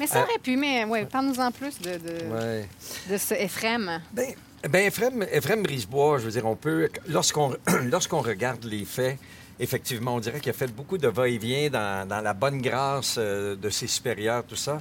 Mais 0.00 0.06
ça 0.06 0.22
aurait 0.22 0.38
pu, 0.42 0.56
mais 0.56 0.84
ouais, 0.84 1.04
parle-nous-en 1.04 1.50
plus 1.52 1.78
de, 1.80 1.90
de, 1.92 2.32
Ouais. 2.32 2.68
de 3.10 3.16
ce 3.18 3.34
Ephraim. 3.34 4.00
Ben, 4.12 4.28
ben 4.68 4.86
Ephraim, 4.86 5.22
Ephraim 5.30 5.62
Brisebois, 5.62 6.18
je 6.18 6.24
veux 6.24 6.30
dire, 6.30 6.46
on 6.46 6.56
peut, 6.56 6.88
lorsqu'on 7.08 7.54
lorsqu'on 7.90 8.20
regarde 8.22 8.64
les 8.64 8.84
faits, 8.86 9.18
effectivement, 9.60 10.14
on 10.14 10.20
dirait 10.20 10.40
qu'il 10.40 10.50
a 10.50 10.54
fait 10.54 10.72
beaucoup 10.72 10.96
de 10.96 11.08
va-et-vient 11.08 11.68
dans, 11.68 12.08
dans 12.08 12.20
la 12.22 12.32
bonne 12.32 12.62
grâce 12.62 13.16
euh, 13.18 13.56
de 13.56 13.68
ses 13.68 13.88
supérieurs, 13.88 14.44
tout 14.44 14.56
ça. 14.56 14.80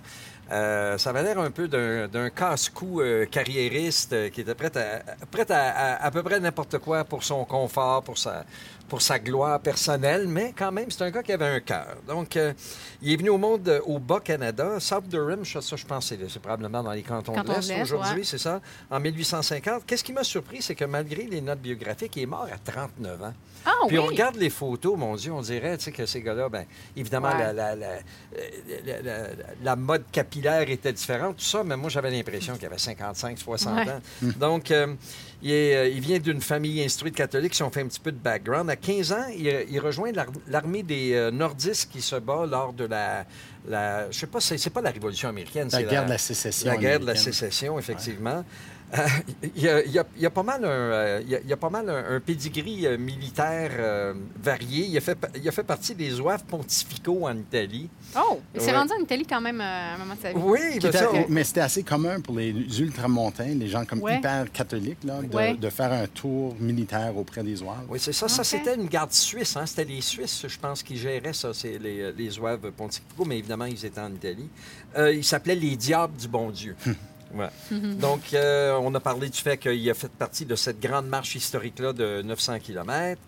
Euh, 0.52 0.98
ça 0.98 1.10
avait 1.10 1.24
l'air 1.24 1.40
un 1.40 1.52
peu 1.52 1.68
d'un 1.68 2.30
casse-cou 2.30 3.02
euh, 3.02 3.26
carriériste 3.26 4.14
euh, 4.14 4.30
qui 4.30 4.42
était 4.42 4.56
prêt 4.56 4.72
à, 4.78 5.26
prêt 5.26 5.52
à, 5.52 5.96
à, 5.96 6.06
à 6.06 6.12
peu 6.12 6.24
près 6.24 6.40
n'importe 6.40 6.78
quoi 6.78 7.04
pour 7.04 7.24
son 7.24 7.44
confort, 7.44 8.02
pour 8.04 8.18
sa, 8.18 8.46
pour 8.88 9.02
sa 9.02 9.20
gloire 9.20 9.60
personnelle, 9.60 10.26
mais 10.28 10.54
quand 10.58 10.72
même, 10.72 10.90
c'est 10.90 11.04
un 11.04 11.12
gars 11.12 11.22
qui 11.22 11.34
avait 11.34 11.46
un 11.48 11.60
cœur. 11.60 11.98
Donc, 12.08 12.40
il 13.02 13.14
est 13.14 13.18
venu 13.18 13.30
au 13.30 13.38
monde 13.38 13.82
au 13.86 14.00
Bas-Canada. 14.00 14.80
South 14.80 15.08
Durham, 15.10 15.44
ça, 15.44 15.60
je 15.76 15.86
pense, 15.86 16.08
c'est 16.08 16.40
probablement 16.40 16.82
dans 16.82 16.94
les 16.94 17.04
cantons 17.04 17.34
Cantons 17.34 17.52
de 17.52 17.58
l'Est 17.58 17.68
l'Est, 17.68 17.82
aujourd'hui, 17.82 18.20
ouais. 18.20 18.24
c'est 18.24 18.38
ça, 18.38 18.62
en 18.90 19.00
1850. 19.02 19.86
Qu'est-ce 19.86 20.04
qui 20.04 20.14
m'a 20.14 20.24
surpris, 20.24 20.62
c'est 20.62 20.76
que 20.76 20.86
malgré 20.86 21.24
les 21.24 21.42
notes 21.42 21.60
biographiques, 21.60 22.16
il 22.16 22.24
est 22.24 22.28
mort 22.28 22.48
à 22.50 22.58
39 22.58 23.24
ans. 23.24 23.34
Ah 23.70 23.86
Puis 23.88 23.98
oui! 23.98 24.04
on 24.04 24.08
regarde 24.08 24.36
les 24.38 24.50
photos, 24.50 24.98
mon 24.98 25.16
Dieu, 25.16 25.32
on 25.34 25.42
dirait 25.42 25.78
tu 25.78 25.84
sais, 25.86 25.92
que 25.92 26.06
ces 26.06 26.22
gars-là, 26.22 26.48
ben, 26.48 26.66
évidemment, 26.96 27.28
Ouais. 27.30 27.38
la, 27.40 27.54
la- 27.54 27.76
la- 27.76 28.00
la- 28.86 29.02
la- 29.02 29.28
la 29.62 29.76
mode 29.76 30.06
capillaire 30.12 30.70
était 30.70 30.94
différente, 30.94 31.38
tout 31.38 31.44
ça, 31.44 31.64
mais 31.66 31.76
moi, 31.76 31.90
j'avais 31.90 32.10
l'impression 32.12 32.56
qu'il 32.56 32.66
avait 32.66 32.78
55, 32.78 33.38
60 33.38 33.76
Ouais. 33.86 33.92
ans. 33.92 34.00
Donc, 34.40 34.72
euh, 34.72 34.96
il, 35.42 35.52
est, 35.52 35.76
euh, 35.76 35.88
il 35.90 36.00
vient 36.00 36.20
d'une 36.20 36.40
famille 36.42 36.82
instruite 36.82 37.16
catholique, 37.16 37.54
si 37.56 37.62
on 37.64 37.70
fait 37.70 37.82
un 37.82 37.88
petit 37.88 38.00
peu 38.00 38.12
de 38.14 38.18
background. 38.18 38.70
À 38.70 38.76
15 38.78 39.12
ans, 39.12 39.26
il, 39.36 39.48
il 39.70 39.80
rejoint 39.80 40.12
l'ar- 40.14 40.28
l'armée 40.48 40.84
des 40.84 41.14
euh, 41.14 41.30
nordistes 41.32 41.92
qui 41.92 42.02
se 42.02 42.16
bat 42.16 42.46
lors 42.46 42.72
de 42.74 42.86
la... 42.86 43.26
la 43.68 44.10
je 44.12 44.18
sais 44.18 44.28
pas, 44.28 44.40
c'est 44.40 44.58
c'est 44.58 44.70
pas 44.70 44.82
la 44.82 44.92
Révolution 44.92 45.28
américaine, 45.30 45.68
La 45.72 45.80
c'est 45.80 45.84
guerre 45.86 46.06
de 46.06 46.10
la 46.12 46.18
sécession 46.18 46.70
La 46.72 46.78
guerre 46.78 47.00
de 47.02 47.06
la 47.06 47.16
sécession, 47.16 47.78
effectivement. 47.78 48.46
Il, 49.56 49.62
y 49.64 49.68
a, 49.68 49.84
il 49.84 49.92
y 49.92 50.00
a- 50.00 50.06
il 50.16 50.22
y 50.22 50.26
a 50.26 50.30
pas 50.30 50.44
mal 50.44 50.64
un, 50.64 50.68
euh, 50.70 51.22
il 51.24 51.30
y 51.30 51.36
a- 51.36 51.40
il 51.42 51.48
y 51.50 51.54
a 51.54 51.58
pas 51.58 51.70
mal 51.70 51.90
un, 51.90 52.16
un 52.16 52.20
pedigree 52.22 52.88
euh, 52.88 52.98
militaire 52.98 53.72
euh, 53.78 54.14
varié. 54.42 54.86
Il 54.86 54.98
a, 54.98 55.02
fait, 55.02 55.18
il 55.36 55.48
a 55.48 55.52
fait 55.52 55.64
partie 55.64 55.94
des 55.94 56.10
zouaves 56.12 56.46
pontificaux 56.46 57.28
en 57.28 57.36
Italie. 57.36 57.90
Oh! 58.18 58.40
Il 58.56 58.62
s'est 58.62 58.72
Ouais. 58.72 58.78
rendu 58.78 58.94
en 58.98 59.04
Italie 59.04 59.26
quand 59.28 59.42
même 59.42 59.60
euh, 59.60 59.64
à 59.64 59.96
un 59.96 59.98
moment 59.98 60.16
de 60.16 60.22
sa 60.22 60.30
vie. 60.32 60.40
Oui, 60.42 60.80
ben 60.82 60.92
ça, 60.94 61.10
mais 61.28 61.44
c'était 61.44 61.62
assez 61.62 61.84
commun 61.84 62.22
pour 62.22 62.36
les 62.36 62.52
ultramontains, 62.80 63.54
les 63.56 63.68
gens 63.68 63.84
comme 63.86 64.02
Ouais. 64.02 64.18
hyper 64.20 64.50
catholiques, 64.54 65.04
là, 65.04 65.22
de, 65.22 65.36
Ouais. 65.36 65.54
de 65.56 65.70
faire 65.70 65.92
un 65.92 66.08
tour 66.08 66.56
militaire 66.60 67.16
auprès 67.18 67.44
des 67.44 67.58
Zouaves. 67.58 67.86
Oui, 67.90 68.00
c'est 68.00 68.14
ça. 68.14 68.28
Ça, 68.30 68.44
c'était 68.46 68.76
une 68.76 68.88
garde 68.88 69.12
suisse. 69.12 69.58
Hein? 69.58 69.66
C'était 69.66 69.84
les 69.86 70.02
Suisses, 70.02 70.46
je 70.48 70.58
pense, 70.58 70.82
qui 70.82 70.96
géraient 70.98 71.34
ça, 71.34 71.54
c'est 71.54 71.78
les, 71.78 72.14
les 72.14 72.30
zouaves 72.30 72.72
pontificaux, 72.72 73.26
mais 73.26 73.38
évidemment, 73.40 73.66
ils 73.66 73.86
étaient 73.86 74.00
en 74.00 74.14
Italie. 74.14 74.48
Euh, 74.98 75.14
ils 75.14 75.24
s'appelaient 75.26 75.56
les 75.56 75.76
Diables 75.76 76.16
du 76.16 76.28
Bon 76.30 76.50
Dieu. 76.52 76.76
Ouais. 77.34 77.50
Donc, 77.72 78.34
euh, 78.34 78.78
on 78.82 78.94
a 78.96 79.00
parlé 79.00 79.30
du 79.30 79.38
fait 79.38 79.58
qu'il 79.58 79.90
a 79.90 79.94
fait 79.94 80.12
partie 80.12 80.46
de 80.46 80.56
cette 80.56 80.80
grande 80.80 81.08
marche 81.08 81.36
historique-là 81.36 81.94
de 81.94 82.22
900 82.22 82.60
km. 82.60 83.20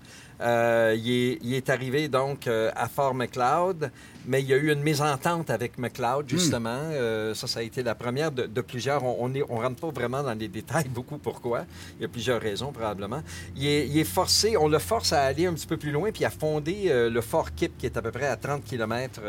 Euh, 0.41 0.95
il, 0.97 1.12
est, 1.12 1.39
il 1.41 1.53
est 1.53 1.69
arrivé 1.69 2.07
donc 2.07 2.47
euh, 2.47 2.71
à 2.75 2.88
Fort 2.88 3.13
McLeod, 3.13 3.91
mais 4.25 4.41
il 4.41 4.47
y 4.47 4.53
a 4.53 4.57
eu 4.57 4.71
une 4.71 4.81
mésentente 4.81 5.49
avec 5.49 5.77
McLeod, 5.77 6.29
justement. 6.29 6.69
Euh, 6.69 7.33
ça, 7.33 7.47
ça 7.47 7.59
a 7.59 7.63
été 7.63 7.83
la 7.83 7.93
première 7.93 8.31
de, 8.31 8.45
de 8.45 8.62
plusieurs. 8.62 9.03
On 9.03 9.27
ne 9.27 9.41
on 9.49 9.57
rentre 9.57 9.81
pas 9.81 9.89
vraiment 9.89 10.23
dans 10.23 10.33
les 10.33 10.47
détails 10.47 10.88
beaucoup 10.89 11.17
pourquoi. 11.17 11.65
Il 11.97 12.03
y 12.03 12.05
a 12.05 12.07
plusieurs 12.07 12.41
raisons, 12.41 12.71
probablement. 12.71 13.21
Il 13.57 13.67
est, 13.67 13.88
il 13.88 13.97
est 13.97 14.05
forcé, 14.05 14.55
on 14.55 14.69
le 14.69 14.79
force 14.79 15.12
à 15.12 15.23
aller 15.23 15.45
un 15.45 15.53
petit 15.53 15.67
peu 15.67 15.77
plus 15.77 15.91
loin, 15.91 16.09
puis 16.12 16.23
à 16.23 16.29
fonder 16.29 16.85
euh, 16.85 17.09
le 17.09 17.21
Fort 17.21 17.53
Kip, 17.53 17.77
qui 17.77 17.85
est 17.85 17.97
à 17.97 18.01
peu 18.01 18.12
près 18.12 18.27
à 18.27 18.38
30 18.38 18.63
km 18.63 19.21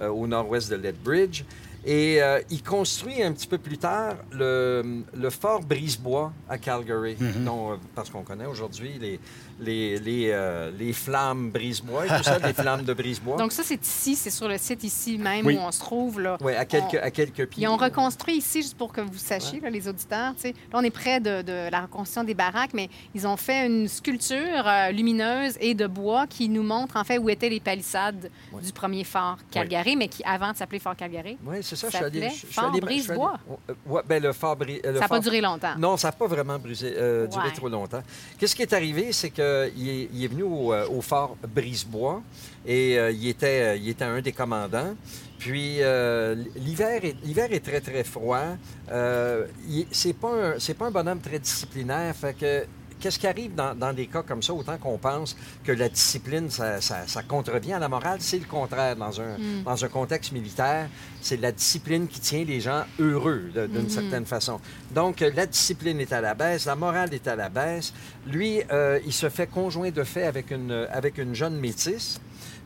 au 0.00 0.26
nord-ouest 0.26 0.70
de 0.70 0.76
Lethbridge. 0.76 1.44
Et 1.84 2.22
euh, 2.22 2.40
il 2.50 2.62
construit 2.62 3.22
un 3.22 3.32
petit 3.32 3.46
peu 3.46 3.58
plus 3.58 3.78
tard 3.78 4.16
le, 4.32 5.02
le 5.14 5.30
fort 5.30 5.60
Brisebois 5.60 6.32
à 6.48 6.58
Calgary, 6.58 7.16
dont, 7.44 7.72
euh, 7.72 7.76
parce 7.94 8.10
qu'on 8.10 8.22
connaît 8.22 8.46
aujourd'hui 8.46 8.98
les, 9.00 9.18
les, 9.60 9.98
les, 9.98 10.30
euh, 10.30 10.70
les 10.78 10.92
flammes 10.92 11.50
Brisebois, 11.50 12.06
tout 12.06 12.22
ça, 12.24 12.38
les 12.38 12.52
flammes 12.52 12.82
de 12.84 12.92
Brisebois. 12.94 13.36
Donc 13.36 13.52
ça, 13.52 13.62
c'est 13.64 13.84
ici, 13.84 14.16
c'est 14.16 14.30
sur 14.30 14.48
le 14.48 14.58
site 14.58 14.82
ici 14.84 15.18
même 15.18 15.46
Oui. 15.46 15.56
où 15.56 15.60
on 15.60 15.70
se 15.70 15.80
trouve. 15.80 16.20
Là. 16.20 16.36
oui, 16.40 16.54
à 16.54 16.64
quelques, 16.64 16.94
On- 17.00 17.04
à 17.06 17.10
quelques 17.10 17.46
pieds. 17.46 17.64
Ils 17.64 17.68
ont 17.68 17.76
reconstruit 17.76 18.36
ici, 18.36 18.62
juste 18.62 18.76
pour 18.76 18.92
que 18.92 19.00
vous 19.00 19.16
sachiez, 19.18 19.60
là, 19.60 19.70
les 19.70 19.86
auditeurs. 19.88 20.32
Là, 20.42 20.50
on 20.72 20.82
est 20.82 20.90
près 20.90 21.20
de, 21.20 21.42
de 21.42 21.70
la 21.70 21.82
reconstruction 21.82 22.24
des 22.24 22.34
baraques, 22.34 22.74
mais 22.74 22.88
ils 23.14 23.26
ont 23.26 23.36
fait 23.36 23.66
une 23.66 23.86
sculpture 23.88 24.66
euh, 24.66 24.90
lumineuse 24.90 25.56
et 25.60 25.74
de 25.74 25.86
bois 25.86 26.26
qui 26.26 26.48
nous 26.48 26.62
montre 26.62 26.96
en 26.96 27.04
fait 27.04 27.18
où 27.18 27.28
étaient 27.28 27.48
les 27.48 27.60
palissades 27.60 28.30
du 28.62 28.72
premier 28.72 29.04
fort 29.04 29.38
Calgary, 29.50 29.96
mais 29.96 30.08
qui 30.08 30.22
avant 30.24 30.52
de 30.52 30.56
s'appeler 30.56 30.78
Fort 30.78 30.96
Calgary. 30.96 31.36
Oui, 31.44 31.58
c'est 31.62 31.76
ça. 31.76 31.90
Ça 31.90 31.98
je 32.04 32.08
suis 32.10 32.18
allé- 32.24 32.30
je 32.34 32.46
Fort 32.46 32.70
Brise-Bois. 32.72 33.38
Ouais, 33.86 34.02
ben, 34.08 34.22
le 34.22 34.32
Fort 34.32 34.56
Bri- 34.56 34.80
euh, 34.84 34.92
le 34.92 34.94
Ça 34.94 35.00
n'a 35.00 35.08
pas 35.08 35.20
duré 35.20 35.40
longtemps. 35.40 35.76
Non, 35.78 35.96
ça 35.96 36.08
n'a 36.08 36.12
pas 36.12 36.26
vraiment 36.26 36.58
brisé, 36.58 36.92
euh, 36.96 37.26
duré 37.26 37.48
Ouais. 37.48 37.54
trop 37.54 37.68
longtemps. 37.68 38.02
Qu'est-ce 38.38 38.54
qui 38.56 38.62
est 38.62 38.72
arrivé, 38.72 39.12
c'est 39.12 39.30
il 39.76 40.24
est 40.24 40.28
venu 40.28 40.42
au, 40.44 40.72
euh, 40.72 40.86
fort 41.00 41.36
Brisebois 41.54 42.22
et 42.66 42.98
euh, 42.98 43.10
il, 43.10 43.28
était, 43.28 43.62
euh, 43.62 43.76
il 43.76 43.88
était 43.88 44.04
un 44.04 44.20
des 44.20 44.32
commandants. 44.32 44.94
Puis 45.38 45.76
euh, 45.80 46.34
l'hiver 46.56 47.04
est, 47.04 47.16
l'hiver 47.24 47.48
est 47.50 47.64
très, 47.64 47.80
très 47.80 48.04
froid. 48.04 48.44
Euh, 48.92 49.46
c'est 49.90 50.12
pas, 50.12 50.32
un- 50.32 50.58
c'est 50.58 50.74
pas 50.74 50.86
un 50.86 50.90
bonhomme 50.90 51.20
très 51.20 51.38
disciplinaire. 51.38 52.14
Fait 52.14 52.34
que 52.34 52.64
Qu'est-ce 53.00 53.18
qui 53.18 53.26
arrive 53.26 53.54
dans, 53.54 53.74
dans 53.74 53.92
des 53.92 54.06
cas 54.06 54.22
comme 54.22 54.42
ça, 54.42 54.52
autant 54.52 54.76
qu'on 54.78 54.98
pense 54.98 55.34
que 55.64 55.72
la 55.72 55.88
discipline, 55.88 56.50
ça, 56.50 56.80
ça- 56.80 57.06
ça 57.06 57.22
contrevient 57.22 57.72
à 57.72 57.78
la 57.78 57.88
morale, 57.88 58.18
c'est 58.20 58.38
le 58.38 58.44
contraire. 58.44 58.94
Dans 58.96 59.20
un, 59.20 59.36
dans 59.64 59.84
un 59.84 59.88
contexte 59.88 60.32
militaire, 60.32 60.88
c'est 61.22 61.38
la 61.38 61.50
discipline 61.52 62.06
qui 62.06 62.20
tient 62.20 62.44
les 62.44 62.60
gens 62.60 62.84
heureux 62.98 63.50
d'une 63.68 63.88
certaine 63.88 64.26
façon. 64.26 64.60
Donc, 64.94 65.22
euh, 65.22 65.30
la 65.34 65.46
discipline 65.46 65.98
est 66.00 66.12
à 66.12 66.20
la 66.20 66.34
baisse, 66.34 66.66
la 66.66 66.76
morale 66.76 67.12
est 67.14 67.26
à 67.26 67.36
la 67.36 67.48
baisse. 67.48 67.92
Lui, 68.26 68.60
euh, 68.70 69.00
il 69.06 69.12
se 69.12 69.28
fait 69.28 69.46
conjoint 69.46 69.90
de 69.90 70.04
fait 70.04 70.24
avec 70.24 70.50
une, 70.50 70.86
avec 70.92 71.18
une 71.18 71.34
jeune 71.34 71.56
métisse. 71.58 72.20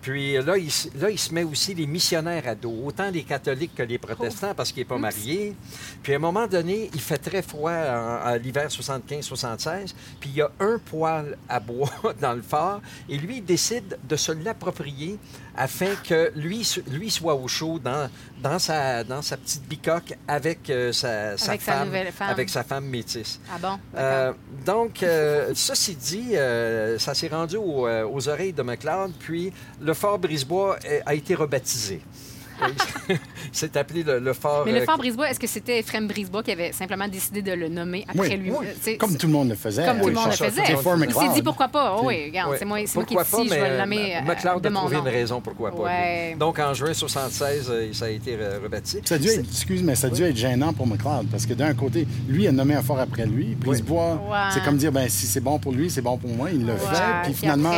Puis 0.05 0.35
là 0.35 0.59
il, 0.59 0.67
s- 0.67 0.91
là, 0.97 1.09
il 1.11 1.19
se 1.19 1.33
met 1.33 1.45
aussi 1.45 1.73
les 1.75 1.87
missionnaires 1.87 2.47
à 2.47 2.55
dos, 2.55 2.75
autant 2.85 3.11
les 3.11 3.23
catholiques 3.23 3.75
que 3.75 3.83
les 3.83 3.97
protestants, 3.97 4.55
parce 4.55 4.71
qu'il 4.71 4.83
n'est 4.83 4.85
pas 4.89 4.99
marié. 4.99 5.55
Puis 6.03 6.13
à 6.13 6.17
un 6.17 6.19
moment 6.19 6.47
donné, 6.47 6.91
il 6.93 7.01
fait 7.01 7.17
très 7.17 7.41
froid 7.41 7.71
à 7.73 8.37
l'hiver 8.37 8.69
75-76, 8.69 9.95
puis 10.21 10.29
il 10.31 10.37
y 10.37 10.43
a 10.43 10.51
un 10.61 10.79
poêle 10.79 11.39
à 11.49 11.59
bois 11.59 11.89
dans 12.21 12.35
le 12.35 12.43
phare, 12.43 12.83
et 13.09 13.17
lui, 13.17 13.39
il 13.39 13.45
décide 13.45 13.99
de 14.07 14.17
se 14.17 14.33
l'approprier 14.33 15.19
afin 15.57 15.95
que 16.07 16.31
lui, 16.37 16.69
lui 16.91 17.11
soit 17.11 17.35
au 17.35 17.49
chaud 17.49 17.79
dans, 17.79 18.11
dans, 18.45 18.59
sa, 18.59 19.03
dans 19.05 19.23
sa 19.23 19.39
petite 19.39 19.67
bicoque 19.67 20.13
avec, 20.29 20.69
euh, 20.69 20.93
sa, 20.93 21.37
sa 21.39 21.49
Avec 21.53 21.63
sa 21.63 21.73
femme, 21.73 21.87
nouvelle 21.87 22.13
femme. 22.13 22.29
avec 22.29 22.51
sa 22.51 22.63
femme 22.63 22.85
métisse. 22.85 23.41
Ah 23.51 23.59
bon? 23.61 23.79
Euh, 23.97 24.33
donc, 24.67 25.03
euh, 25.03 25.53
ceci 25.55 25.95
dit, 25.97 26.37
euh, 26.37 26.99
ça 26.99 27.15
s'est 27.15 27.29
rendu 27.29 27.57
au, 27.57 27.89
aux 27.89 28.29
oreilles 28.29 28.53
de 28.53 28.63
McLeod, 28.63 29.13
puis 29.19 29.51
le 29.81 29.95
fort 29.95 30.19
Brisebois 30.19 30.77
a 31.07 31.15
été 31.15 31.35
rebaptisé. 31.35 32.03
C'est 33.53 33.77
appelé 33.77 34.03
le, 34.03 34.19
le 34.19 34.33
fort. 34.33 34.65
Mais 34.67 34.73
le 34.73 34.81
euh, 34.81 34.85
Fort 34.85 34.99
Brisebois, 34.99 35.31
est-ce 35.31 35.41
que 35.41 35.47
c'était 35.47 35.79
Ephraim 35.81 36.07
Brisebois 36.07 36.43
qui 36.43 36.53
avait 36.53 36.73
simplement 36.73 37.09
décidé 37.09 37.43
de 37.43 37.53
le 37.53 37.69
nommer 37.69 38.05
après 38.09 38.31
Oui, 38.31 38.37
lui? 38.37 38.51
oui. 38.51 38.67
Euh, 38.89 38.97
Comme 38.99 39.17
tout 39.17 39.27
le 39.27 39.33
monde 39.33 39.51
le 39.51 39.55
faisait. 39.55 39.85
Comme 39.85 39.99
tout 39.99 40.05
Oui, 40.07 40.11
le 40.13 40.17
monde 40.17 40.27
le 40.31 40.33
faisait. 40.33 40.63
Il 40.69 41.13
s'est 41.15 41.35
dit 41.35 41.43
pourquoi 41.43 41.69
pas. 41.69 41.97
Oh, 41.99 42.07
oui, 42.07 42.27
regarde, 42.27 42.57
c'est 42.59 42.65
moi, 42.65 42.79
qui 42.79 42.85
ici, 42.85 42.95
pas, 42.97 43.05
je 43.25 43.49
vais 43.51 43.61
mais, 43.61 43.71
le 43.71 43.79
nommer 43.79 44.17
euh, 44.17 44.19
euh, 44.19 44.23
McLeod 44.23 44.63
de 44.63 44.69
a 44.69 44.73
trouvé 44.73 44.97
une 44.97 45.09
raison 45.09 45.41
pourquoi 45.41 45.71
pas. 45.71 45.89
lui. 46.31 46.35
Donc, 46.39 46.59
en 46.59 46.75
juin 46.75 46.93
76, 46.95 47.69
euh, 47.71 47.93
ça 47.93 48.07
a 48.07 48.09
été 48.11 48.37
euh, 48.39 48.59
rebaptisé. 48.63 49.03
Ça 49.05 49.17
a 49.17 49.19
dû 49.19 49.29
être, 49.29 49.41
excuse, 49.41 49.83
mais 49.83 49.95
ça 49.95 50.09
a 50.09 50.11
dû 50.11 50.23
être 50.23 50.37
gênant 50.37 50.73
pour 50.73 50.87
McLeod 50.87 51.27
parce 51.31 51.47
que 51.47 51.55
d'un 51.55 51.75
côté, 51.75 52.07
lui 52.29 52.47
a 52.47 52.53
nommé 52.53 52.75
un 52.75 52.83
fort 52.83 52.99
après 52.99 53.27
lui, 53.27 53.55
Brisebois, 53.55 54.21
c'est 54.53 54.63
comme 54.65 54.77
dire 54.77 54.93
ben 54.93 55.09
si 55.09 55.27
c'est 55.27 55.41
bon 55.41 55.59
pour 55.59 55.73
lui, 55.73 55.91
c'est 55.91 56.03
bon 56.03 56.17
pour 56.17 56.31
moi, 56.31 56.51
il 56.51 56.67
le 56.67 56.77
fait, 56.77 57.23
puis 57.25 57.35
finalement 57.35 57.75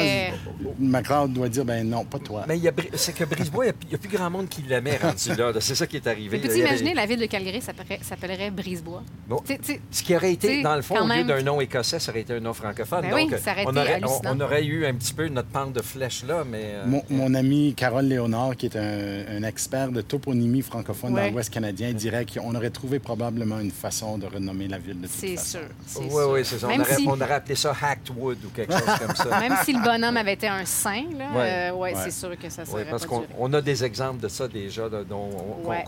McLeod 0.79 1.33
doit 1.33 1.49
dire 1.49 1.65
ben 1.65 1.89
non, 1.89 2.05
pas 2.05 2.19
toi. 2.19 2.45
Mais 2.49 2.61
c'est 2.95 3.15
que 3.15 3.25
Brisebois, 3.25 3.67
il 3.67 3.89
n'y 3.89 3.95
a, 3.95 3.99
plus 3.99 4.09
grand 4.09 4.31
monde 4.31 4.49
qui 4.49 4.62
rendu 4.74 5.35
là. 5.37 5.52
là. 5.52 5.61
C'est 5.61 5.74
ça 5.74 5.87
qui 5.87 5.96
est 5.96 6.07
arrivé. 6.07 6.38
Mais 6.38 6.46
peux-tu 6.48 6.61
imaginer 6.61 6.94
la 6.94 7.07
ville 7.07 7.18
de 7.20 7.26
Calgary 7.26 7.61
s'appellerait 7.62 8.00
s'appellerait 8.02 8.50
Brisebois? 8.50 9.02
Bon. 9.29 9.42
Ce 9.90 10.02
qui 10.02 10.14
aurait 10.16 10.33
été, 10.33 10.62
dans 10.62 10.76
le 10.76 10.83
fond, 10.83 10.96
au 10.96 11.02
lieu 11.02 11.07
même- 11.09 11.26
d'un 11.26 11.42
nom 11.42 11.61
écossais, 11.61 11.98
ça 11.98 12.11
aurait 12.11 12.20
été 12.22 12.35
un 12.35 12.40
nom 12.40 12.52
francophone. 12.55 13.02
Ben 13.02 13.11
Donc, 13.11 13.31
oui, 13.33 13.38
ça 13.42 13.52
aurait 13.52 13.64
on, 13.66 13.70
été 13.70 13.81
aurait, 13.81 13.92
on, 13.92 14.07
hallucinant. 14.07 14.37
on 14.37 14.40
aurait 14.40 14.64
eu 14.64 14.87
un 14.87 14.94
petit 14.94 15.12
peu 15.12 15.29
notre 15.29 15.48
pente 15.48 15.72
de 15.72 15.83
flèche 15.83 16.24
là, 16.24 16.44
mais. 16.48 16.62
euh, 16.74 16.87
Mon, 16.87 17.02
mon 17.11 17.35
ami 17.35 17.74
Carole 17.76 18.07
Léonard, 18.07 18.57
qui 18.57 18.66
est 18.66 18.76
un, 18.76 19.37
un 19.38 19.42
expert 19.42 19.90
de 19.90 20.00
toponymie 20.00 20.62
francophone 20.62 21.14
dans 21.14 21.31
l'Ouest 21.31 21.50
canadien, 21.52 21.92
dirait 21.92 22.26
qu'on 22.26 22.55
aurait 22.55 22.70
trouvé 22.70 22.98
probablement 22.98 23.59
une 23.61 23.70
façon 23.70 24.18
de 24.18 24.26
renommer 24.26 24.68
la 24.68 24.79
ville 24.79 25.00
de 25.00 25.07
toute 25.07 25.16
c'est 25.16 25.37
façon. 25.37 25.59
sûr. 25.59 26.00
Oui, 26.02 26.11
sûr. 26.11 26.31
oui, 26.31 26.40
c'est 26.44 26.59
ça. 26.59 26.66
On 26.66 26.70
Même 26.70 26.81
aurait, 26.83 26.94
si- 26.96 27.07
on 27.09 27.20
aurait 27.20 27.33
appelé 27.35 27.55
ça 27.55 27.74
Hacked-Wood 27.81 28.38
ou 28.44 28.48
quelque 28.50 28.72
chose 28.72 28.98
comme 29.07 29.16
ça. 29.16 29.40
Même 29.40 29.55
si 29.64 29.72
le 29.72 29.83
bonhomme 29.83 30.16
avait 30.16 30.33
été 30.35 30.48
un 30.48 30.64
saint, 30.64 31.05
là, 31.16 31.24
Ouais. 31.35 31.70
euh, 31.70 31.72
ouais, 31.72 31.94
Ouais. 31.94 32.00
c'est 32.05 32.11
sûr 32.11 32.37
que 32.38 32.48
ça 32.50 32.62
Oui, 32.62 32.70
serait 32.72 32.85
parce 32.90 33.07
qu'on 33.07 33.24
on 33.38 33.52
a 33.52 33.61
des 33.61 33.85
exemples 33.85 34.20
de 34.20 34.29
ça 34.29 34.48
déjà, 34.64 34.88
dont 34.88 35.29
on- 35.33 35.62
qu'on 35.62 35.71
Ouais. 35.71 35.85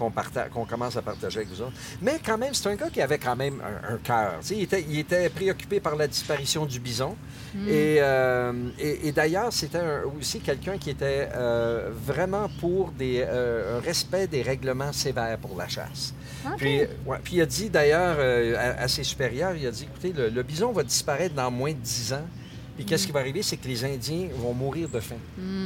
commence 0.68 0.96
à 0.96 1.02
partager 1.02 1.38
avec 1.38 1.48
vous 1.48 1.62
autres. 1.62 1.72
Mais 2.02 2.18
quand 2.24 2.38
même, 2.38 2.54
c'est 2.54 2.68
un 2.68 2.74
gars 2.76 2.90
qui 2.90 3.00
avait 3.00 3.18
quand 3.18 3.36
même 3.36 3.60
un, 3.60 3.94
un 3.94 3.98
cœur. 3.98 4.34
Il 4.50 4.62
était, 4.62 4.84
il 4.88 4.98
était 4.98 5.28
préoccupé 5.28 5.80
par 5.80 5.96
la 5.96 6.06
disparition 6.06 6.66
du 6.66 6.78
bison. 6.80 7.16
Hmm. 7.54 7.66
Et, 7.68 7.96
euh, 8.00 8.52
et- 8.78 9.08
et 9.08 9.12
d'ailleurs, 9.12 9.52
c'était 9.52 9.80
aussi 10.18 10.40
quelqu'un 10.40 10.76
qui 10.76 10.90
était 10.90 11.28
euh, 11.34 11.90
vraiment 12.06 12.48
pour 12.60 12.90
des, 12.92 13.24
euh, 13.26 13.78
un 13.78 13.80
respect 13.80 14.26
des 14.26 14.42
règlements 14.42 14.92
sévères 14.92 15.38
pour 15.38 15.56
la 15.56 15.66
chasse. 15.68 16.14
Puis, 16.56 16.80
ouais, 17.06 17.18
puis 17.22 17.36
il 17.36 17.42
a 17.42 17.46
dit 17.46 17.68
d'ailleurs 17.70 18.16
à, 18.58 18.82
à 18.82 18.88
ses 18.88 19.02
supérieurs, 19.04 19.54
il 19.56 19.66
a 19.66 19.70
dit, 19.70 19.84
écoutez, 19.90 20.12
le, 20.12 20.28
le 20.28 20.42
bison 20.42 20.72
va 20.72 20.82
disparaître 20.82 21.34
dans 21.34 21.50
moins 21.50 21.72
de 21.72 21.76
10 21.78 22.12
ans. 22.12 22.26
Puis 22.78 22.84
qu'est-ce 22.86 23.06
qui 23.06 23.12
va 23.12 23.18
arriver, 23.20 23.42
c'est 23.42 23.56
que 23.56 23.66
les 23.66 23.84
Indiens 23.84 24.28
vont 24.36 24.54
mourir 24.54 24.88
de 24.88 25.00
faim. 25.00 25.16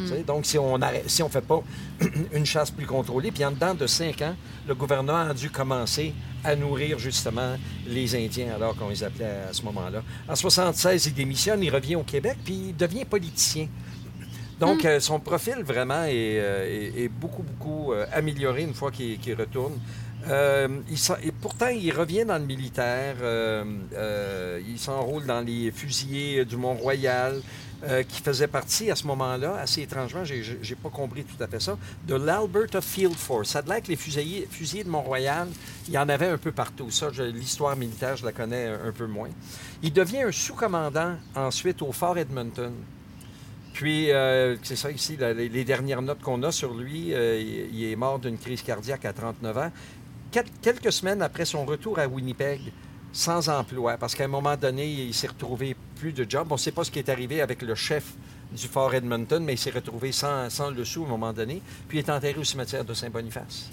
Sais, 0.09 0.23
Donc, 0.23 0.47
si 0.47 0.57
on 0.59 0.81
si 1.07 1.23
on 1.23 1.29
fait 1.29 1.43
pas 1.43 1.63
une 2.33 2.47
chasse 2.47 2.71
plus 2.71 2.87
contrôlée, 2.87 3.31
puis 3.31 3.45
en 3.45 3.51
dedans 3.53 3.75
de 3.75 3.87
5 3.87 4.23
ans, 4.23 4.35
le 4.67 4.75
gouvernement 4.75 5.29
a 5.29 5.35
dû 5.35 5.51
commencer 5.51 6.15
à 6.43 6.57
nourrir 6.57 6.99
justement 6.99 7.57
les 7.87 8.17
Indiens, 8.17 8.55
alors 8.57 8.75
qu'on 8.77 8.89
les 8.89 9.05
appelait 9.05 9.27
à 9.51 9.53
ce 9.53 9.63
moment-là. 9.63 10.03
En 10.27 10.35
76, 10.35 11.05
il 11.07 11.13
démissionne, 11.15 11.63
il 11.63 11.69
revient 11.71 11.97
au 11.97 12.03
Québec, 12.03 12.39
puis 12.43 12.69
il 12.71 12.77
devient 12.77 13.05
politicien. 13.05 13.69
Donc, 14.59 14.85
euh, 14.85 15.01
son 15.01 15.19
profil 15.21 15.57
vraiment 15.65 16.05
est, 16.05 16.39
euh, 16.39 16.67
est- 16.97 17.03
est 17.05 17.09
beaucoup, 17.09 17.43
beaucoup 17.43 17.93
euh, 17.93 18.07
amélioré 18.13 18.63
une 18.63 18.75
fois 18.75 18.91
qu'il 18.91 19.19
qu'il 19.19 19.35
retourne. 19.35 19.75
Euh, 20.29 20.69
et 21.23 21.33
pourtant, 21.33 21.69
il 21.69 21.93
revient 21.93 22.25
dans 22.25 22.39
le 22.39 22.45
militaire. 22.45 23.17
euh, 23.23 23.65
euh, 23.95 24.61
il 24.69 24.79
s'enrôle 24.79 25.27
dans 25.27 25.41
les 25.41 25.71
fusiliers 25.71 26.45
du 26.45 26.57
Mont-Royal, 26.57 27.41
qui 28.09 28.23
faisait 28.23 28.47
partie 28.47 28.93
à 28.93 28.95
ce 28.95 29.09
moment-là, 29.09 29.57
assez 29.61 29.83
étrangement, 29.83 30.23
j'ai 30.23 30.77
pas 30.77 30.89
compris 30.89 31.25
tout 31.25 31.43
à 31.43 31.49
fait 31.49 31.59
ça, 31.59 31.77
de 32.07 32.15
l'Alberta 32.15 32.81
Field 32.81 33.17
Force. 33.17 33.49
Ça 33.49 33.59
a 33.59 33.63
l'air 33.63 33.83
que 33.83 33.89
les 33.89 33.97
fusiliers, 33.97 34.47
fusiliers 34.49 34.85
de 34.85 34.89
Mont-Royal, 34.89 35.49
il 35.89 35.95
y 35.95 35.99
en 35.99 36.09
avait 36.09 36.29
un 36.29 36.39
peu 36.39 36.53
partout. 36.53 36.93
Ça, 36.93 37.09
l'histoire 37.35 37.75
militaire, 37.75 38.17
je 38.17 38.25
la 38.25 38.31
connais 38.31 38.69
un, 38.69 38.93
peu 38.93 39.09
moins. 39.09 39.31
Il 39.83 39.93
devient 39.93 40.23
un 40.23 40.31
sous-commandant 40.31 41.17
ensuite 41.35 41.83
au 41.83 41.91
Fort 41.91 42.17
Edmonton. 42.17 42.73
Puis, 43.73 44.11
c'est 44.63 44.77
ça 44.77 44.89
ici, 44.93 45.17
les, 45.17 45.65
dernières 45.65 46.03
notes 46.03 46.21
qu'on 46.21 46.41
a 46.45 46.53
sur 46.53 46.75
lui, 46.75 47.09
il 47.09 47.85
est 47.85 47.97
mort 47.97 48.21
d'une 48.21 48.39
crise 48.39 48.63
cardiaque 48.63 49.07
à 49.07 49.13
39 49.13 49.59
ans. 49.59 49.73
Quel- 50.33 50.47
quelques 50.61 50.91
semaines 50.93 51.23
après 51.23 51.45
son 51.45 51.65
retour 51.65 51.99
à 51.99 52.09
Winnipeg, 52.09 52.61
sans 53.13 53.49
emploi, 53.49 53.97
parce 53.99 54.15
qu'à 54.15 54.25
un 54.25 54.29
moment 54.29 54.57
donné, 54.57 54.91
il 54.91 55.13
s'est 55.15 55.27
retrouvé 55.29 55.77
plus 55.97 56.13
de 56.13 56.25
job. 56.29 56.47
On 56.51 56.55
ne 56.55 56.59
sait 56.59 56.73
pas 56.73 56.83
ce 56.85 56.91
qui 56.91 56.99
est 56.99 57.09
arrivé 57.11 57.41
avec 57.43 57.63
le 57.63 57.75
chef 57.75 58.05
du 58.51 58.67
Fort 58.67 58.95
Edmonton, 58.95 59.45
mais 59.45 59.53
il 59.55 59.59
s'est 59.59 59.71
retrouvé 59.71 60.11
sans, 60.13 60.49
sans 60.51 60.71
le 60.71 60.85
sou 60.85 61.03
à 61.05 61.07
un 61.07 61.11
moment 61.11 61.33
donné. 61.33 61.61
Puis 61.87 61.99
il 61.99 62.01
est 62.01 62.11
enterré 62.11 62.39
au 62.41 62.45
cimetière 62.45 62.85
de 62.85 62.95
Saint-Boniface. 62.95 63.71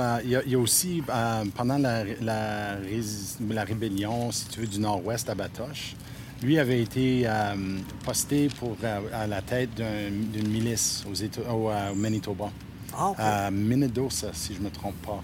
Euh, 0.00 0.18
il, 0.24 0.30
y 0.30 0.36
a, 0.36 0.42
il 0.44 0.50
y 0.52 0.54
a 0.54 0.58
aussi, 0.58 1.02
euh, 1.08 1.44
pendant 1.54 1.78
la, 1.78 2.02
la, 2.20 2.74
rés- 2.76 3.00
la 3.48 3.64
rébellion, 3.64 4.32
si 4.32 4.46
tu 4.46 4.60
veux, 4.60 4.66
du 4.66 4.80
Nord-Ouest 4.80 5.28
à 5.30 5.34
Batoche, 5.36 5.94
lui 6.42 6.58
avait 6.58 6.82
été 6.82 7.22
euh, 7.26 7.54
posté 8.04 8.48
pour, 8.58 8.76
euh, 8.82 9.00
à 9.12 9.26
la 9.28 9.40
tête 9.42 9.72
d'un- 9.74 10.10
d'une 10.10 10.48
milice 10.48 11.04
aux 11.08 11.14
Éta- 11.14 11.48
au, 11.48 11.70
au 11.70 11.94
Manitoba. 11.94 12.50
Ah. 12.96 13.46
À 13.46 13.50
Minnedosa, 13.50 14.28
si 14.32 14.54
je 14.54 14.60
ne 14.60 14.64
me 14.66 14.70
trompe 14.70 14.94
pas. 15.02 15.22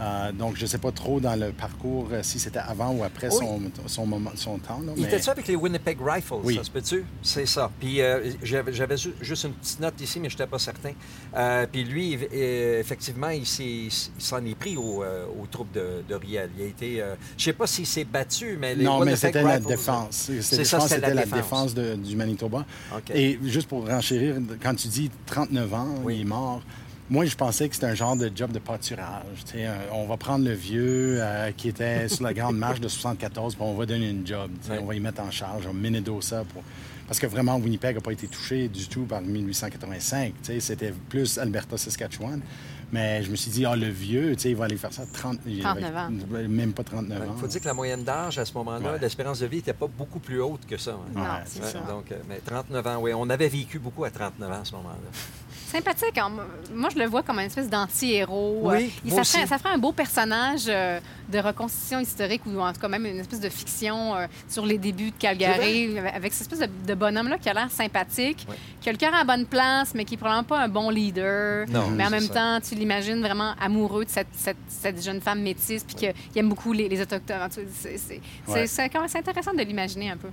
Euh, 0.00 0.32
donc, 0.32 0.56
je 0.56 0.62
ne 0.62 0.66
sais 0.66 0.78
pas 0.78 0.92
trop 0.92 1.20
dans 1.20 1.38
le 1.38 1.52
parcours 1.52 2.08
euh, 2.12 2.20
si 2.22 2.38
c'était 2.38 2.58
avant 2.58 2.90
ou 2.92 3.04
après 3.04 3.28
Oui. 3.28 3.36
son, 3.38 3.60
son, 3.86 4.06
moment, 4.06 4.30
son 4.34 4.58
temps. 4.58 4.80
là, 4.84 4.92
Il 4.96 5.04
était 5.04 5.20
ça 5.20 5.32
avec 5.32 5.46
les 5.48 5.56
Winnipeg 5.56 5.98
Rifles, 6.00 6.34
Oui. 6.44 6.56
ça 6.56 6.64
se 6.64 6.70
peut-tu? 6.70 7.04
C'est 7.22 7.46
ça. 7.46 7.70
Puis 7.80 8.00
euh, 8.00 8.30
j'avais 8.42 8.72
j'avais 8.72 8.96
ju- 8.96 9.14
juste 9.20 9.44
une 9.44 9.52
petite 9.52 9.80
note 9.80 10.00
ici, 10.00 10.20
mais 10.20 10.28
je 10.30 10.34
n'étais 10.34 10.46
pas 10.46 10.58
certain. 10.58 10.92
Euh, 11.36 11.66
puis 11.70 11.84
lui, 11.84 12.16
eff- 12.16 12.28
euh, 12.32 12.80
effectivement, 12.80 13.28
il 13.30 13.46
s'en 13.46 14.44
est 14.44 14.54
pris 14.54 14.76
au, 14.76 15.02
euh, 15.02 15.26
aux 15.40 15.46
troupes 15.46 15.72
de, 15.72 16.02
de 16.08 16.14
Riel. 16.14 16.50
Il 16.58 16.62
a 16.64 16.66
été... 16.66 17.00
euh, 17.02 17.14
je 17.36 17.42
ne 17.42 17.44
sais 17.44 17.52
pas 17.52 17.66
s'il 17.66 17.86
s'est 17.86 18.04
battu, 18.04 18.56
mais 18.60 18.74
les 18.74 18.84
Non, 18.84 19.04
mais 19.04 19.16
c'était 19.16 19.42
la 19.42 19.58
défense. 19.60 20.08
C'est 20.12 20.42
C'était 20.42 20.64
ça, 20.64 20.80
c'était 20.80 20.94
c'était 20.96 21.14
la 21.14 21.24
la 21.24 21.26
défense. 21.26 21.74
de- 21.74 21.94
du 21.96 22.16
Manitoba. 22.16 22.64
Et 23.14 23.38
juste 23.44 23.68
pour 23.68 23.86
renchérir, 23.86 24.36
quand 24.62 24.74
tu 24.74 24.88
dis 24.88 25.10
39 25.26 25.74
ans, 25.74 25.88
Oui. 26.04 26.16
il 26.16 26.20
est 26.22 26.24
mort. 26.24 26.62
Moi, 27.12 27.26
je 27.26 27.36
pensais 27.36 27.68
que 27.68 27.74
c'était 27.74 27.88
un 27.88 27.94
genre 27.94 28.16
de 28.16 28.32
job 28.34 28.52
de 28.52 28.58
pâturage. 28.58 29.44
On 29.92 30.06
va 30.06 30.16
prendre 30.16 30.46
le 30.46 30.54
vieux 30.54 31.18
euh, 31.20 31.50
qui 31.54 31.68
était 31.68 32.08
sur 32.14 32.24
la 32.24 32.32
grande 32.32 32.56
marche 32.56 32.80
de 32.80 32.88
74, 32.88 33.54
puis 33.54 33.62
on 33.62 33.74
va 33.74 33.84
donner 33.84 34.08
une 34.08 34.26
job. 34.26 34.50
On 34.80 34.86
va 34.86 34.94
y 34.94 35.00
mettre 35.00 35.20
en 35.20 35.30
charge, 35.30 35.66
on 35.68 35.74
Minnedosa. 35.74 36.44
Pour... 36.44 36.62
Parce 37.06 37.20
que 37.20 37.26
vraiment, 37.26 37.56
Winnipeg 37.56 37.96
n'a 37.96 38.00
pas 38.00 38.12
été 38.12 38.28
touché 38.28 38.68
du 38.68 38.88
tout 38.88 39.02
par 39.04 39.20
1885. 39.20 40.32
Tu 40.42 40.46
sais, 40.54 40.60
C'était 40.60 40.94
plus 41.10 41.36
Alberta-Saskatchewan. 41.36 42.40
Mais 42.92 43.22
je 43.22 43.30
me 43.30 43.36
suis 43.36 43.50
dit, 43.50 43.66
ah, 43.66 43.76
le 43.76 43.88
vieux, 43.88 44.34
tu 44.36 44.42
sais, 44.42 44.50
il 44.50 44.56
va 44.56 44.64
aller 44.64 44.76
faire 44.78 44.92
ça 44.92 45.02
à 45.02 45.06
30, 45.06 45.38
il 45.46 45.62
va- 45.62 45.70
39 45.74 45.96
ans. 45.96 46.10
Même 46.48 46.72
pas 46.72 46.82
39 46.84 47.22
Il 47.24 47.30
ans. 47.30 47.34
faut 47.36 47.46
dire 47.46 47.60
que 47.60 47.66
la 47.66 47.72
moyenne 47.74 48.04
d'âge 48.04 48.38
à 48.38 48.44
ce 48.46 48.52
moment-là, 48.54 48.92
Ouais. 48.92 48.98
l'espérance 48.98 49.40
de 49.40 49.46
vie 49.46 49.56
n'était 49.56 49.72
pas 49.74 49.86
beaucoup 49.86 50.18
plus 50.18 50.40
haute 50.40 50.66
que 50.66 50.76
ça. 50.78 50.92
hein. 50.92 51.10
Non, 51.14 51.22
Ouais, 51.22 51.28
c'est 51.46 51.62
ça. 51.64 51.78
donc, 51.80 52.10
euh, 52.12 52.16
mais 52.28 52.40
39 52.44 52.86
ans, 52.86 52.98
oui. 53.00 53.12
On 53.14 53.28
avait 53.30 53.48
vécu 53.48 53.78
beaucoup 53.78 54.04
à 54.04 54.10
39 54.10 54.50
ans 54.50 54.60
à 54.60 54.64
ce 54.64 54.72
moment-là. 54.72 54.96
Sympathique. 55.72 56.18
hein. 56.18 56.30
Moi, 56.74 56.90
je 56.94 56.98
le 56.98 57.06
vois 57.06 57.22
comme 57.22 57.38
une 57.38 57.46
espèce 57.46 57.68
d'anti-héros. 57.70 58.60
Oui, 58.62 58.74
Euh, 58.74 58.88
il- 59.04 59.12
moi 59.12 59.24
ça, 59.24 59.30
ferait, 59.32 59.42
aussi. 59.44 59.48
ça 59.48 59.58
ferait 59.58 59.74
un 59.74 59.78
beau 59.78 59.92
personnage 59.92 60.64
euh, 60.68 61.00
de 61.30 61.38
reconstitution 61.38 62.00
historique 62.00 62.42
ou 62.46 62.60
en 62.60 62.72
tout 62.72 62.80
cas 62.80 62.88
même 62.88 63.06
une 63.06 63.18
espèce 63.20 63.40
de 63.40 63.48
fiction 63.48 64.14
euh, 64.14 64.26
sur 64.48 64.66
les 64.66 64.76
débuts 64.78 65.10
de 65.10 65.16
Calgary 65.18 65.98
avec 65.98 66.32
cette 66.32 66.52
espèce 66.52 66.68
de, 66.68 66.86
de 66.86 66.94
bonhomme-là 66.94 67.38
qui 67.38 67.48
a 67.48 67.54
l'air 67.54 67.70
sympathique, 67.70 68.46
Oui. 68.50 68.56
qui 68.80 68.88
a 68.88 68.92
le 68.92 68.98
cœur 68.98 69.14
à 69.14 69.18
la 69.18 69.24
bonne 69.24 69.46
place, 69.46 69.94
mais 69.94 70.04
qui 70.04 70.14
est 70.14 70.16
probablement 70.18 70.44
pas 70.44 70.60
un 70.60 70.68
bon 70.68 70.90
leader. 70.90 71.66
Non, 71.68 71.88
mais 71.90 72.04
en 72.06 72.10
même 72.10 72.20
ça. 72.28 72.34
temps, 72.34 72.60
tu 72.60 72.74
l'imagines 72.74 73.20
vraiment 73.20 73.54
amoureux 73.60 74.04
de 74.04 74.10
cette, 74.10 74.28
cette- 74.32 74.56
cette 74.68 75.02
jeune 75.02 75.20
femme 75.20 75.40
métisse 75.40 75.84
puis 75.84 75.94
qu'il 75.96 76.12
aime 76.36 76.48
beaucoup 76.48 76.72
les, 76.72 76.88
les 76.88 77.00
autochtones. 77.00 77.38
Quand 77.38 77.56
même- 77.56 79.08
c'est 79.08 79.18
intéressant 79.18 79.54
de 79.54 79.62
l'imaginer 79.62 80.10
un 80.10 80.16
peu. 80.16 80.28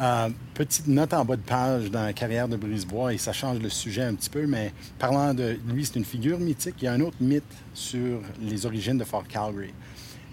Euh, 0.00 0.30
petite 0.54 0.86
note 0.88 1.12
en 1.14 1.24
bas 1.24 1.36
de 1.36 1.42
page 1.42 1.90
dans 1.90 2.02
la 2.02 2.12
carrière 2.12 2.48
de 2.48 2.56
Brisebois, 2.56 3.12
et 3.14 3.18
ça 3.18 3.32
change 3.32 3.58
le 3.60 3.68
sujet 3.68 4.02
un 4.02 4.14
petit 4.14 4.30
peu, 4.30 4.46
mais 4.46 4.72
parlant 4.98 5.32
de 5.34 5.56
lui, 5.68 5.84
c'est 5.84 5.96
une 5.96 6.04
figure 6.04 6.38
mythique. 6.40 6.74
Il 6.78 6.84
y 6.86 6.88
a 6.88 6.92
un 6.92 7.00
autre 7.00 7.16
mythe 7.20 7.44
sur 7.74 8.20
les 8.40 8.66
origines 8.66 8.98
de 8.98 9.04
Fort 9.04 9.26
Calgary. 9.28 9.72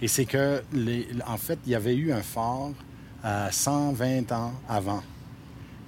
Et 0.01 0.07
c'est 0.07 0.25
que, 0.25 0.63
les- 0.73 1.07
en 1.27 1.37
fait, 1.37 1.59
il 1.65 1.73
y 1.73 1.75
avait 1.75 1.95
eu 1.95 2.11
un 2.11 2.21
fort 2.23 2.71
euh, 3.25 3.47
120 3.51 4.31
ans 4.31 4.53
avant, 4.67 5.03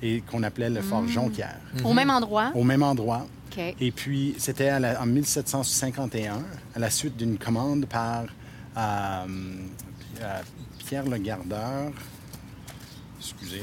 et 0.04 0.22
qu'on 0.30 0.44
appelait 0.44 0.70
le 0.70 0.82
fort 0.82 1.08
Jonquière, 1.08 1.60
Au 1.86 1.94
même 1.94 2.10
endroit? 2.10 2.52
au 2.54 2.64
même 2.64 2.84
endroit. 2.84 3.26
Et 3.80 3.92
puis, 3.92 4.36
c'était 4.38 4.72
en 4.72 5.06
1751, 5.06 6.40
à 6.76 6.80
la 6.80 6.90
suite 6.90 7.16
d'une 7.18 7.38
commande 7.38 7.86
par 7.86 8.24
euh, 8.78 9.26
euh, 10.22 10.42
Pierre 10.80 11.06
le 11.08 11.18
Gardeur. 11.18 11.92
Excusez. 13.32 13.62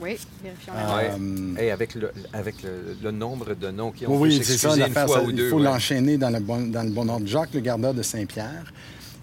Oui, 0.00 0.16
vérifions 0.42 0.72
la 0.74 1.14
Euh, 1.14 1.56
Et 1.58 1.70
avec, 1.70 1.94
le, 1.94 2.12
avec 2.32 2.62
le, 2.62 2.96
le 3.02 3.10
nombre 3.10 3.54
de 3.54 3.70
noms 3.70 3.90
qui 3.92 4.06
ont 4.06 4.16
Oui, 4.20 4.36
c'est 4.42 4.56
ça 4.56 4.70
s'excuser 4.70 4.74
une 4.74 4.80
l'affaire. 4.94 5.06
fois 5.06 5.18
ça, 5.20 5.24
ou 5.24 5.30
Il 5.30 5.48
faut 5.48 5.56
ouais. 5.56 5.62
l'enchaîner 5.64 6.18
dans 6.18 6.30
le, 6.30 6.40
bon, 6.40 6.66
dans 6.70 6.82
le 6.82 6.90
bon 6.90 7.08
ordre. 7.08 7.26
Jacques, 7.26 7.54
le 7.54 7.60
gardeur 7.60 7.94
de 7.94 8.02
Saint-Pierre, 8.02 8.72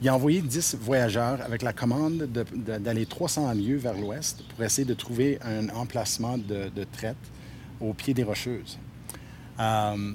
il 0.01 0.09
a 0.09 0.15
envoyé 0.15 0.41
10 0.41 0.75
voyageurs 0.81 1.39
avec 1.45 1.61
la 1.61 1.73
commande 1.73 2.17
de- 2.17 2.43
de- 2.53 2.77
d'aller 2.79 3.05
300 3.05 3.53
lieues 3.53 3.77
vers 3.77 3.93
l'ouest 3.93 4.43
pour 4.49 4.63
essayer 4.65 4.85
de 4.85 4.93
trouver 4.95 5.37
un 5.43 5.69
emplacement 5.69 6.37
de, 6.37 6.69
de 6.75 6.83
traite 6.91 7.15
au 7.79 7.93
pied 7.93 8.13
des 8.13 8.23
Rocheuses. 8.23 8.77
Euh, 9.59 10.11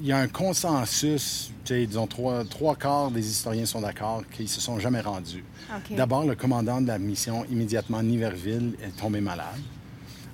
il 0.00 0.06
y 0.06 0.12
a 0.12 0.18
un 0.18 0.28
consensus, 0.28 1.50
disons 1.66 2.06
trois, 2.06 2.44
trois 2.44 2.74
quarts 2.76 3.10
des 3.10 3.26
historiens 3.28 3.66
sont 3.66 3.80
d'accord 3.82 4.22
qu'ils 4.30 4.48
se 4.48 4.60
sont 4.60 4.78
jamais 4.78 5.00
rendus. 5.00 5.44
D'abord, 5.96 6.24
le 6.24 6.34
commandant 6.34 6.80
de 6.80 6.86
la 6.88 6.98
mission, 6.98 7.44
immédiatement 7.50 8.02
Niverville, 8.02 8.74
est 8.82 8.96
tombé 8.98 9.20
malade. 9.20 9.46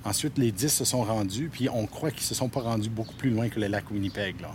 Ensuite, 0.05 0.39
les 0.39 0.53
10 0.53 0.69
se 0.69 0.85
sont 0.85 1.03
rendus, 1.03 1.51
puis 1.53 1.69
on 1.69 1.87
croit 1.87 2.11
qu'ils 2.11 2.23
se 2.23 2.35
sont 2.35 2.49
pas 2.49 2.61
rendus 2.61 2.89
beaucoup 2.89 3.15
plus 3.15 3.31
loin 3.31 3.49
que 3.49 3.61
le 3.61 3.67
lac 3.67 3.91
Winnipeg. 3.91 4.41
Là. 4.41 4.51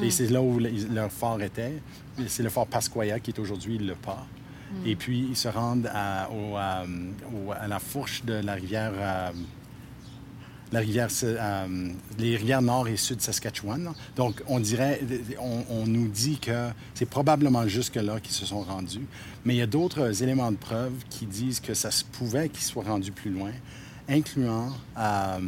Sais, 0.00 0.10
C'est 0.10 0.28
là 0.28 0.40
où 0.42 0.58
le- 0.58 0.70
leur 0.92 1.12
fort 1.12 1.40
était. 1.42 1.74
C'est 2.26 2.42
le 2.42 2.48
fort 2.48 2.66
Pasquaya 2.66 3.20
qui 3.20 3.30
est 3.30 3.38
aujourd'hui 3.38 3.78
le 3.78 3.94
pas. 3.94 4.26
Et 4.84 4.96
puis, 4.96 5.28
ils 5.30 5.36
se 5.36 5.48
rendent 5.48 5.88
à, 5.94 6.28
au, 6.30 6.56
euh, 6.56 6.84
au- 7.46 7.52
à 7.52 7.68
la 7.68 7.78
fourche 7.78 8.24
de 8.24 8.34
la 8.34 8.54
rivière... 8.54 8.92
euh, 8.96 9.30
la 10.72 10.80
rivière, 10.80 11.08
euh, 11.22 11.88
les 12.18 12.36
rivières 12.36 12.62
nord 12.62 12.88
et 12.88 12.96
sud 12.96 13.20
Saskatchewan. 13.20 13.84
là. 13.84 13.94
Donc, 14.16 14.42
on 14.48 14.60
dirait, 14.60 15.00
on, 15.40 15.64
on 15.70 15.86
nous 15.86 16.08
dit 16.08 16.38
que 16.38 16.68
c'est 16.94 17.08
probablement 17.08 17.66
jusque-là 17.66 18.20
qu'ils 18.20 18.34
se 18.34 18.44
sont 18.46 18.60
rendus. 18.60 19.06
Mais 19.44 19.54
il 19.54 19.58
y 19.58 19.62
a 19.62 19.66
d'autres 19.66 20.22
éléments 20.22 20.50
de 20.52 20.56
preuve 20.56 20.92
qui 21.10 21.26
disent 21.26 21.60
que 21.60 21.74
ça 21.74 21.90
se 21.90 22.04
pouvait 22.04 22.48
qu'ils 22.48 22.64
soient 22.64 22.84
rendus 22.84 23.12
plus 23.12 23.30
loin, 23.30 23.52
incluant 24.08 24.72
euh, 24.98 25.38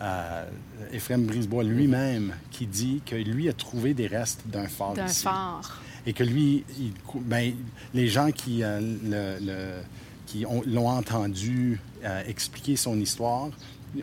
euh, 0.00 0.44
Ephraim 0.92 1.18
Brisebois 1.18 1.64
lui-même, 1.64 2.34
qui 2.50 2.66
dit 2.66 3.00
que 3.06 3.16
lui 3.16 3.48
a 3.48 3.52
trouvé 3.52 3.94
des 3.94 4.06
restes 4.06 4.42
d'un 4.46 4.66
fort 4.68 4.94
d'un 4.94 5.06
phare. 5.08 5.82
Et 6.06 6.12
que 6.12 6.22
lui, 6.24 6.64
il- 6.78 6.92
ben, 7.22 7.54
les 7.94 8.08
gens 8.08 8.30
qui, 8.30 8.62
euh, 8.62 8.80
le- 8.80 9.44
le- 9.44 9.82
qui 10.26 10.44
ont- 10.46 10.62
l'ont 10.66 10.88
entendu 10.90 11.80
euh, 12.04 12.22
expliquer 12.26 12.76
son 12.76 13.00
histoire, 13.00 13.48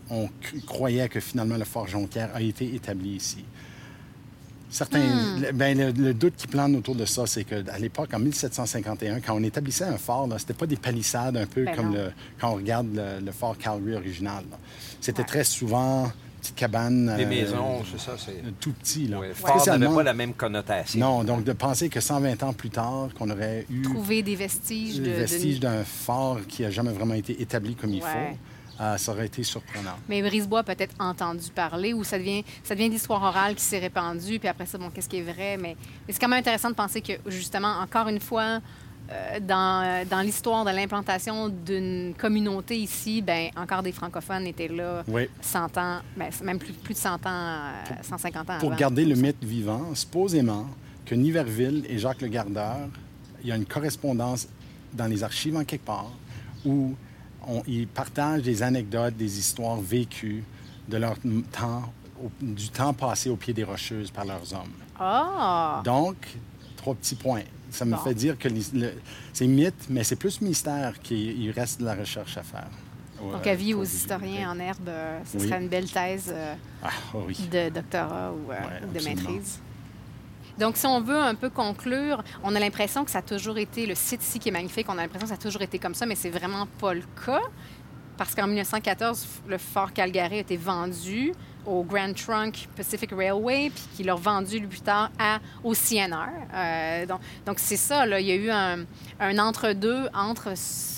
on 0.09 0.29
croyait 0.65 1.09
que 1.09 1.19
finalement 1.19 1.57
le 1.57 1.65
fort 1.65 1.87
Jonquière 1.87 2.29
a 2.33 2.41
été 2.41 2.73
établi 2.75 3.15
ici. 3.15 3.43
Certains, 4.69 5.37
le- 5.41 5.51
ben, 5.51 5.77
le, 5.77 5.91
le 5.91 6.13
doute 6.13 6.35
qui 6.37 6.47
plane 6.47 6.73
autour 6.77 6.95
de 6.95 7.03
ça, 7.03 7.25
c'est 7.27 7.43
qu'à 7.43 7.77
l'époque, 7.77 8.13
en 8.13 8.19
1751, 8.19 9.19
quand 9.19 9.35
on 9.35 9.43
établissait 9.43 9.83
un 9.83 9.97
fort, 9.97 10.27
ce 10.29 10.35
n'était 10.35 10.53
pas 10.53 10.65
des 10.65 10.77
palissades 10.77 11.35
un 11.35 11.45
peu 11.45 11.65
Ben 11.65 11.75
comme 11.75 11.93
le, 11.93 12.11
quand 12.39 12.51
on 12.51 12.55
regarde 12.55 12.87
le, 12.93 13.19
le 13.25 13.31
fort 13.33 13.57
Calgary 13.57 13.95
original. 13.97 14.45
C'était 15.01 15.19
Ouais. 15.23 15.27
très 15.27 15.43
souvent 15.43 16.09
petite 16.39 16.55
cabane. 16.55 17.13
Des 17.17 17.25
euh, 17.25 17.27
maisons, 17.27 17.83
c'est 17.91 17.99
ça. 17.99 18.13
C'est... 18.17 18.41
tout 18.61 18.71
petit. 18.71 19.07
Là. 19.09 19.19
Fort 19.35 19.63
n'avait 19.67 19.93
pas 19.93 20.03
la 20.03 20.13
même 20.13 20.33
connotation. 20.33 20.99
non, 21.01 21.23
donc 21.25 21.43
de 21.43 21.51
penser 21.51 21.89
que 21.89 21.99
120 21.99 22.41
ans 22.43 22.53
plus 22.53 22.69
tard, 22.69 23.09
qu'on 23.19 23.29
aurait 23.29 23.65
eu 23.69 23.81
Trouver 23.81 24.23
des 24.23 24.37
vestiges 24.37 25.01
de- 25.01 25.57
d'un 25.59 25.83
fort 25.83 26.39
qui 26.47 26.61
n'a 26.61 26.71
jamais 26.71 26.93
vraiment 26.93 27.13
été 27.15 27.41
établi 27.41 27.75
comme 27.75 27.93
il 27.93 28.01
faut, 28.01 28.07
euh, 28.81 28.97
ça 28.97 29.11
aurait 29.11 29.27
été 29.27 29.43
surprenant. 29.43 29.95
Mais 30.09 30.21
Brisebois 30.21 30.59
a 30.59 30.63
peut-être 30.63 30.95
entendu 30.99 31.49
parler 31.53 31.93
ou 31.93 32.03
ça 32.03 32.17
devient, 32.17 32.43
ça 32.63 32.73
devient 32.75 32.89
l'histoire 32.89 33.21
orale 33.21 33.55
qui 33.55 33.63
s'est 33.63 33.79
répandue, 33.79 34.39
puis 34.39 34.47
après 34.47 34.65
ça, 34.65 34.77
bon, 34.77 34.89
qu'est-ce 34.89 35.07
qui 35.09 35.17
est 35.17 35.21
vrai? 35.21 35.57
Mais, 35.57 35.75
mais 36.07 36.13
c'est 36.13 36.19
quand 36.19 36.27
même 36.27 36.39
intéressant 36.39 36.69
de 36.69 36.75
penser 36.75 37.01
que, 37.01 37.13
justement, 37.27 37.75
encore 37.81 38.07
une 38.07 38.19
fois, 38.19 38.59
euh, 39.11 39.39
dans, 39.41 40.07
dans 40.07 40.21
l'histoire 40.21 40.63
de 40.63 40.71
l'implantation 40.71 41.49
d'une 41.49 42.13
communauté 42.17 42.77
ici, 42.77 43.21
ben 43.21 43.49
encore 43.57 43.83
des 43.83 43.91
francophones 43.91 44.47
étaient 44.47 44.69
là 44.69 45.03
Oui. 45.07 45.27
100 45.41 45.77
ans, 45.77 45.99
ben, 46.15 46.29
même 46.43 46.59
plus, 46.59 46.71
plus 46.73 46.93
de 46.93 46.99
100 46.99 47.15
ans, 47.15 47.17
euh, 47.27 47.93
150 48.03 48.49
ans 48.49 48.57
Pour 48.59 48.69
avant. 48.69 48.77
garder 48.79 49.03
le 49.05 49.15
mythe 49.15 49.43
vivant, 49.43 49.93
supposément 49.95 50.65
que 51.05 51.13
Niverville 51.15 51.85
et 51.89 51.97
Jacques 51.99 52.21
le 52.21 52.29
Gardeur, 52.29 52.77
il 53.43 53.49
y 53.49 53.51
a 53.51 53.55
une 53.57 53.65
correspondance 53.65 54.47
dans 54.93 55.07
les 55.07 55.23
archives 55.23 55.57
en 55.57 55.65
quelque 55.65 55.85
part 55.85 56.11
où 56.65 56.95
on- 57.47 57.63
ils 57.67 57.87
partagent 57.87 58.43
des 58.43 58.63
anecdotes, 58.63 59.15
des 59.15 59.39
histoires 59.39 59.79
vécues 59.79 60.43
de 60.87 60.97
leur 60.97 61.15
temps, 61.51 61.91
au- 62.23 62.29
du 62.41 62.69
temps 62.69 62.93
passé 62.93 63.29
au 63.29 63.35
pied 63.35 63.53
des 63.53 63.63
Rocheuses 63.63 64.11
par 64.11 64.25
leurs 64.25 64.53
hommes. 64.53 64.73
Ah! 64.99 65.81
Donc, 65.83 66.15
trois 66.77 66.95
petits 66.95 67.15
points. 67.15 67.43
Ça 67.69 67.85
me 67.85 67.91
Bon. 67.91 67.97
fait 67.97 68.13
dire 68.13 68.37
que 68.37 68.49
c'est 69.33 69.47
mythe, 69.47 69.85
mais 69.89 70.03
c'est 70.03 70.17
plus 70.17 70.41
mystère 70.41 70.99
qu'il 71.01 71.41
il 71.41 71.51
reste 71.51 71.79
de 71.79 71.85
la 71.85 71.95
recherche 71.95 72.37
à 72.37 72.43
faire. 72.43 72.67
Donc, 73.19 73.45
Euh, 73.47 73.51
avis 73.51 73.73
aux 73.75 73.83
historiens 73.83 74.51
en 74.51 74.59
herbe, 74.59 74.89
euh, 74.89 75.19
ce 75.31 75.37
Oui. 75.37 75.47
serait 75.47 75.61
une 75.61 75.69
belle 75.69 75.89
thèse 75.89 76.29
euh, 76.33 76.53
Ah, 76.83 76.89
oui. 77.27 77.37
de 77.51 77.69
doctorat 77.69 78.31
ou, 78.33 78.51
euh, 78.51 78.55
Ouais, 78.55 78.79
de 78.81 78.97
absolument. 78.97 79.21
maîtrise. 79.21 79.59
Donc, 80.59 80.77
si 80.77 80.85
on 80.85 81.01
veut 81.01 81.17
un 81.19 81.35
peu 81.35 81.49
conclure, 81.49 82.23
on 82.43 82.55
a 82.55 82.59
l'impression 82.59 83.03
que 83.05 83.11
ça 83.11 83.19
a 83.19 83.21
toujours 83.23 83.57
été, 83.57 83.85
le 83.85 83.95
site 83.95 84.21
ici 84.23 84.39
qui 84.39 84.49
est 84.49 84.51
magnifique, 84.51 84.87
on 84.89 84.93
a 84.97 85.01
l'impression 85.01 85.25
que 85.27 85.33
ça 85.33 85.39
a 85.39 85.43
toujours 85.43 85.61
été 85.61 85.79
comme 85.79 85.95
ça, 85.95 86.05
mais 86.05 86.15
c'est 86.15 86.29
vraiment 86.29 86.67
pas 86.79 86.93
le 86.93 87.03
cas. 87.25 87.41
Parce 88.17 88.35
qu'en 88.35 88.45
1914, 88.47 89.25
le 89.47 89.57
fort 89.57 89.93
Calgary 89.93 90.35
a 90.37 90.39
été 90.41 90.57
vendu 90.57 91.33
au 91.65 91.83
Grand 91.83 92.13
Trunk 92.13 92.67
Pacific 92.75 93.11
Railway, 93.11 93.71
puis 93.73 93.83
qu'il 93.95 94.05
l'a 94.07 94.15
vendu 94.15 94.61
plus 94.67 94.81
tard 94.81 95.09
à, 95.19 95.39
au 95.63 95.73
CNR. 95.73 96.27
Euh, 96.53 97.05
donc, 97.45 97.57
c'est 97.57 97.77
ça, 97.77 98.05
là. 98.05 98.19
il 98.19 98.27
y 98.27 98.31
a 98.31 98.35
eu 98.35 98.49
un, 98.51 98.85
entre-deux 99.39 100.07
entre 100.13 100.49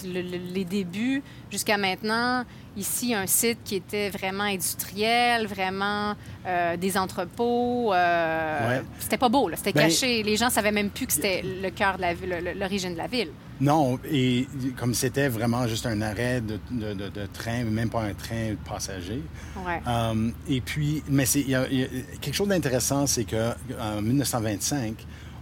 le- 0.06 0.22
les 0.54 0.66
débuts 0.66 1.22
jusqu'à 1.52 1.78
maintenant. 1.78 2.44
Ici, 2.76 3.14
un 3.14 3.28
site 3.28 3.60
qui 3.64 3.76
était 3.76 4.10
vraiment 4.10 4.46
industriel, 4.46 5.46
vraiment 5.46 6.16
euh, 6.46 6.76
des 6.76 6.98
entrepôts. 6.98 7.94
euh, 7.94 8.68
Ouais. 8.80 8.84
C'était 9.00 9.18
pas 9.18 9.30
beau, 9.30 9.50
c'était 9.56 9.74
Ben- 9.74 9.84
caché. 9.84 10.24
Les 10.24 10.36
gens 10.38 10.50
savaient 10.50 10.72
même 10.72 10.90
plus 10.90 11.06
que 11.06 11.14
c'était 11.14 11.44
le 11.44 11.70
cœur 11.70 11.98
de 11.98 12.02
la 12.02 12.14
ville, 12.16 12.36
le- 12.44 12.54
l'origine 12.60 12.94
de 12.94 12.98
la 12.98 13.08
ville. 13.08 13.30
Non, 13.62 14.00
et 14.12 14.48
comme 14.78 14.94
c'était 14.96 15.28
vraiment 15.30 15.68
juste 15.68 15.86
un 15.86 16.02
arrêt 16.02 16.42
de, 16.42 16.60
de- 16.72 16.94
de- 16.96 17.10
de 17.10 17.26
train, 17.28 17.64
même 17.64 17.90
pas 17.90 18.02
un 18.02 18.14
train 18.16 18.50
de 18.50 18.58
passagers. 18.68 19.22
Ouais. 19.66 19.80
Euh, 19.88 20.32
et 20.50 20.60
puis, 20.60 21.04
mais 21.08 21.26
c'est, 21.28 21.44
quelque 21.44 22.34
chose 22.34 22.48
d'intéressant, 22.48 23.06
c'est 23.06 23.26
qu'en 23.26 24.02
1925, 24.02 24.96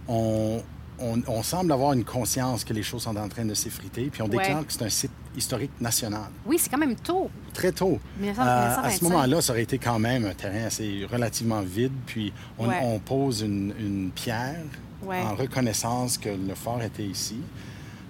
on, 0.06 0.62
on- 0.98 1.22
on 1.26 1.42
semble 1.42 1.72
avoir 1.72 1.92
une 1.94 2.04
conscience 2.04 2.64
que 2.64 2.72
les 2.72 2.82
choses 2.82 3.02
sont 3.02 3.16
en 3.16 3.28
train 3.28 3.44
de 3.44 3.54
s'effriter, 3.54 4.08
puis 4.12 4.22
on 4.22 4.26
Ouais. 4.26 4.38
déclare 4.38 4.66
que 4.66 4.72
c'est 4.72 4.82
un 4.84 4.88
site 4.90 5.10
historique 5.36 5.70
national. 5.80 6.30
Oui, 6.46 6.58
c'est 6.58 6.68
quand 6.70 6.78
même 6.78 6.94
tôt. 6.96 7.30
Très 7.54 7.72
tôt. 7.72 7.98
1900 8.18 8.42
Euh, 8.42 8.46
à 8.46 8.68
1925. 8.68 8.98
ce 8.98 9.04
moment-là, 9.04 9.40
ça 9.40 9.52
aurait 9.52 9.62
été 9.62 9.78
quand 9.78 9.98
même 9.98 10.24
un 10.26 10.34
terrain 10.34 10.64
assez 10.66 11.06
relativement 11.10 11.60
vide, 11.62 11.92
puis 12.06 12.32
on, 12.58 12.68
Ouais. 12.68 12.80
on 12.82 12.98
pose 12.98 13.40
une, 13.42 13.74
une 13.78 14.10
pierre 14.14 14.60
Ouais. 15.04 15.20
en 15.22 15.34
reconnaissance 15.34 16.18
que 16.18 16.28
le 16.28 16.54
fort 16.54 16.82
était 16.82 17.04
ici. 17.06 17.36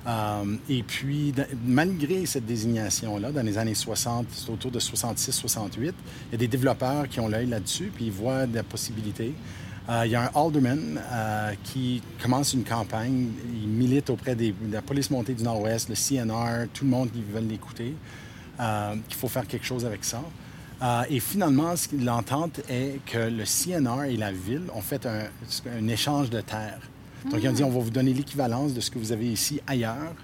Euh, 0.05 0.57
et 0.68 0.83
puis, 0.83 1.33
malgré 1.64 2.26
cette 2.26 2.45
désignation-là, 2.45 3.30
dans 3.30 3.43
les 3.47 3.57
années 3.57 3.74
60, 3.76 4.26
c'est 4.33 4.51
autour 4.51 4.72
de 4.72 4.80
66-68, 4.80 5.95
il 6.28 6.33
y 6.33 6.35
a 6.35 6.39
des 6.39 6.49
développeurs 6.49 7.09
qui 7.09 7.20
ont 7.20 7.28
l'œil 7.28 7.47
là-dessus, 7.47 7.93
puis 7.95 8.07
ils 8.07 8.12
voient 8.12 8.47
de 8.47 8.57
la 8.57 8.64
possibilité. 8.64 9.33
Euh, 9.89 10.03
il 10.07 10.12
y 10.12 10.14
a 10.14 10.30
un 10.33 10.41
alderman 10.41 11.01
euh, 11.11 11.53
qui 11.64 12.03
commence 12.22 12.55
une 12.55 12.62
campagne. 12.64 13.28
Il 13.62 13.68
milite 13.68 14.11
auprès 14.11 14.37
des- 14.37 14.53
de 14.53 14.72
la 14.72 14.80
police 14.83 15.11
montée 15.11 15.35
du 15.35 15.43
Nord-Ouest, 15.43 15.89
le 15.89 15.97
CNR, 15.97 16.68
tout 16.72 16.85
le 16.85 16.91
monde 16.91 17.11
qui 17.11 17.22
veut 17.22 17.41
l'écouter, 17.41 17.95
euh, 18.61 18.95
qu'il 19.09 19.16
faut 19.16 19.28
faire 19.28 19.47
quelque 19.47 19.66
chose 19.66 19.85
avec 19.85 20.05
ça. 20.05 20.22
Euh, 20.83 21.03
et 21.11 21.18
finalement, 21.20 21.74
l'entente 22.01 22.61
est 22.68 23.01
que 23.07 23.18
le 23.28 23.45
CNR 23.45 24.05
et 24.09 24.16
la 24.16 24.30
ville 24.33 24.62
ont 24.74 24.80
fait 24.83 25.05
un, 25.07 25.24
un 25.78 25.89
échange 25.89 26.30
de 26.30 26.41
terres. 26.41 26.80
Donc, 27.30 27.41
ils 27.43 27.49
ont 27.49 27.53
dit, 27.53 27.62
on 27.64 27.70
va 27.70 27.78
vous 27.80 27.91
donner 27.91 28.12
l'équivalence 28.14 28.74
de 28.74 28.80
ce 28.80 28.91
que 28.91 28.99
vous 28.99 29.12
avez 29.12 29.30
ici 29.30 29.61
ailleurs 29.66 30.14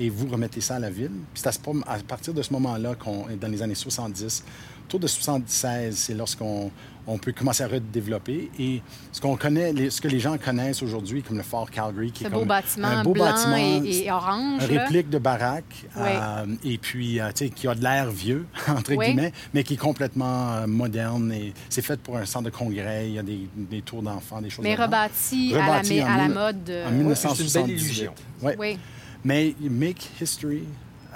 et 0.00 0.10
vous 0.10 0.26
remettez 0.28 0.60
ça 0.60 0.76
à 0.76 0.78
la 0.80 0.90
ville. 0.90 1.10
Puis 1.34 1.42
c'est 1.42 1.48
à 1.48 1.98
partir 2.06 2.34
de 2.34 2.42
ce 2.42 2.52
moment-là, 2.52 2.94
qu'on, 2.96 3.26
dans 3.40 3.48
les 3.48 3.62
années 3.62 3.74
70, 3.76 4.44
autour 4.86 4.98
de 5.00 5.06
76, 5.06 5.96
c'est 5.96 6.14
lorsqu'on 6.14 6.70
on 7.08 7.18
peut 7.18 7.32
commencer 7.32 7.62
à 7.64 7.68
redévelopper. 7.68 8.50
Et 8.60 8.82
ce 9.12 9.20
qu'on 9.20 9.36
connaît, 9.36 9.72
les- 9.72 9.90
ce 9.90 10.00
que 10.00 10.08
les 10.08 10.20
gens 10.20 10.36
connaissent 10.38 10.82
aujourd'hui 10.82 11.22
comme 11.22 11.38
le 11.38 11.42
Fort 11.42 11.70
Calgary, 11.70 12.12
qui 12.12 12.22
Ce 12.22 12.28
est 12.28 12.30
beau 12.30 12.40
comme 12.40 12.48
bâtiment 12.48 12.88
un 12.88 13.02
beau 13.02 13.12
blanc 13.14 13.24
bâtiment, 13.24 13.56
et, 13.56 14.04
et 14.04 14.12
orange. 14.12 14.62
un 14.62 14.66
là. 14.74 14.82
réplique 14.84 15.08
de 15.10 15.18
baraque, 15.18 15.86
Oui. 15.96 16.02
euh, 16.06 16.46
et 16.64 16.78
puis, 16.78 17.18
euh, 17.20 17.28
tu 17.34 17.46
sais, 17.46 17.50
qui 17.50 17.66
a 17.66 17.74
de 17.74 17.82
l'air 17.82 18.10
vieux, 18.10 18.46
entre 18.68 18.94
Oui. 18.94 19.06
guillemets, 19.06 19.32
mais 19.54 19.64
qui 19.64 19.74
est 19.74 19.78
complètement 19.78 20.52
euh, 20.52 20.66
moderne. 20.66 21.32
Et 21.32 21.54
c'est 21.70 21.82
fait 21.82 21.98
pour 22.00 22.16
un 22.18 22.24
centre 22.26 22.44
de 22.44 22.50
congrès. 22.50 23.08
Il 23.08 23.14
y 23.14 23.18
a 23.18 23.22
des, 23.22 23.48
des 23.56 23.80
tours 23.82 24.02
d'enfants, 24.02 24.40
des 24.42 24.50
choses 24.50 24.62
Mais 24.62 24.76
là-dedans. 24.76 24.98
rebâti, 24.98 25.54
à 25.54 25.58
la, 25.58 25.64
Rebâti 25.66 26.02
en 26.02 26.06
à 26.06 26.16
la 26.18 26.28
mode. 26.28 26.64
de- 26.64 26.72
En 26.72 26.84
c'est 26.84 26.90
une 26.90 26.98
1978. 26.98 27.62
belle 27.66 27.70
illusion. 27.80 28.12
Ouais. 28.42 28.56
Oui. 28.58 28.78
Mais 29.24 29.54
Make 29.60 30.10
History, 30.20 30.62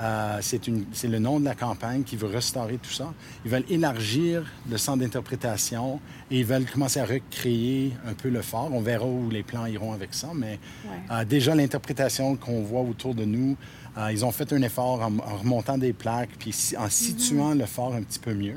euh, 0.00 0.38
c'est 0.40 1.08
le 1.08 1.18
nom 1.18 1.38
de 1.38 1.44
la 1.44 1.54
campagne 1.54 2.02
qui 2.02 2.16
veut 2.16 2.26
restaurer 2.26 2.78
tout 2.78 2.90
ça. 2.90 3.12
Ils 3.44 3.50
veulent 3.50 3.64
élargir 3.68 4.44
le 4.70 4.78
centre 4.78 4.98
d'interprétation 5.00 6.00
et 6.30 6.40
ils 6.40 6.46
veulent 6.46 6.64
commencer 6.64 6.98
à 7.00 7.04
recréer 7.04 7.92
un 8.06 8.14
peu 8.14 8.30
le 8.30 8.40
fort. 8.42 8.70
On 8.72 8.80
verra 8.80 9.06
où 9.06 9.28
les 9.30 9.42
plans 9.42 9.66
iront 9.66 9.92
avec 9.92 10.14
ça, 10.14 10.30
mais 10.34 10.58
Ouais. 10.84 10.90
euh, 11.10 11.24
déjà 11.24 11.54
l'interprétation 11.54 12.36
qu'on 12.36 12.62
voit 12.62 12.80
autour 12.80 13.14
de 13.14 13.24
nous, 13.24 13.56
euh, 13.98 14.10
ils 14.10 14.24
ont 14.24 14.32
fait 14.32 14.50
un 14.54 14.62
effort 14.62 15.02
en, 15.02 15.18
en 15.18 15.36
remontant 15.36 15.76
des 15.76 15.92
plaques 15.92 16.30
puis 16.38 16.54
en 16.78 16.88
situant 16.88 17.52
le 17.54 17.66
fort 17.66 17.94
un 17.94 18.02
petit 18.02 18.18
peu 18.18 18.32
mieux. 18.32 18.56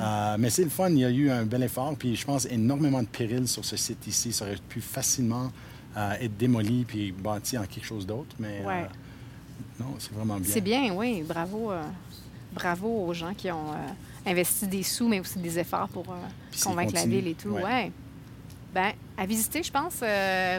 Euh, 0.00 0.36
mais 0.38 0.48
c'est 0.48 0.64
le 0.64 0.70
fun, 0.70 0.88
il 0.88 0.98
y 1.00 1.04
a 1.04 1.10
eu 1.10 1.30
un 1.30 1.44
bel 1.44 1.62
effort, 1.62 1.94
puis 1.98 2.16
je 2.16 2.24
pense 2.24 2.46
énormément 2.46 3.02
de 3.02 3.08
périls 3.08 3.46
sur 3.48 3.64
ce 3.64 3.76
site 3.76 4.06
ici. 4.06 4.32
Ça 4.32 4.46
aurait 4.46 4.56
pu 4.68 4.80
facilement 4.80 5.52
être 5.94 6.38
démoli 6.38 6.84
puis 6.88 7.12
bâti 7.12 7.58
en 7.58 7.64
quelque 7.66 7.84
chose 7.84 8.06
d'autre, 8.06 8.34
mais 8.38 8.62
Ouais. 8.64 8.86
Non, 9.80 9.94
c'est 9.98 10.12
vraiment 10.12 10.36
bien. 10.38 10.52
C'est 10.52 10.60
bien, 10.60 10.92
oui. 10.94 11.22
Bravo, 11.26 11.72
euh, 11.72 11.82
bravo 12.52 13.06
aux 13.06 13.14
gens 13.14 13.34
qui 13.34 13.50
ont 13.50 13.72
euh, 13.72 14.30
investi 14.30 14.66
des 14.66 14.82
sous, 14.82 15.08
mais 15.08 15.20
aussi 15.20 15.38
des 15.38 15.58
efforts 15.58 15.88
pour 15.88 16.04
euh, 16.10 16.16
convaincre 16.62 16.94
la 16.94 17.06
ville 17.06 17.26
et 17.28 17.34
tout. 17.34 17.48
Ouais. 17.50 17.62
Ouais. 17.62 17.92
Ben, 18.74 18.92
à 19.18 19.26
visiter, 19.26 19.62
je 19.62 19.70
pense, 19.70 20.02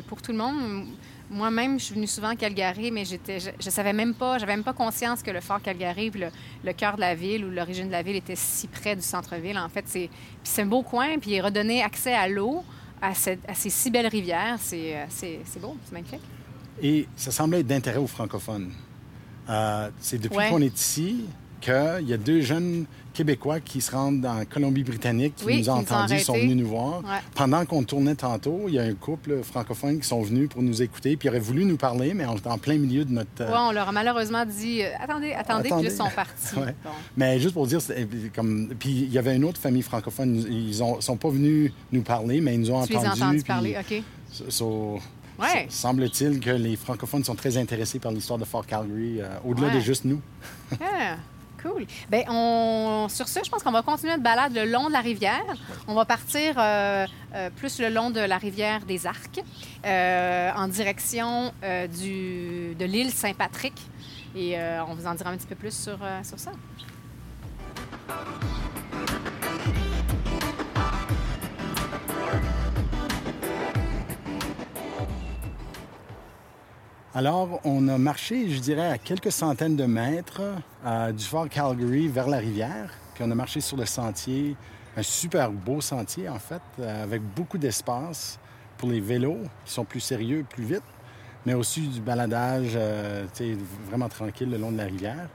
pour 0.08 0.22
tout 0.22 0.32
le 0.32 0.38
monde. 0.38 0.88
Moi-même, 1.32 1.80
je 1.80 1.86
suis 1.86 1.96
venue 1.96 2.06
souvent 2.06 2.28
à 2.30 2.36
Calgary, 2.36 2.92
mais 2.92 3.06
j'étais, 3.06 3.40
je, 3.40 3.50
je 3.60 3.70
savais 3.72 3.94
même 3.94 4.14
pas, 4.14 4.38
j'avais 4.38 4.56
même 4.56 4.64
pas 4.64 4.74
conscience 4.74 5.24
que 5.24 5.32
le 5.32 5.42
fort 5.42 5.60
Calgary, 5.64 6.12
puis 6.12 6.20
le, 6.20 6.28
le 6.64 6.74
cœur 6.74 6.96
de 6.96 7.00
la 7.02 7.16
ville 7.16 7.44
ou 7.46 7.50
l'origine 7.50 7.88
de 7.88 7.92
la 7.92 8.04
ville 8.04 8.18
était 8.18 8.36
si 8.36 8.68
près 8.68 8.96
du 8.96 9.02
centre-ville. 9.02 9.58
En 9.58 9.70
fait, 9.70 9.86
c'est, 9.88 10.12
c'est 10.44 10.62
un 10.62 10.68
beau 10.68 10.84
coin, 10.84 11.18
puis 11.18 11.42
redonner 11.42 11.82
accès 11.82 12.14
à 12.14 12.28
l'eau, 12.28 12.64
à, 13.02 13.16
cette- 13.16 13.50
à 13.50 13.56
ces 13.56 13.72
si 13.72 13.90
belles 13.90 14.06
rivières, 14.08 14.58
c'est, 14.60 14.96
c'est, 15.10 15.40
c'est 15.46 15.60
beau, 15.60 15.76
c'est 15.86 15.94
magnifique. 15.94 16.22
Et 16.84 17.08
ça 17.16 17.32
semblait 17.32 17.62
être 17.62 17.68
d'intérêt 17.68 17.98
aux 17.98 18.06
francophones. 18.08 18.70
Euh, 19.50 19.90
c'est 20.00 20.22
depuis 20.22 20.38
Ouais. 20.38 20.50
qu'on 20.50 20.62
est 20.62 20.78
ici 20.80 21.26
qu'il 21.60 22.08
y 22.08 22.14
a 22.14 22.18
deux 22.18 22.42
jeunes 22.42 22.86
Québécois 23.14 23.60
qui 23.60 23.80
se 23.80 23.92
rendent 23.92 24.26
en 24.26 24.44
Colombie-Britannique, 24.44 25.36
qui 25.36 25.46
Oui, 25.46 25.60
nous 25.60 25.70
ont 25.70 25.74
entendus, 25.74 26.20
sont 26.20 26.34
venus 26.34 26.58
nous 26.58 26.68
voir. 26.68 27.00
Ouais. 27.04 27.20
Pendant 27.36 27.64
qu'on 27.66 27.84
tournait 27.84 28.16
tantôt, 28.16 28.64
il 28.68 28.74
y 28.74 28.80
a 28.80 28.84
un 28.84 28.94
couple 28.96 29.44
francophone 29.44 30.00
qui 30.00 30.08
sont 30.08 30.22
venus 30.24 30.50
pour 30.50 30.62
nous 30.64 30.82
écouter, 30.82 31.16
puis 31.16 31.28
ils 31.28 31.30
auraient 31.30 31.40
voulu 31.40 31.64
nous 31.64 31.78
parler, 31.78 32.14
mais 32.16 32.26
on 32.26 32.36
était 32.36 32.50
en 32.50 32.58
plein 32.58 32.78
milieu 32.78 33.06
de 33.06 33.12
notre... 33.14 33.30
euh, 33.42 33.48
Ouais, 33.52 33.58
on 33.60 33.72
leur 33.72 33.88
a 33.88 33.92
malheureusement 33.92 34.46
dit 34.46 34.82
euh, 34.82 34.88
attendez, 35.00 35.32
attendez, 35.34 35.70
puis 35.70 35.84
là, 35.84 35.90
ils 35.90 35.92
sont 35.92 36.10
partis. 36.14 36.56
Ouais. 36.58 36.76
Bon. 36.84 36.90
Mais 37.16 37.40
juste 37.40 37.54
pour 37.54 37.68
dire, 37.68 37.82
c'est- 37.82 38.08
comme, 38.36 38.74
puis 38.80 38.90
il 38.90 39.14
y 39.14 39.18
avait 39.20 39.36
une 39.36 39.46
autre 39.46 39.62
famille 39.62 39.84
francophone, 39.84 40.44
ils 40.50 40.70
ne 40.70 41.00
sont 41.02 41.18
pas 41.18 41.30
venus 41.30 41.72
nous 41.92 42.02
parler, 42.02 42.42
mais 42.42 42.56
ils 42.56 42.62
nous 42.62 42.72
ont 42.72 42.84
Tu 42.86 42.94
les 42.94 42.98
as 42.98 43.02
entendus. 43.02 43.22
entendus 43.22 43.38
puis- 43.38 43.48
parler, 43.48 43.78
OK. 43.80 44.04
So- 44.50 45.00
Ouais. 45.40 45.66
semble-t-il 45.70 46.40
que 46.40 46.52
les 46.52 46.76
francophones 46.76 47.24
sont 47.24 47.36
très 47.36 47.58
intéressés 47.58 48.00
par 48.00 48.12
l'histoire 48.12 48.38
de 48.40 48.46
Fort 48.46 48.66
Calgary, 48.66 49.20
euh, 49.22 49.28
au-delà 49.46 49.68
Ouais. 49.68 49.76
de 49.76 49.80
juste 49.80 50.06
nous. 50.06 50.22
Ah, 50.80 51.16
cool. 51.62 51.86
Bien, 52.12 52.24
on... 52.30 53.08
sur 53.10 53.28
ce, 53.28 53.40
je 53.44 53.50
pense 53.50 53.64
qu'on 53.64 53.72
va 53.72 53.82
continuer 53.82 54.12
notre 54.12 54.24
balade 54.24 54.54
le 54.54 54.66
long 54.66 54.88
de 54.88 54.94
la 54.94 55.02
rivière. 55.02 55.44
On 55.88 55.96
va 55.96 56.06
partir 56.06 56.56
euh, 56.58 57.06
euh, 57.34 57.50
plus 57.50 57.80
le 57.80 57.90
long 57.90 58.12
de 58.12 58.20
la 58.20 58.38
rivière 58.38 58.86
des 58.86 59.08
Arcs, 59.08 59.40
en 59.84 60.68
direction 60.68 61.52
du... 62.00 62.76
de 62.76 62.86
l'île 62.86 63.12
Saint-Patrick. 63.12 63.74
Et 64.36 64.58
on 64.88 64.94
vous 64.96 65.06
en 65.08 65.14
dira 65.16 65.30
un 65.30 65.38
petit 65.38 65.48
peu 65.48 65.56
plus 65.56 65.76
sur, 65.76 65.98
sur 66.24 66.40
ça. 66.40 66.52
Alors, 77.16 77.62
on 77.64 77.88
a 77.90 78.00
marché, 78.00 78.50
je 78.50 78.60
dirais, 78.60 78.90
à 78.90 78.98
quelques 78.98 79.32
centaines 79.32 79.76
de 79.76 79.86
mètres 79.86 80.42
euh, 80.84 81.12
du 81.12 81.24
fort 81.24 81.48
Calgary 81.48 82.08
vers 82.08 82.28
la 82.28 82.38
rivière. 82.38 82.90
Puis 83.14 83.24
on 83.24 83.30
a 83.30 83.36
marché 83.36 83.62
sur 83.62 83.78
le 83.78 83.86
sentier, 83.86 84.56
un 84.98 85.04
super 85.04 85.52
beau 85.52 85.80
sentier, 85.80 86.28
en 86.28 86.40
fait, 86.40 86.62
euh, 86.80 87.04
avec 87.04 87.22
beaucoup 87.22 87.60
d'espace 87.60 88.40
pour 88.80 88.90
les 88.90 89.00
vélos 89.00 89.38
qui 89.64 89.74
sont 89.74 89.86
plus 89.86 90.00
sérieux, 90.00 90.44
plus 90.50 90.64
vite, 90.64 90.82
mais 91.46 91.54
aussi 91.54 91.82
du 91.82 92.02
baladage 92.02 92.72
euh, 92.76 93.28
vraiment 93.88 94.10
tranquille 94.10 94.50
le 94.50 94.58
long 94.58 94.72
de 94.72 94.78
la 94.78 94.86
rivière. 94.86 95.30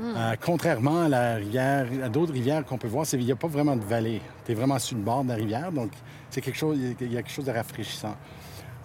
Euh, 0.00 0.34
contrairement 0.40 1.02
à 1.02 1.08
la 1.10 1.34
rivière, 1.34 1.88
à 2.04 2.08
d'autres 2.08 2.32
rivières 2.32 2.64
qu'on 2.64 2.78
peut 2.78 2.88
voir, 2.88 3.04
il 3.12 3.24
n'y 3.24 3.32
a 3.32 3.36
pas 3.36 3.48
vraiment 3.48 3.76
de 3.76 3.84
vallée. 3.84 4.22
Tu 4.46 4.52
es 4.52 4.54
vraiment 4.54 4.78
sur 4.78 4.96
le 4.96 5.02
bord 5.02 5.24
de 5.24 5.28
la 5.28 5.34
rivière, 5.34 5.72
donc 5.72 5.90
c'est 6.30 6.40
quelque 6.40 6.58
chose, 6.58 6.78
il 6.78 7.12
y 7.12 7.18
a 7.18 7.22
quelque 7.22 7.34
chose 7.34 7.44
de 7.44 7.52
rafraîchissant. 7.52 8.16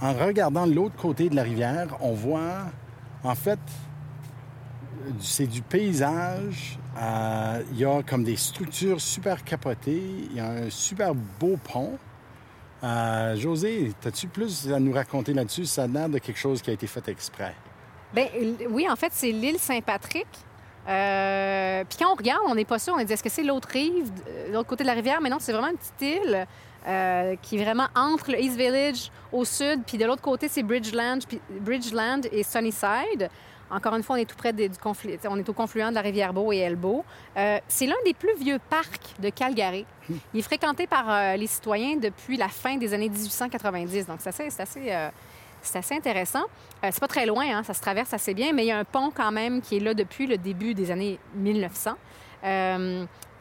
En 0.02 0.14
regardant 0.14 0.66
l'autre 0.66 0.96
côté 0.96 1.30
de 1.30 1.36
la 1.36 1.44
rivière, 1.44 1.88
on 2.02 2.14
voit, 2.14 2.66
en 3.24 3.36
fait, 3.36 3.60
c'est 5.20 5.48
du 5.48 5.62
paysage. 5.62 6.78
Euh, 6.98 7.62
Il 7.72 7.80
y 7.80 7.86
a 7.86 8.04
comme 8.04 8.24
des 8.24 8.36
structures 8.36 9.00
super 9.02 9.44
capotées. 9.44 10.04
Il 10.30 10.36
y 10.36 10.40
a 10.40 10.50
un 10.50 10.70
super 10.70 11.14
beau 11.16 11.58
pont. 11.72 11.98
Euh, 12.84 13.36
José, 13.38 13.94
as-tu 14.06 14.28
plus 14.28 14.72
à 14.72 14.80
nous 14.80 14.92
raconter 14.92 15.34
là-dessus? 15.34 15.66
Ça 15.66 15.84
a 15.84 15.88
l'air 15.88 16.10
de 16.10 16.18
quelque 16.20 16.40
chose 16.40 16.62
qui 16.62 16.70
a 16.70 16.74
été 16.74 16.86
fait 16.86 17.08
exprès. 17.08 17.56
Ben 18.14 18.28
oui, 18.70 18.88
en 18.90 18.96
fait, 18.96 19.12
c'est 19.14 19.32
l'île 19.32 19.58
Saint-Patrick. 19.58 20.28
Euh, 20.88 21.84
Puis 21.88 21.98
quand 21.98 22.12
on 22.12 22.16
regarde, 22.16 22.42
on 22.48 22.56
n'est 22.56 22.66
pas 22.66 22.78
sûr. 22.78 22.94
On 22.94 23.04
dit 23.04 23.14
est-ce 23.14 23.24
que 23.24 23.30
c'est 23.30 23.44
l'autre 23.44 23.70
rive, 23.70 24.12
l'autre 24.52 24.68
côté 24.68 24.84
de 24.84 24.90
la 24.90 24.96
rivière? 24.96 25.22
Mais 25.22 25.30
non, 25.30 25.38
c'est 25.40 25.54
vraiment 25.54 25.70
une 25.70 25.78
petite 25.78 26.02
île 26.02 26.46
euh, 26.88 27.36
qui 27.42 27.58
vraiment 27.58 27.88
entre 27.96 28.32
le 28.32 28.40
East 28.42 28.58
Village 28.58 29.12
au 29.32 29.46
sud, 29.46 29.82
puis 29.86 29.98
de 29.98 30.06
l'autre 30.06 30.22
côté, 30.22 30.48
c'est 30.48 30.64
Bridgeland, 30.64 31.20
Bridgeland 31.62 32.22
et 32.32 32.44
Sunnyside. 32.44 33.30
Encore 33.72 33.96
une 33.96 34.04
fois, 34.04 34.18
on 34.18 34.20
est 34.20 34.26
tout 34.26 34.36
près 34.36 34.54
du 34.54 34.68
conflu- 34.70 35.18
on 35.28 35.38
est 35.40 35.50
au 35.50 35.54
confluent 35.54 35.90
de 35.90 35.96
la 35.96 36.02
rivière 36.02 36.32
Beau 36.34 36.52
et 36.52 36.58
Elbow. 36.58 37.04
Euh, 37.38 37.58
c'est 37.68 37.88
l'un 37.88 37.96
des 38.06 38.14
plus 38.14 38.36
vieux 38.38 38.60
parcs 38.70 39.16
de 39.20 39.30
Calgary. 39.30 39.86
Il 40.34 40.40
est 40.42 40.44
fréquenté 40.44 40.86
par 40.86 41.06
euh, 41.10 41.36
les 41.38 41.48
citoyens 41.48 41.96
depuis 41.96 42.38
la 42.38 42.50
fin 42.50 42.78
des 42.78 42.94
années 42.94 43.10
1890. 43.10 44.06
Donc, 44.06 44.18
c'est 44.20 44.30
assez, 44.30 44.50
c'est 44.52 44.62
assez, 44.62 44.92
c'est 45.62 45.96
intéressant. 45.96 46.44
C'est 46.84 47.00
pas 47.00 47.08
très 47.08 47.26
loin, 47.26 47.46
hein, 47.50 47.64
ça 47.64 47.74
se 47.74 47.82
traverse 47.82 48.14
assez 48.14 48.34
bien, 48.34 48.52
mais 48.54 48.66
il 48.66 48.68
y 48.68 48.72
a 48.72 48.78
un 48.78 48.84
pont 48.84 49.10
quand 49.16 49.32
même 49.32 49.62
qui 49.62 49.78
est 49.78 49.80
là 49.80 49.94
depuis 49.94 50.28
le 50.28 50.38
début 50.38 50.74
des 50.76 50.92
années 50.92 51.18
1900. 51.36 51.92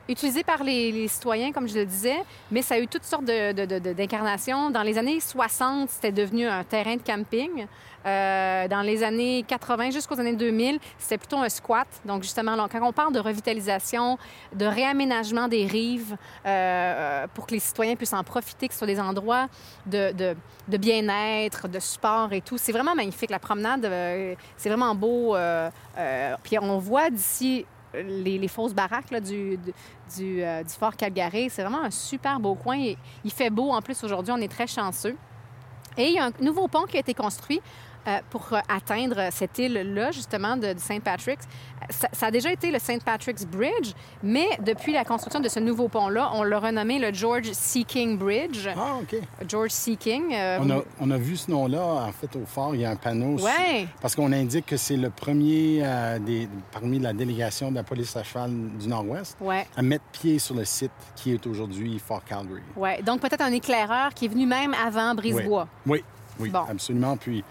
Utilisé 0.09 0.43
par 0.43 0.65
les, 0.65 1.07
citoyens, 1.07 1.53
comme 1.53 1.69
je 1.69 1.79
le 1.79 1.87
disais, 1.87 2.17
mais 2.51 2.61
ça 2.61 2.75
a 2.75 2.79
eu 2.79 2.89
toutes 2.89 3.05
sortes 3.05 3.25
d'incarnations. 3.25 4.71
Dans 4.71 4.83
les 4.83 4.99
années 4.99 5.21
60, 5.21 5.91
c'était 5.91 6.11
devenu 6.11 6.47
un 6.47 6.65
terrain 6.65 6.97
de 6.97 7.03
camping. 7.03 7.67
Euh, 8.05 8.67
dans 8.67 8.83
les 8.83 9.05
années 9.05 9.45
80 9.47 9.91
jusqu'aux 9.91 10.19
années 10.19 10.35
2000, 10.35 10.81
c'était 10.99 11.19
plutôt 11.19 11.37
un 11.37 11.49
squat. 11.49 11.87
Donc, 12.05 12.25
justement, 12.25 12.57
quand 12.69 12.83
on 12.83 12.93
parle 12.93 13.13
de 13.13 13.21
revitalisation, 13.21 14.19
de 14.53 14.67
réaménagement 14.67 15.47
des 15.47 15.67
rives 15.67 16.17
euh, 16.47 17.27
pour 17.33 17.47
que 17.47 17.53
les 17.53 17.61
citoyens 17.61 17.95
puissent 17.95 18.13
en 18.13 18.25
profiter, 18.25 18.67
que 18.67 18.75
ce 18.75 18.79
soit 18.79 18.89
des 18.89 18.99
endroits 18.99 19.47
de, 19.87 20.13
de- 20.13 20.77
bien-être, 20.79 21.69
de 21.69 21.79
sport 21.79 22.33
et 22.33 22.41
tout, 22.41 22.59
c'est 22.59 22.73
vraiment 22.73 22.97
magnifique. 22.97 23.31
La 23.31 23.39
promenade, 23.39 23.85
euh, 23.85 24.35
c'est 24.57 24.69
vraiment 24.69 24.97
beau. 24.97 25.37
puis 26.43 26.59
on 26.59 26.79
voit 26.79 27.09
d'ici 27.09 27.67
les, 27.95 28.49
fausses 28.49 28.75
baraques 28.75 29.13
euh, 29.13 29.57
du 30.17 30.45
fort 30.79 30.97
Calgary. 30.97 31.51
C'est 31.51 31.63
vraiment 31.63 31.83
un 31.83 31.91
super 31.91 32.41
beau 32.41 32.55
coin. 32.55 32.77
Il 33.25 33.33
fait 33.33 33.51
beau 33.51 33.71
en 33.71 33.83
plus 33.83 34.03
aujourd'hui. 34.05 34.33
On 34.37 34.41
est 34.41 34.51
très 34.51 34.67
chanceux. 34.67 35.17
Et 35.97 36.07
il 36.09 36.15
y 36.15 36.19
a 36.19 36.27
un 36.27 36.33
nouveau 36.41 36.69
pont 36.69 36.85
qui 36.85 36.97
a 36.97 37.01
été 37.01 37.15
construit 37.15 37.61
pour 38.31 38.47
euh, 38.53 38.59
atteindre 38.69 39.29
cette 39.31 39.59
île-là, 39.59 40.11
justement, 40.11 40.57
de, 40.57 40.73
de 40.73 40.79
St. 40.79 41.03
Patrick's. 41.03 41.45
Ça, 41.91 42.09
ça 42.13 42.27
a 42.27 42.31
déjà 42.31 42.53
été 42.53 42.71
le 42.71 42.79
St. 42.79 43.03
Patrick's 43.05 43.45
Bridge, 43.45 43.93
mais 44.23 44.47
depuis 44.65 44.93
la 44.93 45.05
construction 45.05 45.41
de 45.41 45.49
ce 45.49 45.59
nouveau 45.61 45.89
pont-là, 45.89 46.31
on 46.35 46.43
l'a 46.45 46.59
renommé 46.61 46.99
le 47.01 47.13
George 47.13 47.51
C. 47.53 47.83
King 47.85 48.17
Bridge. 48.19 48.69
Ah, 48.77 48.97
OK. 49.01 49.17
George 49.49 49.71
C. 49.71 49.97
King. 49.97 50.33
euh, 50.33 50.59
On 50.61 50.71
a, 50.71 50.83
on 51.01 51.11
a 51.11 51.17
vu 51.19 51.37
ce 51.37 51.51
nom-là, 51.51 51.83
en 51.85 52.13
fait, 52.13 52.35
au 52.37 52.47
fort, 52.47 52.75
il 52.75 52.83
y 52.83 52.85
a 52.85 52.91
un 52.91 52.97
panneau. 52.97 53.37
sur- 53.39 53.47
Ouais. 53.47 53.87
Parce 54.01 54.15
qu'on 54.15 54.33
indique 54.33 54.67
que 54.67 54.77
c'est 54.77 54.97
le 54.97 55.11
premier 55.11 55.81
euh, 55.83 56.19
des, 56.21 56.49
parmi 56.71 56.99
la 57.01 57.13
délégation 57.13 57.71
de 57.71 57.77
la 57.77 57.83
police 57.83 58.17
à 58.17 58.23
cheval 58.23 58.51
du 58.79 58.87
Nord-Ouest 58.89 59.37
Ouais. 59.41 59.67
à 59.77 59.83
mettre 59.83 60.05
pied 60.13 60.39
sur 60.39 60.55
le 60.55 60.65
site 60.65 60.93
qui 61.17 61.33
est 61.33 61.47
aujourd'hui 61.47 61.99
Fort 61.99 62.25
Calgary. 62.25 62.63
Ouais. 62.77 63.03
Donc, 63.03 63.21
peut-être 63.21 63.43
un 63.43 63.53
éclaireur 63.53 64.15
qui 64.15 64.27
est 64.27 64.29
venu 64.29 64.47
même 64.47 64.75
avant 64.75 65.15
Brisebois. 65.17 65.67
Oui, 65.87 66.05
oui, 66.39 66.49
Bon. 66.51 66.61
absolument. 66.71 67.17
Puis, 67.17 67.43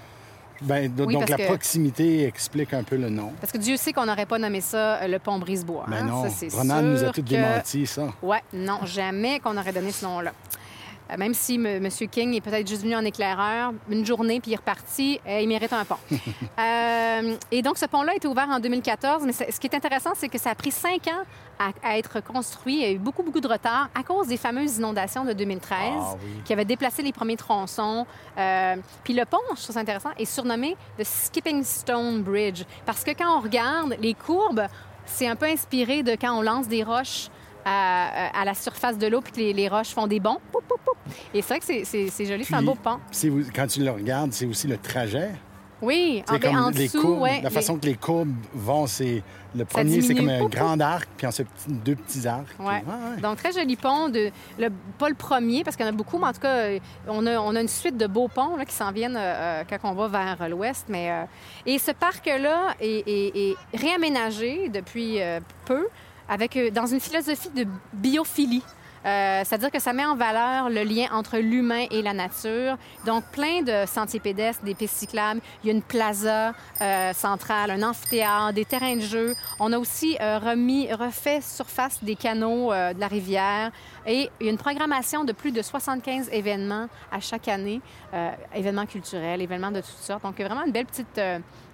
ben, 0.61 0.89
do- 0.93 1.05
Oui, 1.05 1.13
donc 1.15 1.29
la 1.29 1.37
que- 1.37 1.45
proximité 1.45 2.25
explique 2.25 2.73
un 2.73 2.83
peu 2.83 2.95
le 2.97 3.09
nom. 3.09 3.31
Parce 3.41 3.51
que 3.51 3.57
Dieu 3.57 3.77
sait 3.77 3.93
qu'on 3.93 4.05
n'aurait 4.05 4.25
pas 4.25 4.37
nommé 4.37 4.61
ça 4.61 4.95
euh, 5.01 5.07
le 5.07 5.19
pont 5.19 5.39
Brisebois. 5.39 5.85
Mais 5.87 5.97
hein. 5.97 6.03
non, 6.05 6.23
Ça, 6.23 6.29
c'est 6.29 6.49
Ronald 6.53 6.87
nous 6.87 7.03
a 7.03 7.11
tout 7.11 7.21
que- 7.23 7.27
démenti, 7.29 7.85
ça. 7.87 8.07
Ouais, 8.21 8.41
non, 8.53 8.79
jamais 8.85 9.39
qu'on 9.39 9.57
aurait 9.57 9.73
donné 9.73 9.91
ce 9.91 10.05
nom-là. 10.05 10.33
Euh, 11.11 11.17
Même 11.17 11.33
si 11.33 11.55
M. 11.55 11.87
King 12.09 12.33
est 12.35 12.41
peut-être 12.41 12.67
juste 12.67 12.83
venu 12.83 12.95
en 12.95 13.03
éclaireur, 13.05 13.73
une 13.89 14.05
journée, 14.05 14.39
puis 14.39 14.51
il 14.51 14.53
est 14.53 14.57
reparti, 14.57 15.19
euh, 15.27 15.39
il 15.41 15.47
mérite 15.47 15.73
un 15.73 15.85
pont. 15.85 15.97
Euh, 16.59 17.35
et 17.51 17.61
donc, 17.63 17.77
ce 17.77 17.85
pont-là 17.85 18.11
a 18.11 18.15
été 18.15 18.27
ouvert 18.27 18.47
en 18.49 18.59
2014, 18.59 19.23
mais 19.25 19.31
ce 19.33 19.59
qui 19.59 19.65
est 19.67 19.75
intéressant, 19.75 20.11
c'est 20.15 20.29
que 20.29 20.37
ça 20.37 20.51
a 20.51 20.55
pris 20.55 20.69
cinq 20.71 21.07
ans 21.07 21.23
à, 21.57 21.69
à 21.83 21.97
être 21.97 22.21
construit. 22.23 22.75
Il 22.75 22.81
y 22.81 22.85
a 22.85 22.91
eu 22.91 22.97
beaucoup, 22.99 23.23
beaucoup 23.23 23.39
de 23.39 23.47
retard 23.47 23.89
à 23.95 24.03
cause 24.03 24.27
des 24.27 24.37
fameuses 24.37 24.77
inondations 24.77 25.25
de 25.25 25.33
2013 25.33 25.77
Ah 25.79 26.13
oui. 26.23 26.41
qui 26.45 26.53
avaient 26.53 26.65
déplacé 26.65 27.01
les 27.01 27.11
premiers 27.13 27.37
tronçons. 27.37 28.05
Euh, 28.37 28.75
puis 29.03 29.13
le 29.13 29.25
pont, 29.25 29.39
je 29.55 29.63
trouve 29.63 29.73
ça 29.73 29.79
intéressant, 29.79 30.09
est 30.17 30.25
surnommé 30.25 30.75
le 30.99 31.03
Skipping 31.03 31.63
Stone 31.63 32.21
Bridge 32.21 32.63
parce 32.85 33.03
que 33.03 33.11
quand 33.11 33.37
on 33.37 33.41
regarde 33.41 33.95
les 33.99 34.13
courbes, 34.13 34.67
c'est 35.05 35.27
un 35.27 35.35
peu 35.35 35.47
inspiré 35.47 36.03
de 36.03 36.11
quand 36.11 36.37
on 36.37 36.41
lance 36.41 36.67
des 36.67 36.83
roches 36.83 37.29
à, 37.65 38.39
à 38.41 38.45
la 38.45 38.53
surface 38.53 38.97
de 38.97 39.07
l'eau 39.07 39.21
puis 39.21 39.31
que 39.31 39.37
les, 39.37 39.53
les 39.53 39.67
roches 39.67 39.89
font 39.93 40.07
des 40.07 40.19
bonds. 40.19 40.37
Poup, 40.51 40.63
poup, 40.67 40.79
poup. 40.83 40.97
Et 41.33 41.41
c'est 41.41 41.47
vrai 41.47 41.59
que 41.59 41.65
c'est- 41.85 42.25
joli, 42.25 42.43
c'est 42.45 42.55
un 42.55 42.61
beau 42.63 42.75
pont. 42.75 42.99
c'est 43.11 43.29
vous- 43.29 43.43
quand 43.53 43.67
tu 43.67 43.83
le 43.83 43.91
regardes, 43.91 44.33
c'est 44.33 44.45
aussi 44.45 44.67
le 44.67 44.77
trajet. 44.77 45.29
Oui, 45.83 46.23
en, 46.29 46.37
comme 46.37 46.55
en 46.55 46.69
les 46.69 46.85
dessous, 46.85 47.01
courbes, 47.01 47.21
ouais, 47.21 47.41
la 47.41 47.49
les- 47.49 47.55
façon 47.55 47.79
que 47.79 47.87
les 47.87 47.95
courbes 47.95 48.35
vont, 48.53 48.85
c'est 48.85 49.23
le 49.55 49.65
premier, 49.65 49.99
c'est 50.03 50.13
comme 50.13 50.29
un 50.29 50.45
grand 50.45 50.79
arc, 50.79 51.09
puis 51.17 51.25
ensuite 51.25 51.47
deux 51.67 51.95
petits 51.95 52.27
arcs. 52.27 52.45
Ouais. 52.59 52.83
Ah, 52.87 53.15
ouais. 53.15 53.21
Donc, 53.21 53.37
très 53.37 53.51
joli 53.51 53.75
pont. 53.77 54.07
De, 54.09 54.29
le, 54.59 54.69
pas 54.99 55.09
le 55.09 55.15
premier, 55.15 55.63
parce 55.63 55.75
qu'il 55.75 55.83
y 55.83 55.89
en 55.89 55.91
a 55.91 55.95
beaucoup, 55.95 56.19
mais 56.19 56.27
en 56.27 56.33
tout 56.33 56.39
cas, 56.39 56.55
euh, 56.55 56.79
on 57.07 57.25
a, 57.25 57.39
on 57.39 57.55
a 57.55 57.61
une 57.61 57.67
suite 57.67 57.97
de 57.97 58.05
beaux 58.05 58.27
ponts 58.27 58.57
là, 58.57 58.65
qui 58.65 58.75
s'en 58.75 58.91
viennent 58.91 59.17
euh, 59.17 59.19
euh, 59.19 59.63
quand 59.67 59.77
on 59.89 59.93
va 59.95 60.07
vers 60.07 60.37
euh, 60.41 60.47
l'ouest. 60.49 60.85
Mais, 60.87 61.09
euh, 61.11 61.23
et 61.65 61.79
ce 61.79 61.89
parc-là 61.91 62.75
est, 62.79 63.03
est- 63.07 63.49
est 63.49 63.55
réaménagé 63.73 64.69
depuis 64.69 65.19
euh, 65.19 65.39
peu 65.65 65.87
avec, 66.31 66.55
euh, 66.55 66.71
dans 66.71 66.85
une 66.87 67.01
philosophie 67.01 67.49
de 67.49 67.67
biophilie. 67.91 68.63
Euh, 69.05 69.41
C'est-à-dire 69.43 69.71
que 69.71 69.79
ça 69.79 69.93
met 69.93 70.05
en 70.05 70.15
valeur 70.15 70.69
le 70.69 70.83
lien 70.83 71.07
entre 71.11 71.37
l'humain 71.37 71.85
et 71.89 72.01
la 72.01 72.13
nature. 72.13 72.77
Donc, 73.05 73.23
plein 73.31 73.61
de 73.61 73.85
sentiers 73.87 74.19
pédestres, 74.19 74.63
des 74.63 74.75
pistes 74.75 74.95
cyclables. 74.95 75.41
Il 75.63 75.67
y 75.67 75.69
a 75.71 75.73
une 75.73 75.81
plaza 75.81 76.53
euh, 76.81 77.13
centrale, 77.13 77.71
un 77.71 77.83
amphithéâtre, 77.83 78.53
des 78.53 78.65
terrains 78.65 78.95
de 78.95 79.01
jeu. 79.01 79.35
On 79.59 79.73
a 79.73 79.79
aussi 79.79 80.17
euh, 80.21 80.37
remis, 80.37 80.91
refait 80.93 81.41
surface 81.41 82.03
des 82.03 82.15
canaux 82.15 82.71
de 82.71 82.99
la 82.99 83.07
rivière. 83.07 83.71
Et 84.05 84.29
il 84.39 84.45
y 84.45 84.49
a 84.49 84.51
une 84.51 84.57
programmation 84.57 85.23
de 85.23 85.31
plus 85.31 85.51
de 85.51 85.61
75 85.61 86.29
événements 86.31 86.87
à 87.11 87.19
chaque 87.19 87.47
année, 87.47 87.81
événements 88.53 88.85
culturels, 88.85 89.41
événements 89.41 89.71
de 89.71 89.81
toutes 89.81 89.89
sortes. 89.89 90.23
Donc, 90.23 90.39
vraiment 90.39 90.63
une 90.63 90.71
belle 90.71 90.85
petite, 90.85 91.19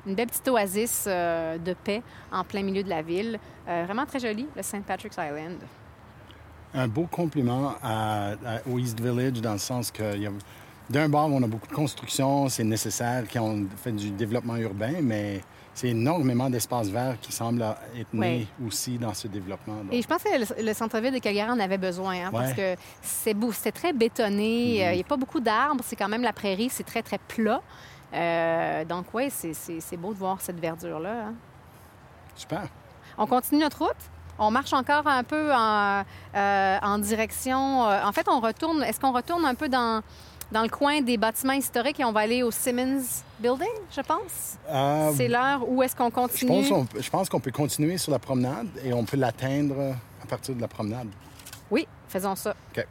une 0.05 0.15
belle 0.15 0.27
petite 0.27 0.47
oasis 0.47 1.05
de 1.05 1.73
paix 1.83 2.01
en 2.31 2.43
plein 2.43 2.63
milieu 2.63 2.83
de 2.83 2.89
la 2.89 3.01
ville. 3.01 3.39
Vraiment 3.65 4.05
très 4.05 4.19
joli, 4.19 4.47
le 4.55 4.63
St. 4.63 4.83
Patrick's 4.85 5.17
Island. 5.17 5.59
Un 6.73 6.87
beau 6.87 7.07
compliment 7.09 7.73
à, 7.81 8.31
à- 8.31 8.35
au 8.69 8.77
East 8.79 8.99
Village 8.99 9.41
dans 9.41 9.53
le 9.53 9.57
sens 9.59 9.91
que 9.91 10.03
d'un 10.89 11.09
bord, 11.09 11.29
on 11.31 11.43
a 11.43 11.47
beaucoup 11.47 11.67
de 11.67 11.73
construction, 11.73 12.47
c'est 12.49 12.63
nécessaire 12.63 13.23
quand 13.31 13.41
on 13.43 13.65
fait 13.77 13.91
du 13.91 14.09
développement 14.11 14.55
urbain, 14.57 14.93
mais 15.01 15.41
c'est 15.73 15.89
énormément 15.89 16.49
d'espaces 16.49 16.87
verts 16.87 17.17
qui 17.21 17.31
semblent 17.31 17.61
être 17.95 18.13
nés 18.13 18.47
aussi 18.65 18.97
dans 18.97 19.13
ce 19.13 19.27
développement. 19.27 19.75
Donc, 19.83 19.93
Et 19.93 20.01
je 20.01 20.07
pense 20.07 20.23
que 20.23 20.29
le, 20.61 20.65
le 20.65 20.73
centre-ville 20.73 21.13
de 21.13 21.19
Calgary 21.19 21.49
en 21.51 21.59
avait 21.59 21.77
besoin, 21.77 22.15
hein, 22.25 22.29
parce 22.31 22.53
que 22.53 22.75
c'est 23.01 23.33
beau, 23.33 23.51
c'était 23.51 23.71
très 23.73 23.93
bétonné, 23.93 24.85
euh, 24.87 24.91
il 24.91 24.95
n'y 24.95 25.01
a 25.01 25.03
pas 25.03 25.17
beaucoup 25.17 25.39
d'arbres, 25.39 25.83
c'est 25.85 25.95
quand 25.95 26.07
même 26.09 26.23
la 26.23 26.33
prairie, 26.33 26.69
c'est 26.71 26.83
très, 26.85 27.03
très 27.03 27.17
plat. 27.19 27.61
Euh, 28.13 28.85
donc, 28.85 29.05
oui, 29.13 29.27
c'est- 29.29 29.53
c'est 29.53 29.79
c'est 29.81 29.97
beau 29.97 30.13
de 30.13 30.17
voir 30.19 30.39
cette 30.41 30.59
verdure-là. 30.59 31.27
hein. 31.27 31.33
Super. 32.35 32.63
On 33.17 33.25
continue 33.27 33.59
notre 33.61 33.79
route? 33.85 33.95
On 34.39 34.51
marche 34.51 34.73
encore 34.73 35.07
un 35.07 35.23
peu 35.23 35.51
en, 35.53 36.03
euh, 36.35 36.77
en 36.81 36.97
direction. 36.99 37.85
euh, 37.87 38.03
en 38.03 38.11
fait, 38.11 38.27
on 38.29 38.39
retourne. 38.39 38.83
Est-ce 38.83 38.99
qu'on 38.99 39.11
retourne 39.11 39.45
un 39.45 39.55
peu 39.55 39.67
dans, 39.69 40.01
dans 40.51 40.61
le 40.61 40.69
coin 40.69 41.01
des 41.01 41.17
bâtiments 41.17 41.53
historiques 41.53 41.99
et 41.99 42.05
on 42.05 42.11
va 42.11 42.21
aller 42.21 42.43
au 42.43 42.51
Simmons 42.51 43.01
Building, 43.39 43.67
je 43.95 44.01
pense? 44.01 44.57
Euh, 44.69 45.11
C'est 45.15 45.27
l'heure 45.27 45.67
où 45.67 45.81
est-ce 45.83 45.95
qu'on 45.95 46.11
continue? 46.11 46.63
je 46.63 47.09
pense 47.09 47.29
qu'on 47.29 47.39
peut 47.39 47.51
continuer 47.51 47.97
sur 47.97 48.11
la 48.11 48.19
promenade 48.19 48.67
et 48.83 48.93
on 48.93 49.03
peut 49.05 49.17
l'atteindre 49.17 49.95
à 50.23 50.25
partir 50.27 50.55
de 50.55 50.61
la 50.61 50.67
promenade. 50.67 51.07
Oui, 51.71 51.87
faisons 52.07 52.35
ça. 52.35 52.55
OK. 52.75 52.85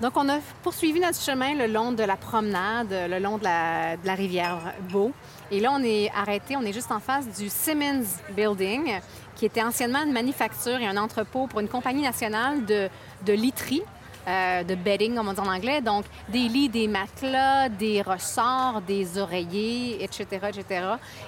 Donc, 0.00 0.12
on 0.16 0.28
a 0.28 0.38
poursuivi 0.62 1.00
notre 1.00 1.20
chemin 1.20 1.54
le 1.54 1.66
long 1.66 1.92
de 1.92 2.02
la 2.02 2.16
promenade, 2.16 2.88
le 3.08 3.18
long 3.18 3.38
de 3.38 3.44
la, 3.44 3.96
de 3.96 4.06
la 4.06 4.14
rivière 4.14 4.58
Beau. 4.90 5.12
Et 5.50 5.58
là, 5.60 5.70
on 5.72 5.82
est 5.82 6.10
arrêté, 6.14 6.54
on 6.56 6.62
est 6.62 6.72
juste 6.72 6.92
en 6.92 7.00
face 7.00 7.26
du 7.38 7.48
Simmons 7.48 8.04
Building, 8.36 9.00
qui 9.36 9.46
était 9.46 9.62
anciennement 9.62 10.02
une 10.02 10.12
manufacture 10.12 10.76
et 10.80 10.86
un 10.86 10.96
entrepôt 10.98 11.46
pour 11.46 11.60
une 11.60 11.68
compagnie 11.68 12.02
nationale 12.02 12.64
de, 12.66 12.90
de 13.24 13.32
literie, 13.32 13.82
euh, 14.28 14.64
de 14.64 14.74
bedding, 14.74 15.14
comme 15.14 15.28
on 15.28 15.32
dit 15.32 15.40
en 15.40 15.46
anglais. 15.46 15.80
Donc, 15.80 16.04
des 16.28 16.48
lits, 16.48 16.68
des 16.68 16.88
matelas, 16.88 17.70
des 17.70 18.02
ressorts, 18.02 18.82
des 18.82 19.16
oreillers, 19.18 20.02
etc., 20.04 20.26
etc. 20.48 20.64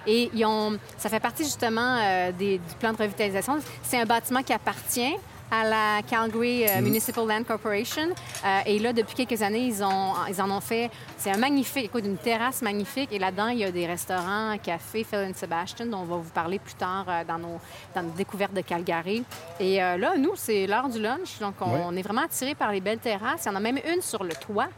Et 0.06 0.30
ils 0.34 0.44
ont, 0.44 0.76
ça 0.98 1.08
fait 1.08 1.20
partie 1.20 1.44
justement 1.44 1.96
euh, 2.02 2.32
des- 2.32 2.58
du 2.58 2.74
plan 2.78 2.92
de 2.92 2.98
revitalisation. 2.98 3.58
C'est 3.82 3.98
un 4.00 4.04
bâtiment 4.04 4.42
qui 4.42 4.52
appartient 4.52 5.14
à 5.50 5.64
la 5.64 6.02
Calgary 6.02 6.66
euh, 6.68 6.80
Municipal 6.80 7.26
Land 7.26 7.44
Corporation. 7.44 8.08
Euh, 8.44 8.60
et 8.66 8.78
là, 8.78 8.92
depuis 8.92 9.14
quelques 9.14 9.42
années, 9.42 9.66
ils, 9.66 9.82
ont, 9.82 10.12
ils 10.28 10.40
en 10.40 10.50
ont 10.50 10.60
fait... 10.60 10.90
C'est 11.16 11.30
un 11.30 11.38
magnifique, 11.38 11.86
écoute, 11.86 12.04
une 12.04 12.18
terrasse 12.18 12.62
magnifique. 12.62 13.12
Et 13.12 13.18
là-dedans, 13.18 13.48
il 13.48 13.58
y 13.58 13.64
a 13.64 13.70
des 13.70 13.86
restaurants, 13.86 14.50
un 14.50 14.58
café, 14.58 15.04
Phil 15.04 15.18
and 15.18 15.34
Sebastian, 15.34 15.86
dont 15.86 15.98
on 15.98 16.04
va 16.04 16.16
vous 16.16 16.30
parler 16.30 16.58
plus 16.58 16.74
tard 16.74 17.06
euh, 17.08 17.24
dans, 17.24 17.38
nos, 17.38 17.60
dans 17.94 18.02
nos 18.02 18.10
découvertes 18.10 18.54
de 18.54 18.60
Calgary. 18.60 19.24
Et 19.60 19.78
là, 19.78 20.16
nous, 20.16 20.32
c'est 20.34 20.66
l'heure 20.66 20.88
du 20.88 21.00
lunch. 21.00 21.38
Donc, 21.40 21.54
on, 21.60 21.96
est 21.96 22.02
vraiment 22.02 22.22
attirés 22.22 22.54
par 22.54 22.72
les 22.72 22.80
belles 22.80 22.98
terrasses. 22.98 23.44
Il 23.44 23.48
y 23.48 23.50
en 23.50 23.56
a 23.56 23.60
même 23.60 23.78
une 23.92 24.02
sur 24.02 24.24
le 24.24 24.34
toit. 24.34 24.68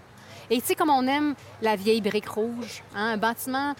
Et 0.48 0.60
tu 0.60 0.68
sais, 0.68 0.74
comme 0.74 0.90
on 0.90 1.06
aime 1.06 1.34
la 1.62 1.76
vieille 1.76 2.00
brique 2.00 2.28
rouge, 2.28 2.82
hein, 2.94 3.12
un 3.12 3.16
bâtiment 3.16 3.74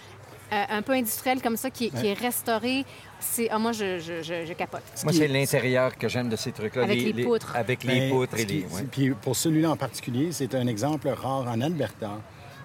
euh, 0.53 0.63
un 0.69 0.81
peu 0.81 0.93
industriel 0.93 1.41
comme 1.41 1.55
ça 1.55 1.69
qui 1.69 1.91
est 2.03 2.13
restauré, 2.13 2.85
c'est... 3.21 3.49
ah, 3.49 3.57
moi, 3.59 3.71
je, 3.71 3.99
je, 3.99 4.21
je, 4.21 4.45
je 4.45 4.53
capote. 4.53 4.81
Moi, 5.03 5.13
c'est 5.13 5.25
est- 5.25 5.27
l'intérieur 5.27 5.95
que 5.97 6.07
j'aime 6.09 6.27
de 6.29 6.35
ces 6.35 6.51
trucs-là. 6.51 6.83
Avec 6.83 7.01
les 7.15 7.23
poutres. 7.23 7.55
Avec 7.55 7.83
les 7.83 7.99
Ben, 8.01 8.09
poutres 8.11 8.37
et 8.37 8.45
les... 8.45 8.61
ouais. 8.63 8.83
Puis 8.91 9.11
pour 9.11 9.35
celui-là 9.35 9.71
en 9.71 9.77
particulier, 9.77 10.29
c'est 10.31 10.53
un 10.55 10.67
exemple 10.67 11.07
rare 11.09 11.47
en 11.47 11.61
Alberta 11.61 12.19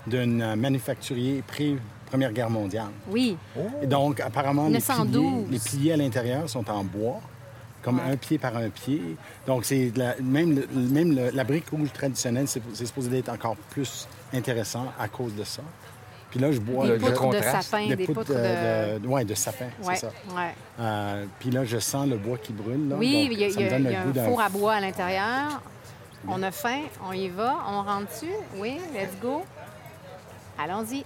d'un 0.06 0.54
manufacturier 0.56 1.42
pré-Première 1.46 2.32
Guerre 2.32 2.50
mondiale. 2.50 2.90
Oui. 3.08 3.36
Et 3.82 3.86
donc, 3.86 4.20
apparemment, 4.20 4.64
les 4.68 4.78
1912. 4.78 5.12
piliers, 5.12 5.46
les 5.50 5.58
piliers 5.58 5.92
à 5.92 5.96
l'intérieur 5.96 6.48
sont 6.48 6.68
en 6.70 6.84
bois, 6.84 7.20
comme 7.82 7.96
Ouais. 7.98 8.12
un 8.12 8.16
pied 8.16 8.38
par 8.38 8.56
un 8.56 8.68
pied. 8.68 9.00
Donc, 9.46 9.64
c'est 9.64 9.92
même, 10.22 10.54
le- 10.56 10.68
même 10.80 11.14
le- 11.14 11.30
la 11.30 11.44
brique 11.44 11.68
rouge 11.70 11.92
traditionnelle, 11.92 12.46
c'est 12.48 12.62
c'est 12.72 12.86
supposé 12.86 13.18
être 13.18 13.28
encore 13.30 13.56
plus 13.70 14.06
intéressant 14.32 14.86
à 14.98 15.08
cause 15.08 15.34
de 15.34 15.44
ça. 15.44 15.62
Puis 16.36 16.44
là, 16.44 16.52
je 16.52 16.58
bois 16.60 16.86
Des 16.86 16.98
poutres 16.98 17.30
de 17.30 17.40
sapin, 17.40 17.86
des 17.94 18.06
poutres 18.06 18.24
de... 18.26 18.34
de, 18.34 18.98
de- 18.98 19.08
ouais, 19.08 19.24
de 19.24 19.34
sapin, 19.34 19.68
Ouais, 19.82 19.94
c'est 19.94 20.02
ça. 20.02 20.12
ouais. 20.36 20.54
Euh, 20.78 21.24
puis 21.38 21.50
là, 21.50 21.64
je 21.64 21.78
sens 21.78 22.06
le 22.06 22.18
bois 22.18 22.36
qui 22.36 22.52
brûle. 22.52 22.90
Là, 22.90 22.96
Oui, 22.98 23.30
il 23.32 23.38
y 23.38 23.44
a, 23.44 23.48
y 23.48 23.52
y 23.52 23.94
un 23.96 24.04
d'un 24.10 24.24
four 24.26 24.42
à 24.42 24.50
bois 24.50 24.74
à 24.74 24.80
l'intérieur. 24.82 25.62
On 26.28 26.42
a 26.42 26.50
faim, 26.50 26.82
on 27.08 27.12
y 27.12 27.30
va, 27.30 27.56
on 27.70 27.82
rentre 27.82 28.08
dessus. 28.12 28.34
Oui, 28.58 28.78
let's 28.94 29.18
go. 29.22 29.44
Allons-y. 30.62 31.04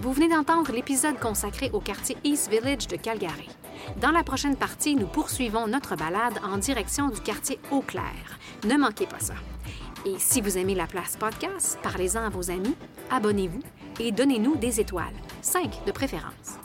Vous 0.00 0.12
venez 0.12 0.28
d'entendre 0.28 0.70
l'épisode 0.72 1.18
consacré 1.18 1.70
au 1.72 1.80
quartier 1.80 2.16
East 2.24 2.50
Village 2.50 2.86
de 2.88 2.96
Calgary. 2.96 3.48
Dans 4.00 4.10
la 4.10 4.22
prochaine 4.22 4.56
partie, 4.56 4.94
nous 4.94 5.06
poursuivons 5.06 5.66
notre 5.66 5.96
balade 5.96 6.38
en 6.44 6.56
direction 6.58 7.08
du 7.08 7.20
quartier 7.20 7.58
Eau-Claire. 7.70 8.37
Ne 8.64 8.76
manquez 8.76 9.06
pas 9.06 9.20
ça. 9.20 9.34
Et 10.04 10.16
si 10.18 10.40
vous 10.40 10.58
aimez 10.58 10.74
la 10.74 10.86
place 10.86 11.16
podcast, 11.16 11.78
parlez-en 11.82 12.24
à 12.24 12.28
vos 12.28 12.50
amis, 12.50 12.74
abonnez-vous 13.10 13.60
et 14.00 14.10
donnez-nous 14.10 14.56
des 14.56 14.80
étoiles. 14.80 15.14
5 15.42 15.84
de 15.86 15.92
préférence. 15.92 16.58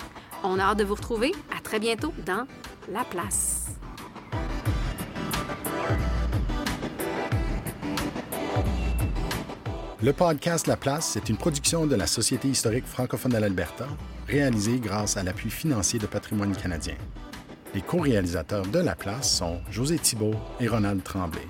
On 0.43 0.57
a 0.59 0.63
hâte 0.63 0.79
de 0.79 0.83
vous 0.83 0.95
retrouver. 0.95 1.31
À 1.55 1.61
très 1.61 1.79
bientôt 1.79 2.13
dans 2.25 2.47
La 2.91 3.03
Place. 3.03 3.67
Le 10.01 10.11
podcast 10.11 10.67
La 10.67 10.75
Place 10.75 11.15
est 11.15 11.29
une 11.29 11.37
production 11.37 11.85
de 11.85 11.95
la 11.95 12.07
Société 12.07 12.49
historique 12.49 12.85
francophone 12.87 13.31
de 13.31 13.37
l'Alberta, 13.37 13.87
réalisée 14.27 14.79
grâce 14.79 15.15
à 15.15 15.23
l'appui 15.23 15.49
financier 15.49 15.99
de 15.99 16.07
Patrimoine 16.07 16.55
canadien. 16.55 16.95
Les 17.73 17.81
co-réalisateurs 17.81 18.65
de 18.65 18.79
La 18.79 18.95
Place 18.95 19.37
sont 19.37 19.61
José 19.69 19.97
Thibault 19.97 20.35
et 20.59 20.67
Ronald 20.67 21.03
Tremblay. 21.03 21.47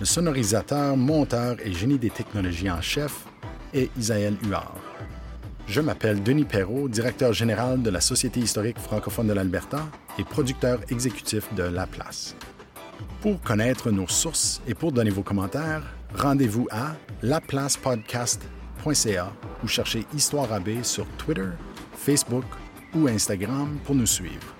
Le 0.00 0.06
sonorisateur, 0.06 0.96
monteur 0.96 1.56
et 1.62 1.74
génie 1.74 1.98
des 1.98 2.08
technologies 2.08 2.70
en 2.70 2.80
chef 2.80 3.26
est 3.74 3.90
Isaël 3.98 4.34
Huard. 4.46 4.78
Je 5.66 5.82
m'appelle 5.82 6.22
Denis 6.22 6.46
Perrault, 6.46 6.88
directeur 6.88 7.34
général 7.34 7.82
de 7.82 7.90
la 7.90 8.00
Société 8.00 8.40
historique 8.40 8.78
francophone 8.78 9.26
de 9.26 9.34
l'Alberta 9.34 9.86
et 10.18 10.24
producteur 10.24 10.80
exécutif 10.88 11.52
de 11.54 11.64
La 11.64 11.86
Place. 11.86 12.34
Pour 13.20 13.42
connaître 13.42 13.90
nos 13.90 14.08
sources 14.08 14.62
et 14.66 14.72
pour 14.72 14.90
donner 14.90 15.10
vos 15.10 15.22
commentaires, 15.22 15.82
rendez-vous 16.16 16.66
à 16.70 16.96
laplacepodcast.ca 17.20 19.32
ou 19.62 19.68
cherchez 19.68 20.06
Histoire 20.14 20.50
AB 20.50 20.82
sur 20.82 21.04
Twitter, 21.18 21.50
Facebook 21.94 22.46
ou 22.94 23.06
Instagram 23.06 23.76
pour 23.84 23.94
nous 23.94 24.06
suivre. 24.06 24.59